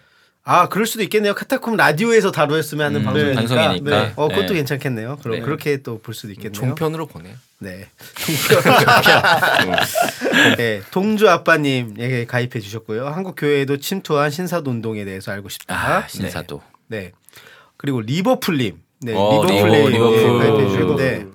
아 0.44 0.68
그럴 0.68 0.86
수도 0.86 1.02
있겠네요. 1.04 1.34
카타콤 1.34 1.76
라디오에서 1.76 2.32
다루었으면 2.32 2.86
하는 2.86 3.00
음, 3.00 3.04
방송이니까. 3.04 3.40
방송이니까. 3.40 3.90
네. 4.02 4.12
어 4.16 4.28
그것도 4.28 4.48
네. 4.48 4.54
괜찮겠네요. 4.54 5.18
그럼 5.22 5.36
네. 5.38 5.42
그렇게 5.42 5.82
또 5.82 5.98
볼 5.98 6.14
수도 6.14 6.32
있겠네요. 6.32 6.52
종편으로 6.52 7.06
보내요. 7.06 7.34
네. 7.60 7.86
네, 10.56 10.82
동주 10.90 11.28
아빠님 11.30 11.94
예, 11.98 12.24
가입해 12.26 12.60
주셨고요. 12.60 13.06
한국 13.08 13.36
교회에도 13.36 13.76
침투한 13.78 14.30
신사도 14.30 14.70
운동에 14.70 15.04
대해서 15.04 15.30
알고 15.32 15.48
싶다. 15.48 15.74
아, 15.74 16.06
신사도. 16.08 16.60
네. 16.88 16.98
네. 16.98 17.12
그리고 17.76 18.00
리버풀님. 18.00 18.78
네, 19.02 19.12
어, 19.14 19.44
리버풀님 19.44 19.66
리버, 19.66 19.88
리버풀. 19.90 20.38
가입해 20.38 20.68
주셨는데 20.70 21.26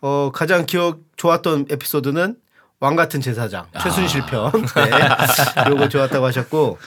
어, 0.00 0.30
가장 0.32 0.66
기억 0.66 1.00
좋았던 1.16 1.66
에피소드는 1.70 2.36
왕 2.80 2.96
같은 2.96 3.20
제사장 3.20 3.66
최순실 3.82 4.22
편. 4.26 4.50
네. 4.74 5.70
요거 5.70 5.88
좋았다고 5.90 6.24
하셨고 6.26 6.78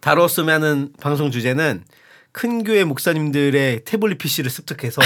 다뤘으면 0.00 0.50
하는 0.50 0.92
방송 1.00 1.30
주제는 1.30 1.84
큰 2.32 2.64
교회 2.64 2.84
목사님들의 2.84 3.84
태블릿 3.84 4.18
PC를 4.18 4.50
습득해서 4.50 5.00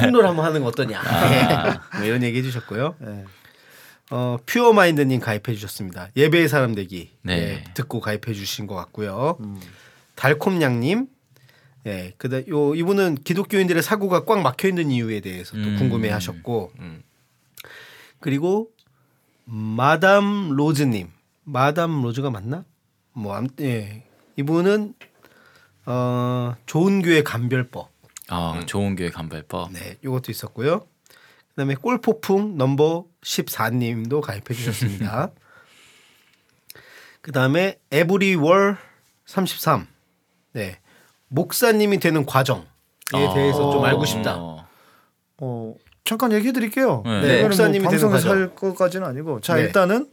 폭로를 0.00 0.28
한번 0.28 0.44
하는 0.44 0.62
거 0.62 0.68
어떠냐. 0.68 1.02
네. 1.02 1.98
뭐 1.98 2.06
이런 2.06 2.22
얘기 2.22 2.38
해주셨고요. 2.38 2.96
네. 2.98 3.24
어, 4.10 4.38
퓨어 4.46 4.72
마인드님 4.72 5.20
가입해 5.20 5.54
주셨습니다. 5.54 6.08
예배의 6.16 6.48
사람 6.48 6.74
되기 6.74 7.12
네. 7.22 7.36
네, 7.36 7.64
듣고 7.74 8.00
가입해 8.00 8.32
주신 8.34 8.66
것 8.66 8.74
같고요. 8.74 9.38
달콤냥님 10.16 11.06
예, 11.86 12.12
그다 12.18 12.46
요 12.48 12.74
이분은 12.74 13.16
기독교인들의 13.16 13.82
사고가 13.82 14.24
꽉 14.24 14.42
막혀 14.42 14.68
있는 14.68 14.90
이유에 14.90 15.20
대해서 15.20 15.52
또 15.52 15.62
음. 15.62 15.76
궁금해하셨고 15.78 16.72
음. 16.78 17.02
그리고 18.18 18.70
마담 19.44 20.50
로즈님, 20.50 21.10
마담 21.44 22.02
로즈가 22.02 22.30
맞나? 22.30 22.64
뭐 23.12 23.34
아무 23.34 23.48
예, 23.60 24.04
이분은 24.36 24.94
어 25.86 26.54
좋은 26.66 27.02
교회 27.02 27.22
감별법, 27.22 27.90
어, 28.30 28.60
좋은 28.66 28.94
교회 28.94 29.10
간발법. 29.10 29.72
네, 29.72 29.96
요것도 30.04 30.30
있었고요. 30.30 30.86
그다음에 31.50 31.74
꼴포풍 31.74 32.56
넘버 32.56 33.06
14님도 33.22 34.20
가입해 34.20 34.54
주셨습니다. 34.54 35.30
그다음에 37.20 37.78
에브리월 37.90 38.78
33. 39.26 39.86
네. 40.52 40.78
목사님이 41.30 41.98
되는 41.98 42.26
과정에 42.26 42.62
대해서 43.34 43.70
좀 43.70 43.84
알고 43.84 44.04
싶다. 44.04 44.36
어. 44.36 44.66
어, 45.38 45.74
잠깐 46.04 46.32
얘기해 46.32 46.52
드릴게요. 46.52 47.02
네. 47.06 47.20
네, 47.20 47.26
이거는 47.38 47.42
목사님이 47.48 47.78
뭐 47.84 47.90
방송에서 47.90 48.28
과정. 48.28 48.30
할 48.42 48.54
것까지는 48.54 49.06
아니고 49.06 49.40
자 49.40 49.54
네. 49.54 49.62
일단은 49.62 50.10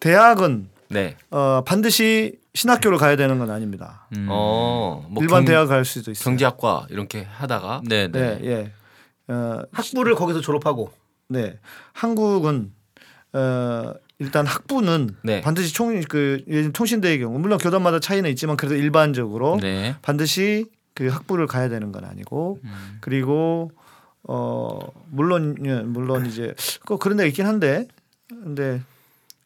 대학은 0.00 0.68
네. 0.88 1.16
어, 1.30 1.62
반드시 1.66 2.38
신학교를 2.54 2.96
가야 2.98 3.16
되는 3.16 3.38
건 3.38 3.50
아닙니다. 3.50 4.06
음. 4.16 4.28
어, 4.30 5.04
뭐 5.10 5.22
일반 5.22 5.40
경- 5.40 5.46
대학 5.46 5.66
갈 5.66 5.84
수도 5.84 6.10
있어요. 6.10 6.24
경제학과 6.24 6.86
이렇게 6.90 7.24
하다가 7.24 7.82
네, 7.84 8.08
네. 8.08 8.38
네, 8.38 8.46
예. 9.28 9.32
어, 9.32 9.60
학부를 9.72 10.14
거기서 10.14 10.40
졸업하고 10.40 10.90
네. 11.28 11.58
한국은 11.92 12.72
어, 13.32 13.92
일단 14.18 14.46
학부는 14.46 15.10
네. 15.22 15.40
반드시 15.42 15.74
총 15.74 16.00
그 16.08 16.42
통신대의 16.72 17.18
경우 17.18 17.38
물론 17.38 17.58
교단마다 17.58 18.00
차이는 18.00 18.30
있지만 18.30 18.56
그래도 18.56 18.74
일반적으로 18.74 19.58
네. 19.60 19.94
반드시 20.02 20.66
그 20.94 21.08
학부를 21.08 21.46
가야 21.46 21.68
되는 21.68 21.92
건 21.92 22.04
아니고 22.04 22.58
그리고 23.00 23.70
어 24.22 24.78
물론 25.10 25.56
예, 25.66 25.74
물론 25.80 26.26
이제 26.26 26.54
그 26.86 26.96
그런 26.98 27.18
데 27.18 27.26
있긴 27.28 27.46
한데 27.46 27.86
근데 28.28 28.80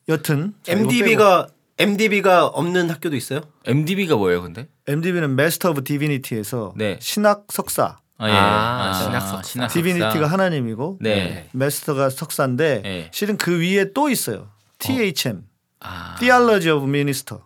여튼. 0.08 0.54
MDB가 0.66 1.48
MDB가 1.78 2.46
없는 2.46 2.90
학교도 2.90 3.16
있어요? 3.16 3.40
MDB가 3.64 4.16
뭐예요, 4.16 4.42
근데? 4.42 4.68
MDB는 4.86 5.30
Master 5.32 5.70
of 5.72 5.82
Divinity에서 5.84 6.74
네. 6.76 6.98
신학 7.00 7.46
석사 7.50 7.98
아, 8.18 8.28
예. 8.28 8.32
아, 8.32 8.90
아, 8.90 8.92
신학 8.94 9.20
석사. 9.20 9.42
신학 9.42 9.68
디비니티가 9.72 10.26
하나님이고 10.26 10.98
네. 11.00 11.48
마스터가 11.52 12.10
석사인데 12.10 12.82
네. 12.82 13.08
실은 13.12 13.36
그 13.38 13.60
위에 13.60 13.92
또 13.94 14.08
있어요. 14.10 14.48
THM, 14.80 15.42
아. 15.80 16.16
Theology 16.18 16.70
of 16.76 16.86
Minister. 16.86 17.42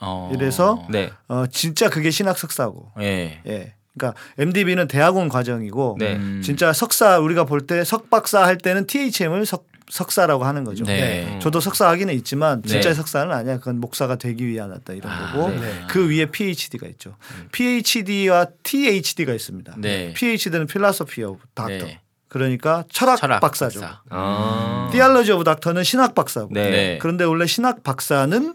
어. 0.00 0.30
이래서 0.34 0.86
네. 0.90 1.10
어 1.28 1.46
진짜 1.46 1.88
그게 1.88 2.10
신학 2.10 2.38
석사고. 2.38 2.92
예. 3.00 3.40
예. 3.46 3.74
그러니까 3.96 4.20
MDB는 4.38 4.88
대학원 4.88 5.28
과정이고 5.28 5.96
네. 6.00 6.16
음. 6.16 6.42
진짜 6.44 6.72
석사 6.72 7.18
우리가 7.20 7.44
볼 7.44 7.66
때 7.66 7.84
석박사 7.84 8.42
할 8.44 8.58
때는 8.58 8.86
THM을 8.86 9.46
석 9.46 9.66
석사라고 9.90 10.44
하는 10.44 10.64
거죠. 10.64 10.82
네. 10.84 11.38
저도 11.42 11.60
석사 11.60 11.88
하기는 11.90 12.12
있지만 12.14 12.62
진짜 12.62 12.88
네. 12.88 12.94
석사는 12.94 13.30
아니야. 13.32 13.58
그건 13.58 13.80
목사가 13.80 14.16
되기 14.16 14.46
위한 14.46 14.72
어떤 14.72 14.96
이런 14.96 15.12
아, 15.12 15.32
거고 15.32 15.50
네. 15.50 15.82
그 15.90 16.08
위에 16.08 16.26
PhD가 16.26 16.86
있죠. 16.92 17.16
PhD와 17.52 18.46
THD가 18.62 19.32
있습니다. 19.34 19.74
네. 19.78 20.12
PhD는 20.14 20.66
Philosophy 20.66 21.30
of 21.30 21.40
Doctor. 21.54 21.86
네. 21.86 22.00
그러니까 22.34 22.82
철학, 22.90 23.16
철학 23.16 23.38
박사죠. 23.38 23.80
박사. 23.80 24.00
아. 24.10 24.88
Theology 24.90 25.32
of 25.36 25.44
Doctor는 25.44 25.84
신학 25.84 26.16
박사고. 26.16 26.48
네. 26.50 26.68
네. 26.68 26.98
그런데 27.00 27.22
원래 27.22 27.46
신학 27.46 27.84
박사는 27.84 28.54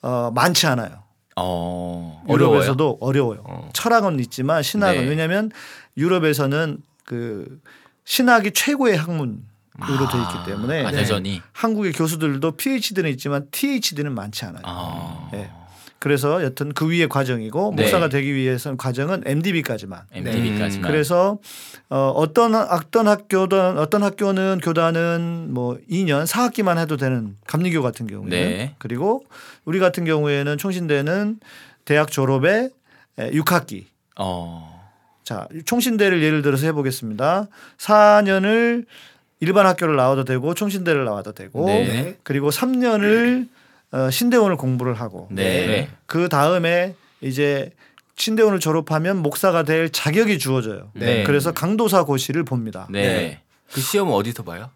어, 0.00 0.30
많지 0.34 0.66
않아요. 0.66 1.02
어. 1.36 2.24
유럽에서도 2.26 2.96
어려워요. 3.02 3.42
어. 3.44 3.68
철학은 3.74 4.18
있지만 4.20 4.62
신학은 4.62 5.02
네. 5.02 5.08
왜냐하면 5.10 5.50
유럽에서는 5.98 6.78
그 7.04 7.60
신학이 8.06 8.52
최고의 8.52 8.96
학문으로 8.96 9.36
돼 10.10 10.18
있기 10.22 10.50
때문에 10.50 10.86
아, 10.86 10.90
네. 10.90 11.00
여전히. 11.00 11.42
한국의 11.52 11.92
교수들도 11.92 12.52
PhD는 12.52 13.10
있지만 13.10 13.46
THD는 13.50 14.14
많지 14.14 14.46
않아요. 14.46 14.62
아. 14.64 15.28
예. 15.34 15.50
그래서 15.98 16.42
여튼 16.44 16.72
그 16.72 16.88
위에 16.88 17.06
과정이고 17.06 17.72
네. 17.74 17.82
목사가 17.82 18.08
되기 18.08 18.34
위해서는 18.34 18.76
과정은 18.76 19.22
MDB까지만. 19.26 20.02
MDB까지만. 20.12 20.90
그래서 20.90 21.38
어, 21.90 22.12
어떤 22.14 22.54
어떤 22.54 23.08
학교든 23.08 23.78
어떤 23.78 24.02
학교는 24.02 24.60
교단은 24.62 25.48
뭐 25.50 25.76
2년 25.90 26.26
4학기만 26.26 26.78
해도 26.78 26.96
되는 26.96 27.36
감리교 27.46 27.82
같은 27.82 28.06
경우에는 28.06 28.30
네. 28.30 28.74
그리고 28.78 29.24
우리 29.64 29.80
같은 29.80 30.04
경우에는 30.04 30.56
총신대는 30.56 31.40
대학 31.84 32.10
졸업에 32.10 32.70
6학기. 33.16 33.86
어. 34.16 34.78
자, 35.24 35.48
총신대를 35.64 36.22
예를 36.22 36.42
들어서 36.42 36.66
해보겠습니다. 36.66 37.48
4년을 37.78 38.86
일반 39.40 39.66
학교를 39.66 39.96
나와도 39.96 40.24
되고 40.24 40.54
총신대를 40.54 41.04
나와도 41.04 41.32
되고 41.32 41.66
네. 41.66 42.16
그리고 42.22 42.50
3년을 42.50 43.48
어, 43.92 44.10
신대원을 44.10 44.56
공부를 44.56 44.94
하고 44.94 45.28
네. 45.30 45.66
네. 45.66 45.88
그 46.06 46.28
다음에 46.28 46.94
이제 47.20 47.70
신대원을 48.16 48.60
졸업하면 48.60 49.18
목사가 49.18 49.62
될 49.62 49.90
자격이 49.90 50.38
주어져요. 50.38 50.90
네. 50.94 51.22
그래서 51.24 51.52
강도사 51.52 52.04
고시를 52.04 52.44
봅니다. 52.44 52.86
네. 52.90 53.40
그 53.72 53.80
시험은 53.80 54.12
어디서 54.12 54.42
봐요? 54.42 54.70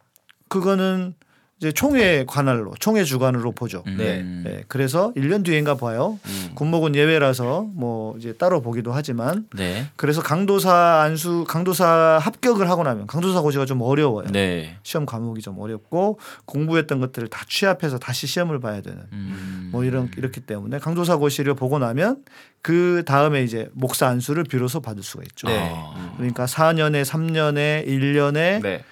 그거는 0.49 1.15
이제 1.63 1.71
총회 1.71 2.25
관할로 2.27 2.75
총회 2.81 3.05
주관으로 3.05 3.53
보죠. 3.53 3.85
네. 3.87 4.19
음. 4.19 4.43
네. 4.45 4.65
그래서 4.67 5.13
1년 5.17 5.45
뒤인가 5.45 5.77
봐요. 5.77 6.19
음. 6.27 6.51
군목은 6.57 6.97
예외라서 6.97 7.69
뭐 7.73 8.17
이제 8.19 8.33
따로 8.33 8.61
보기도 8.61 8.93
하지만 8.93 9.47
네. 9.55 9.87
그래서 9.95 10.23
강도사 10.23 11.03
안수 11.03 11.45
강도사 11.47 12.19
합격을 12.21 12.69
하고 12.69 12.83
나면 12.83 13.07
강도사 13.07 13.41
고시가 13.41 13.65
좀 13.65 13.81
어려워요. 13.81 14.27
네. 14.33 14.77
시험 14.83 15.07
과목이 15.07 15.41
좀 15.41 15.57
어렵고 15.61 16.19
공부했던 16.47 16.99
것들을 16.99 17.29
다 17.29 17.45
취합해서 17.49 18.01
다시 18.01 18.27
시험을 18.27 18.59
봐야 18.59 18.81
되는 18.81 18.99
음. 19.13 19.69
뭐 19.71 19.85
이런 19.85 20.11
이렇기 20.17 20.41
때문에 20.41 20.81
강도사 20.81 21.17
고시를 21.17 21.55
보고 21.55 21.79
나면 21.79 22.25
그 22.61 23.05
다음에 23.07 23.45
이제 23.45 23.69
목사 23.73 24.09
안수를 24.09 24.43
비로소 24.43 24.81
받을 24.81 25.05
수가 25.05 25.23
있죠. 25.29 25.47
아. 25.49 26.15
그러니까 26.17 26.47
4년에 26.47 27.05
3년에 27.05 27.87
1년에 27.87 28.63
네. 28.63 28.83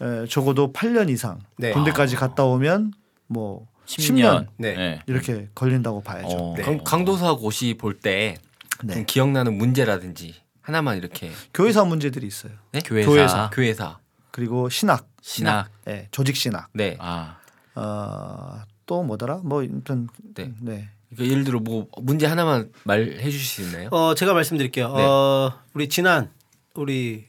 에, 0.00 0.26
적어도 0.26 0.72
8년 0.72 1.10
이상 1.10 1.40
네. 1.56 1.72
군대까지 1.72 2.16
갔다 2.16 2.44
오면 2.44 2.92
뭐 3.26 3.66
10년, 3.86 4.14
10년. 4.14 4.46
네. 4.56 4.74
네. 4.74 5.02
이렇게 5.06 5.48
걸린다고 5.54 6.02
봐야죠. 6.02 6.36
어. 6.36 6.54
네. 6.56 6.62
강, 6.62 6.84
강도사 6.84 7.34
고시 7.34 7.74
볼때좀 7.78 8.38
네. 8.84 9.04
기억나는 9.06 9.56
문제라든지 9.56 10.34
하나만 10.60 10.98
이렇게 10.98 11.30
교회사 11.54 11.84
문제들이 11.84 12.26
있어요. 12.26 12.52
네? 12.72 12.80
교회사. 12.80 13.10
교회사. 13.10 13.50
교회사. 13.50 13.98
그리고 14.30 14.68
신학, 14.68 15.08
신학. 15.22 15.68
예, 15.88 16.08
조직 16.10 16.36
신학. 16.36 16.68
네. 16.74 16.96
아. 17.00 17.38
어, 17.74 18.60
또 18.86 19.02
뭐더라? 19.02 19.40
뭐 19.44 19.62
아무튼 19.62 20.08
네. 20.34 20.52
네. 20.60 20.88
그러니까 21.10 21.32
예를 21.32 21.44
들어 21.44 21.60
뭐 21.60 21.86
문제 22.02 22.26
하나만 22.26 22.70
말해 22.84 23.22
주실 23.30 23.40
수 23.40 23.62
있나요? 23.62 23.88
어 23.92 24.14
제가 24.14 24.34
말씀드릴게요. 24.34 24.94
네. 24.94 25.02
어 25.04 25.52
우리 25.74 25.88
지난 25.88 26.30
우리 26.74 27.26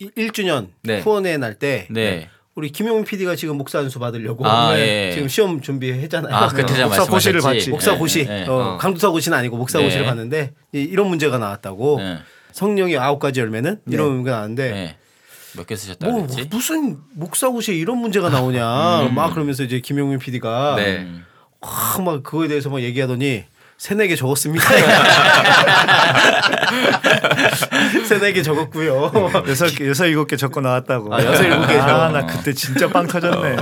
1주년 0.00 0.68
네. 0.82 1.00
후원회 1.00 1.36
날때 1.36 1.86
네. 1.90 2.28
우리 2.54 2.70
김용민 2.70 3.04
PD가 3.04 3.36
지금 3.36 3.56
목사 3.56 3.78
안수 3.78 3.98
받으려고 3.98 4.46
아, 4.46 4.74
네. 4.74 5.08
예. 5.08 5.12
지금 5.12 5.28
시험 5.28 5.60
준비했잖아요. 5.60 6.34
아, 6.34 6.40
목사 6.48 7.04
고시를 7.04 7.40
말씀하셨지. 7.40 7.42
받지. 7.42 7.70
목사 7.70 7.92
네, 7.92 7.98
고시, 7.98 8.26
네, 8.26 8.40
네. 8.44 8.48
어, 8.48 8.74
어. 8.74 8.76
강도사 8.78 9.10
고시는 9.10 9.36
아니고 9.38 9.56
목사 9.56 9.78
네. 9.78 9.84
고시를 9.84 10.06
봤는데 10.06 10.52
이- 10.74 10.80
이런 10.80 11.08
문제가 11.08 11.38
나왔다고. 11.38 11.98
네. 12.00 12.18
성령이 12.52 12.96
아홉 12.96 13.20
가지 13.20 13.38
열매는 13.40 13.80
네. 13.84 13.94
이런 13.94 14.12
문제가 14.16 14.36
나왔는데 14.38 14.70
네. 14.72 14.96
몇개 15.56 15.76
쓰셨다 15.76 16.08
뭐 16.08 16.26
그랬지? 16.26 16.48
무슨 16.50 16.98
목사 17.14 17.48
고시에 17.48 17.74
이런 17.76 17.98
문제가 17.98 18.28
나오냐 18.28 19.02
음. 19.06 19.14
막 19.14 19.32
그러면서 19.32 19.62
이제 19.62 19.80
김용민 19.80 20.18
PD가 20.18 20.74
네. 20.76 20.98
음. 20.98 21.24
막 22.04 22.22
그거에 22.24 22.48
대해서 22.48 22.68
막 22.70 22.80
얘기하더니 22.82 23.44
세네 23.78 24.08
개 24.08 24.16
적었습니다. 24.16 24.68
세네 28.08 28.32
개 28.32 28.42
적었고요. 28.42 29.12
여섯 29.46 29.68
개, 29.68 29.88
여섯 29.88 30.06
일곱 30.06 30.26
개 30.26 30.36
적고 30.36 30.60
나왔다고. 30.60 31.14
아, 31.14 31.24
여섯, 31.24 31.44
일곱 31.44 31.68
개 31.68 31.78
아, 31.78 31.86
적어. 31.86 32.08
나 32.08 32.26
그때 32.26 32.52
진짜 32.52 32.88
빵 32.88 33.06
터졌네. 33.06 33.56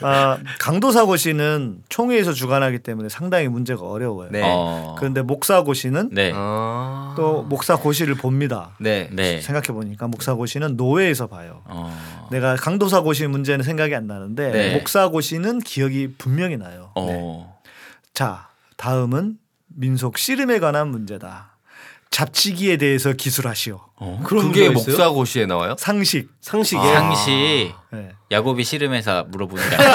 아, 0.00 0.38
강도사고시는 0.58 1.82
총회에서 1.90 2.32
주관하기 2.32 2.78
때문에 2.78 3.10
상당히 3.10 3.48
문제가 3.48 3.82
어려워요. 3.82 4.30
네. 4.32 4.40
어. 4.42 4.96
그런데 4.98 5.20
목사고시는 5.20 6.08
네. 6.10 6.32
아. 6.34 7.12
또 7.14 7.42
목사고시를 7.42 8.14
봅니다. 8.14 8.70
네. 8.78 9.10
네. 9.12 9.42
생각해 9.42 9.66
보니까 9.78 10.08
목사고시는 10.08 10.76
노회에서 10.78 11.26
봐요. 11.26 11.60
어. 11.66 11.94
내가 12.30 12.56
강도사고시 12.56 13.26
문제는 13.26 13.62
생각이 13.62 13.94
안 13.94 14.06
나는데 14.06 14.52
네. 14.52 14.72
목사고시는 14.78 15.58
기억이 15.58 16.14
분명히 16.16 16.56
나요. 16.56 16.92
어. 16.94 17.58
자, 18.14 18.47
다음은 18.78 19.34
민속 19.66 20.16
씨름에 20.18 20.58
관한 20.60 20.88
문제다. 20.88 21.58
잡치기에 22.10 22.78
대해서 22.78 23.12
기술하시오. 23.12 23.78
어. 23.96 24.20
그런 24.24 24.48
그게 24.48 24.70
문제가 24.70 24.80
있어요? 24.80 24.96
목사 24.96 25.08
고시에 25.10 25.44
나와요? 25.46 25.74
상식. 25.78 26.30
상식에 26.40 26.80
아. 26.80 26.92
상시 27.00 27.74
네. 27.90 28.12
야곱이 28.30 28.64
씨름해서 28.64 29.24
물어보는 29.24 29.68
게 29.68 29.76
아니고 29.76 29.92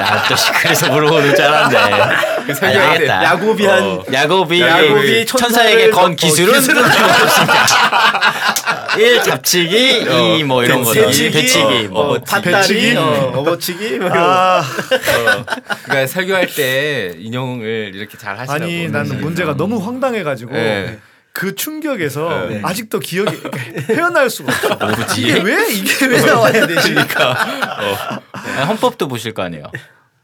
나또 0.00 0.34
그래서 0.62 0.90
물어보는 0.92 1.36
줄 1.36 1.44
알았네. 1.44 2.35
그 2.46 2.54
설명이 2.54 2.86
알겠다. 2.86 3.24
야곱이 3.24 3.66
한 3.66 3.82
어. 3.82 4.04
야곱이, 4.12 4.60
야곱이 4.60 5.26
천사에게 5.26 5.28
천사를 5.90 5.90
건 5.90 6.12
어, 6.12 6.14
기술은 6.14 6.54
기술은 6.60 6.82
일 8.98 9.22
잡치기, 9.22 10.06
이 10.38 10.44
뭐 10.44 10.64
이런 10.64 10.82
거죠. 10.82 11.02
배치기, 11.06 11.30
배치기, 11.30 11.88
뭐 11.88 12.00
어, 12.00 12.12
어, 12.12 12.14
어버치기. 13.40 13.98
뭐 13.98 14.08
거. 14.08 14.14
아, 14.18 14.62
그러니까 15.84 16.06
설교할 16.06 16.46
때 16.46 17.12
인용을 17.18 17.92
이렇게 17.94 18.16
잘 18.16 18.38
하시라고. 18.38 18.64
아니 18.64 18.88
나는 18.88 19.20
문제가 19.20 19.54
너무 19.56 19.84
황당해가지고 19.84 20.52
네. 20.52 20.98
그 21.32 21.54
충격에서 21.54 22.46
네. 22.48 22.60
아직도 22.64 22.98
기억이 23.00 23.36
헤어날 23.90 24.30
수가 24.30 24.52
없어. 24.52 24.74
뭐지? 24.86 25.20
이게 25.20 25.40
왜 25.40 25.66
이게 25.70 26.06
왜 26.06 26.20
나와야 26.24 26.66
되지? 26.66 26.94
아, 27.18 28.20
헌법도 28.68 29.08
보실 29.08 29.34
거 29.34 29.42
아니에요. 29.42 29.64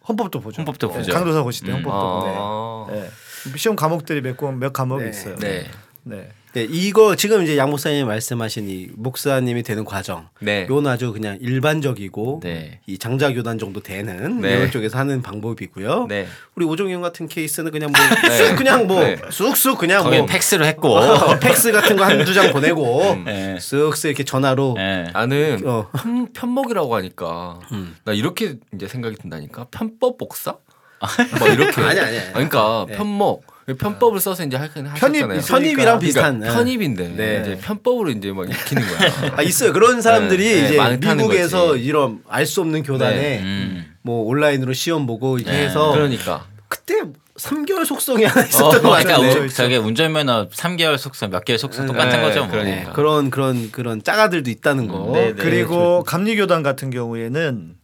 헌법도 0.08 0.40
보죠. 0.40 0.60
헌법도 0.60 0.88
네, 0.88 0.98
보죠. 0.98 1.12
강도사 1.12 1.42
고시 1.42 1.62
때 1.62 1.70
음. 1.70 1.76
헌법도 1.76 2.20
보네. 2.20 2.34
아. 2.36 2.86
네. 2.90 3.56
시험 3.56 3.76
과목들이 3.76 4.20
몇, 4.20 4.36
과- 4.36 4.52
몇 4.52 4.72
과목이 4.72 5.04
네. 5.04 5.10
있어요. 5.10 5.36
네. 5.36 6.30
네. 6.54 6.66
네, 6.66 6.68
이거 6.70 7.16
지금 7.16 7.42
이제 7.42 7.56
양 7.56 7.70
목사님이 7.70 8.04
말씀하신 8.04 8.68
이 8.68 8.88
목사님이 8.94 9.62
되는 9.62 9.84
과정. 9.86 10.28
네. 10.40 10.66
요건 10.68 10.86
아주 10.86 11.12
그냥 11.12 11.38
일반적이고 11.40 12.40
네. 12.42 12.80
이 12.86 12.98
장자 12.98 13.32
교단 13.32 13.58
정도 13.58 13.80
되는 13.80 14.40
네. 14.40 14.52
이런 14.56 14.70
쪽에서 14.70 14.98
하는 14.98 15.22
방법이고요. 15.22 16.06
네. 16.08 16.26
우리 16.54 16.66
오종영 16.66 17.00
같은 17.00 17.26
케이스는 17.28 17.72
그냥 17.72 17.90
뭐 17.90 18.00
네. 18.28 18.36
쑥 18.36 18.56
그냥 18.56 18.86
뭐 18.86 19.00
네. 19.02 19.16
쑥쑥 19.30 19.78
그냥 19.78 20.04
뭐 20.08 20.26
팩스로 20.26 20.64
했고. 20.66 20.88
어, 20.96 21.38
팩스 21.38 21.72
같은 21.72 21.96
거 21.96 22.04
한 22.04 22.18
두 22.24 22.34
장 22.34 22.52
보내고 22.52 23.22
네. 23.24 23.56
쓱쓱 23.58 24.06
이렇게 24.08 24.24
전화로 24.24 24.74
네. 24.76 25.04
나는 25.12 25.62
어. 25.66 25.88
편, 25.92 26.32
편목이라고 26.32 26.94
하니까 26.96 27.60
나 28.04 28.12
이렇게 28.12 28.56
이제 28.74 28.86
생각이 28.88 29.16
든다니까 29.16 29.68
편법 29.70 30.18
복사? 30.18 30.56
막 31.02 31.48
이렇게 31.52 31.80
아니, 31.80 31.98
아니, 31.98 32.18
아니. 32.18 32.32
그러니까 32.32 32.84
네. 32.88 32.96
편목 32.96 33.44
편법을 33.66 34.18
써서 34.20 34.44
이제 34.44 34.56
하긴 34.56 34.84
편입 34.84 34.92
하셨잖아요. 35.22 35.38
있으니까. 35.38 35.58
편입이랑 35.58 35.98
비슷한 36.00 36.38
그러니까 36.40 36.58
편입인데 36.58 37.08
네. 37.16 37.40
이제 37.42 37.58
편법으로 37.64 38.10
이제 38.10 38.32
막 38.32 38.50
익히는 38.50 38.82
거야. 38.82 39.32
아 39.38 39.42
있어요. 39.42 39.72
그런 39.72 40.02
사람들이 40.02 40.44
네, 40.44 40.60
네, 40.62 40.66
이제 40.66 40.76
많다는 40.76 41.16
미국에서 41.24 41.68
거지. 41.68 41.84
이런 41.84 42.22
알 42.28 42.44
수 42.46 42.60
없는 42.60 42.82
교단에 42.82 43.16
네. 43.16 43.40
음. 43.42 43.94
뭐 44.02 44.24
온라인으로 44.26 44.72
시험 44.72 45.06
보고 45.06 45.38
이렇게 45.38 45.52
네. 45.56 45.64
해서 45.66 45.92
그러니까 45.92 46.46
그때 46.68 46.94
3개월 47.36 47.86
속성이 47.86 48.24
하나 48.24 48.42
어, 48.42 48.44
있었던 48.44 48.82
것 48.82 48.88
그러니까 48.90 49.12
같은데. 49.16 49.38
우- 49.40 49.48
저게 49.48 49.76
운전면허 49.76 50.48
3개월 50.48 50.98
속성, 50.98 51.30
몇 51.30 51.44
개월 51.44 51.58
속성 51.58 51.86
똑같은 51.86 52.18
네, 52.18 52.22
거죠. 52.22 52.40
뭐. 52.40 52.50
그러니까. 52.50 52.76
네, 52.88 52.92
그런 52.92 53.30
그런 53.30 53.70
그런 53.70 54.02
짜가들도 54.02 54.50
있다는 54.50 54.88
거. 54.88 55.10
네, 55.14 55.26
네. 55.28 55.32
그리고 55.34 56.02
감리교단 56.02 56.62
같은 56.62 56.90
경우에는 56.90 57.74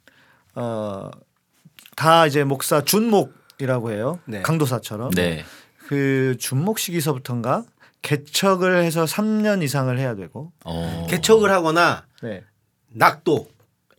어, 0.56 1.10
다 1.96 2.26
이제 2.26 2.44
목사 2.44 2.82
준목이라고 2.82 3.92
해요. 3.92 4.18
네. 4.26 4.42
강도사처럼. 4.42 5.10
네. 5.88 5.96
그 5.96 6.36
준목 6.38 6.78
시기서부터인가 6.78 7.64
개척을 8.02 8.82
해서 8.82 9.04
3년 9.04 9.62
이상을 9.62 9.96
해야 9.98 10.14
되고. 10.14 10.52
어. 10.64 11.06
개척을 11.08 11.50
하거나 11.50 12.06
네. 12.22 12.44
낙도 12.88 13.48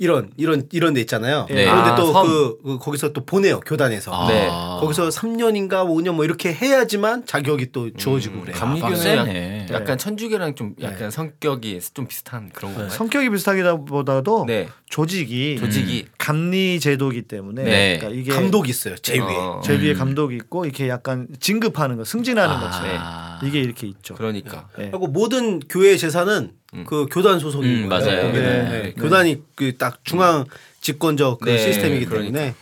이런 0.02 0.32
이런 0.38 0.68
이런 0.72 0.94
데 0.94 1.02
있잖아요. 1.02 1.46
네. 1.50 1.66
그런데 1.66 1.90
아, 1.92 1.96
또 1.96 2.14
섬. 2.14 2.26
그, 2.26 2.58
그 2.64 2.78
거기서 2.80 3.12
또 3.12 3.26
보내요 3.26 3.60
교단에서. 3.60 4.12
아. 4.14 4.28
네. 4.30 4.48
거기서 4.48 5.10
3년인가 5.10 5.86
5년 5.86 6.14
뭐 6.14 6.24
이렇게 6.24 6.54
해야지만 6.54 7.26
자격이 7.26 7.74
또 7.74 7.92
주어지고 7.94 8.40
그래요. 8.42 8.56
감리교는 8.56 8.94
빡세네. 8.96 9.68
약- 9.70 9.76
약간 9.82 9.98
천주교랑 9.98 10.56
좀 10.56 10.74
약간 10.82 11.12
성격이 11.12 11.80
좀 11.94 12.08
비슷한 12.08 12.50
그런 12.54 12.74
건가요? 12.74 12.90
성격이 12.90 13.30
비슷하기보다도 13.30 14.46
네. 14.48 14.70
조직이 14.90 15.58
조직이 15.60 16.06
감리 16.18 16.80
제도기 16.80 17.24
때문에 17.24 17.64
네. 17.64 17.98
그러니까 18.00 18.22
이게 18.22 18.32
감독이 18.34 18.70
있어요. 18.70 18.96
제 18.96 19.16
위에. 19.20 19.22
어, 19.36 19.62
제 19.64 19.74
위에 19.78 19.92
음. 19.92 19.98
감독이 19.98 20.36
있고 20.38 20.64
이렇게 20.64 20.88
약간 20.88 21.28
진급하는 21.42 21.98
거, 21.98 22.06
승진하는 22.06 22.56
거죠. 22.56 22.78
아. 23.00 23.40
이게 23.44 23.60
이렇게 23.60 23.86
있죠. 23.88 24.16
그러니까 24.16 24.70
네. 24.78 24.90
그리고 24.92 25.08
모든 25.08 25.60
교회 25.60 25.98
재산은 25.98 26.52
음. 26.54 26.59
그 26.86 27.08
교단 27.12 27.40
소속인 27.40 27.84
음, 27.86 27.90
거예요. 27.90 28.06
맞아요. 28.06 28.32
네. 28.32 28.40
네. 28.42 28.70
네. 28.70 28.94
교단이 28.94 29.44
그 29.56 29.78
딱 29.78 30.04
중앙 30.04 30.46
집권적 30.82 31.40
그 31.40 31.50
네, 31.50 31.58
시스템이기 31.58 32.06
그러니까. 32.06 32.34
때문에. 32.40 32.56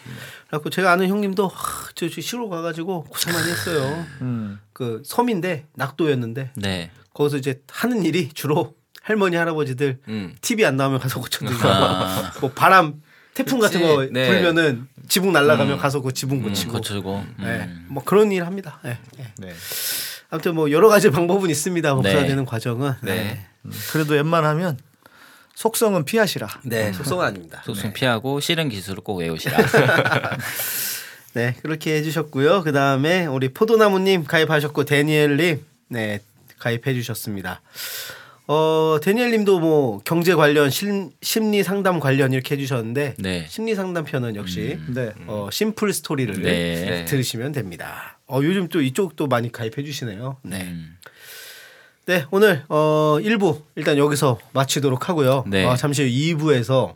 그래갖고 0.47 0.69
제가 0.69 0.91
아는 0.93 1.09
형님도 1.09 1.47
하, 1.47 1.89
저, 1.93 2.07
저 2.09 2.21
시로 2.21 2.47
가가지고 2.49 3.03
고생 3.05 3.33
많이 3.33 3.49
했어요. 3.51 4.05
음. 4.21 4.59
그 4.73 5.01
섬인데 5.05 5.65
낙도였는데 5.75 6.51
네. 6.55 6.91
거기서 7.13 7.37
이제 7.37 7.61
하는 7.69 8.05
일이 8.05 8.29
주로 8.29 8.75
할머니 9.01 9.35
할아버지들 9.35 9.99
음. 10.07 10.35
TV 10.41 10.65
안 10.65 10.77
나오면 10.77 10.99
가서 10.99 11.19
고쳐드리고 11.19 11.67
아. 11.67 12.31
뭐 12.39 12.51
바람 12.51 13.01
태풍 13.33 13.59
그치. 13.59 13.73
같은 13.79 13.87
거 13.87 14.07
네. 14.11 14.27
불면은 14.27 14.87
지붕 15.09 15.31
날아가면 15.33 15.73
음. 15.73 15.77
가서 15.77 16.01
그 16.01 16.13
지붕 16.13 16.37
음, 16.39 16.43
고치고 16.43 16.71
고치고. 16.73 17.23
네. 17.39 17.45
음. 17.67 17.85
뭐 17.89 18.03
그런 18.03 18.31
일 18.31 18.45
합니다. 18.45 18.79
네. 18.83 18.97
네. 19.17 19.33
네. 19.37 19.53
아무튼 20.29 20.55
뭐 20.55 20.71
여러 20.71 20.89
가지 20.89 21.09
방법은 21.09 21.49
있습니다. 21.49 21.93
목사 21.93 22.13
네. 22.13 22.27
되는 22.27 22.45
과정은. 22.45 22.93
네. 23.01 23.45
음. 23.67 23.71
그래도 23.91 24.13
웬만하면 24.13 24.77
속성은 25.55 26.05
피하시라. 26.05 26.47
네, 26.65 26.93
속성은 26.93 27.25
아닙니다. 27.25 27.61
속성 27.65 27.93
피하고 27.93 28.39
싫은 28.39 28.69
기술을 28.69 29.03
꼭 29.03 29.17
외우시라. 29.17 29.57
네, 31.33 31.55
그렇게 31.61 31.95
해주셨고요. 31.95 32.63
그 32.63 32.71
다음에 32.71 33.25
우리 33.25 33.49
포도나무님 33.49 34.23
가입하셨고 34.23 34.85
데니엘님 34.85 35.65
네 35.89 36.19
가입해 36.59 36.93
주셨습니다. 36.93 37.61
어 38.47 38.97
데니엘님도 39.03 39.59
뭐 39.59 39.99
경제 40.05 40.33
관련 40.33 40.69
심, 40.69 41.11
심리 41.21 41.63
상담 41.63 41.99
관련 41.99 42.31
이렇게 42.31 42.55
해주셨는데 42.55 43.15
네. 43.17 43.45
심리 43.49 43.75
상담 43.75 44.05
편은 44.05 44.35
역시 44.35 44.79
네. 44.87 45.11
어 45.27 45.49
심플 45.51 45.91
스토리를 45.91 46.41
네. 46.41 47.05
들으시면 47.05 47.51
됩니다. 47.51 48.19
어 48.27 48.39
요즘 48.43 48.67
또 48.69 48.81
이쪽도 48.81 49.27
많이 49.27 49.51
가입해 49.51 49.83
주시네요. 49.83 50.37
네. 50.43 50.61
음. 50.61 50.96
네, 52.07 52.25
오늘 52.31 52.63
어 52.69 53.17
1부 53.19 53.61
일단 53.75 53.97
여기서 53.97 54.39
마치도록 54.53 55.09
하고요. 55.09 55.43
네. 55.47 55.65
어, 55.65 55.75
잠시 55.75 56.03
후 56.03 56.09
2부에서 56.37 56.95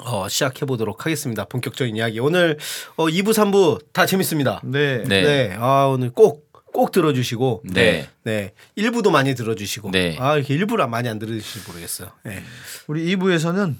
어, 0.00 0.28
시작해 0.28 0.66
보도록 0.66 1.06
하겠습니다. 1.06 1.44
본격적인 1.46 1.96
이야기. 1.96 2.20
오늘 2.20 2.58
어 2.96 3.06
2부 3.06 3.30
3부 3.30 3.92
다 3.92 4.06
재밌습니다. 4.06 4.60
네. 4.64 5.02
네. 5.04 5.22
네. 5.22 5.56
아, 5.58 5.86
오늘 5.86 6.10
꼭 6.10 6.46
꼭 6.76 6.92
들어주시고 6.92 7.62
네. 7.64 8.06
네. 8.22 8.52
1부도 8.76 9.10
많이 9.10 9.34
들어주시고 9.34 9.92
네. 9.92 10.14
아 10.20 10.36
이렇게 10.36 10.54
1부를 10.58 10.86
많이 10.86 11.08
안 11.08 11.18
들으실지 11.18 11.66
모르겠어요. 11.66 12.10
네. 12.22 12.42
우리 12.86 13.16
2부에서는 13.16 13.74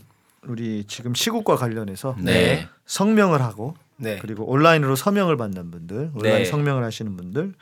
우리 0.44 0.84
지금 0.88 1.14
시국과 1.14 1.56
관련해서 1.56 2.16
네. 2.18 2.66
성명을 2.86 3.42
하고 3.42 3.76
네. 3.99 4.18
그리고 4.20 4.44
온라인으로 4.44 4.94
서명을 4.97 5.36
받는 5.36 5.70
분들, 5.70 6.11
온라인 6.14 6.38
네. 6.38 6.44
성명을 6.44 6.84
하시는 6.84 7.16
분들 7.16 7.55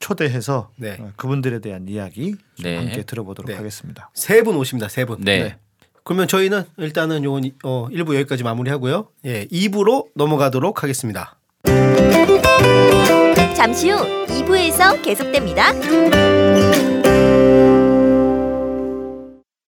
초대해서 0.00 0.70
네. 0.76 0.96
어, 1.00 1.12
그분들에 1.16 1.60
대한 1.60 1.88
이야기 1.88 2.32
좀 2.56 2.64
네. 2.64 2.76
함께 2.76 3.02
들어보도록 3.02 3.48
네. 3.50 3.56
하겠습니다. 3.56 4.10
세 4.14 4.42
분 4.42 4.56
오십니다. 4.56 4.88
세 4.88 5.04
분. 5.04 5.20
네. 5.22 5.56
그러면 6.04 6.26
저희는 6.28 6.64
일단은 6.78 7.24
요건 7.24 7.44
이- 7.44 7.54
어 7.64 7.88
1부 7.90 8.14
여기까지 8.14 8.42
마무리하고요. 8.42 9.08
예, 9.26 9.46
2부로 9.46 10.06
넘어가도록 10.14 10.82
하겠습니다. 10.82 11.36
잠시 13.56 13.90
후 13.90 13.98
2부에서 14.26 15.02
계속됩니다. 15.02 15.72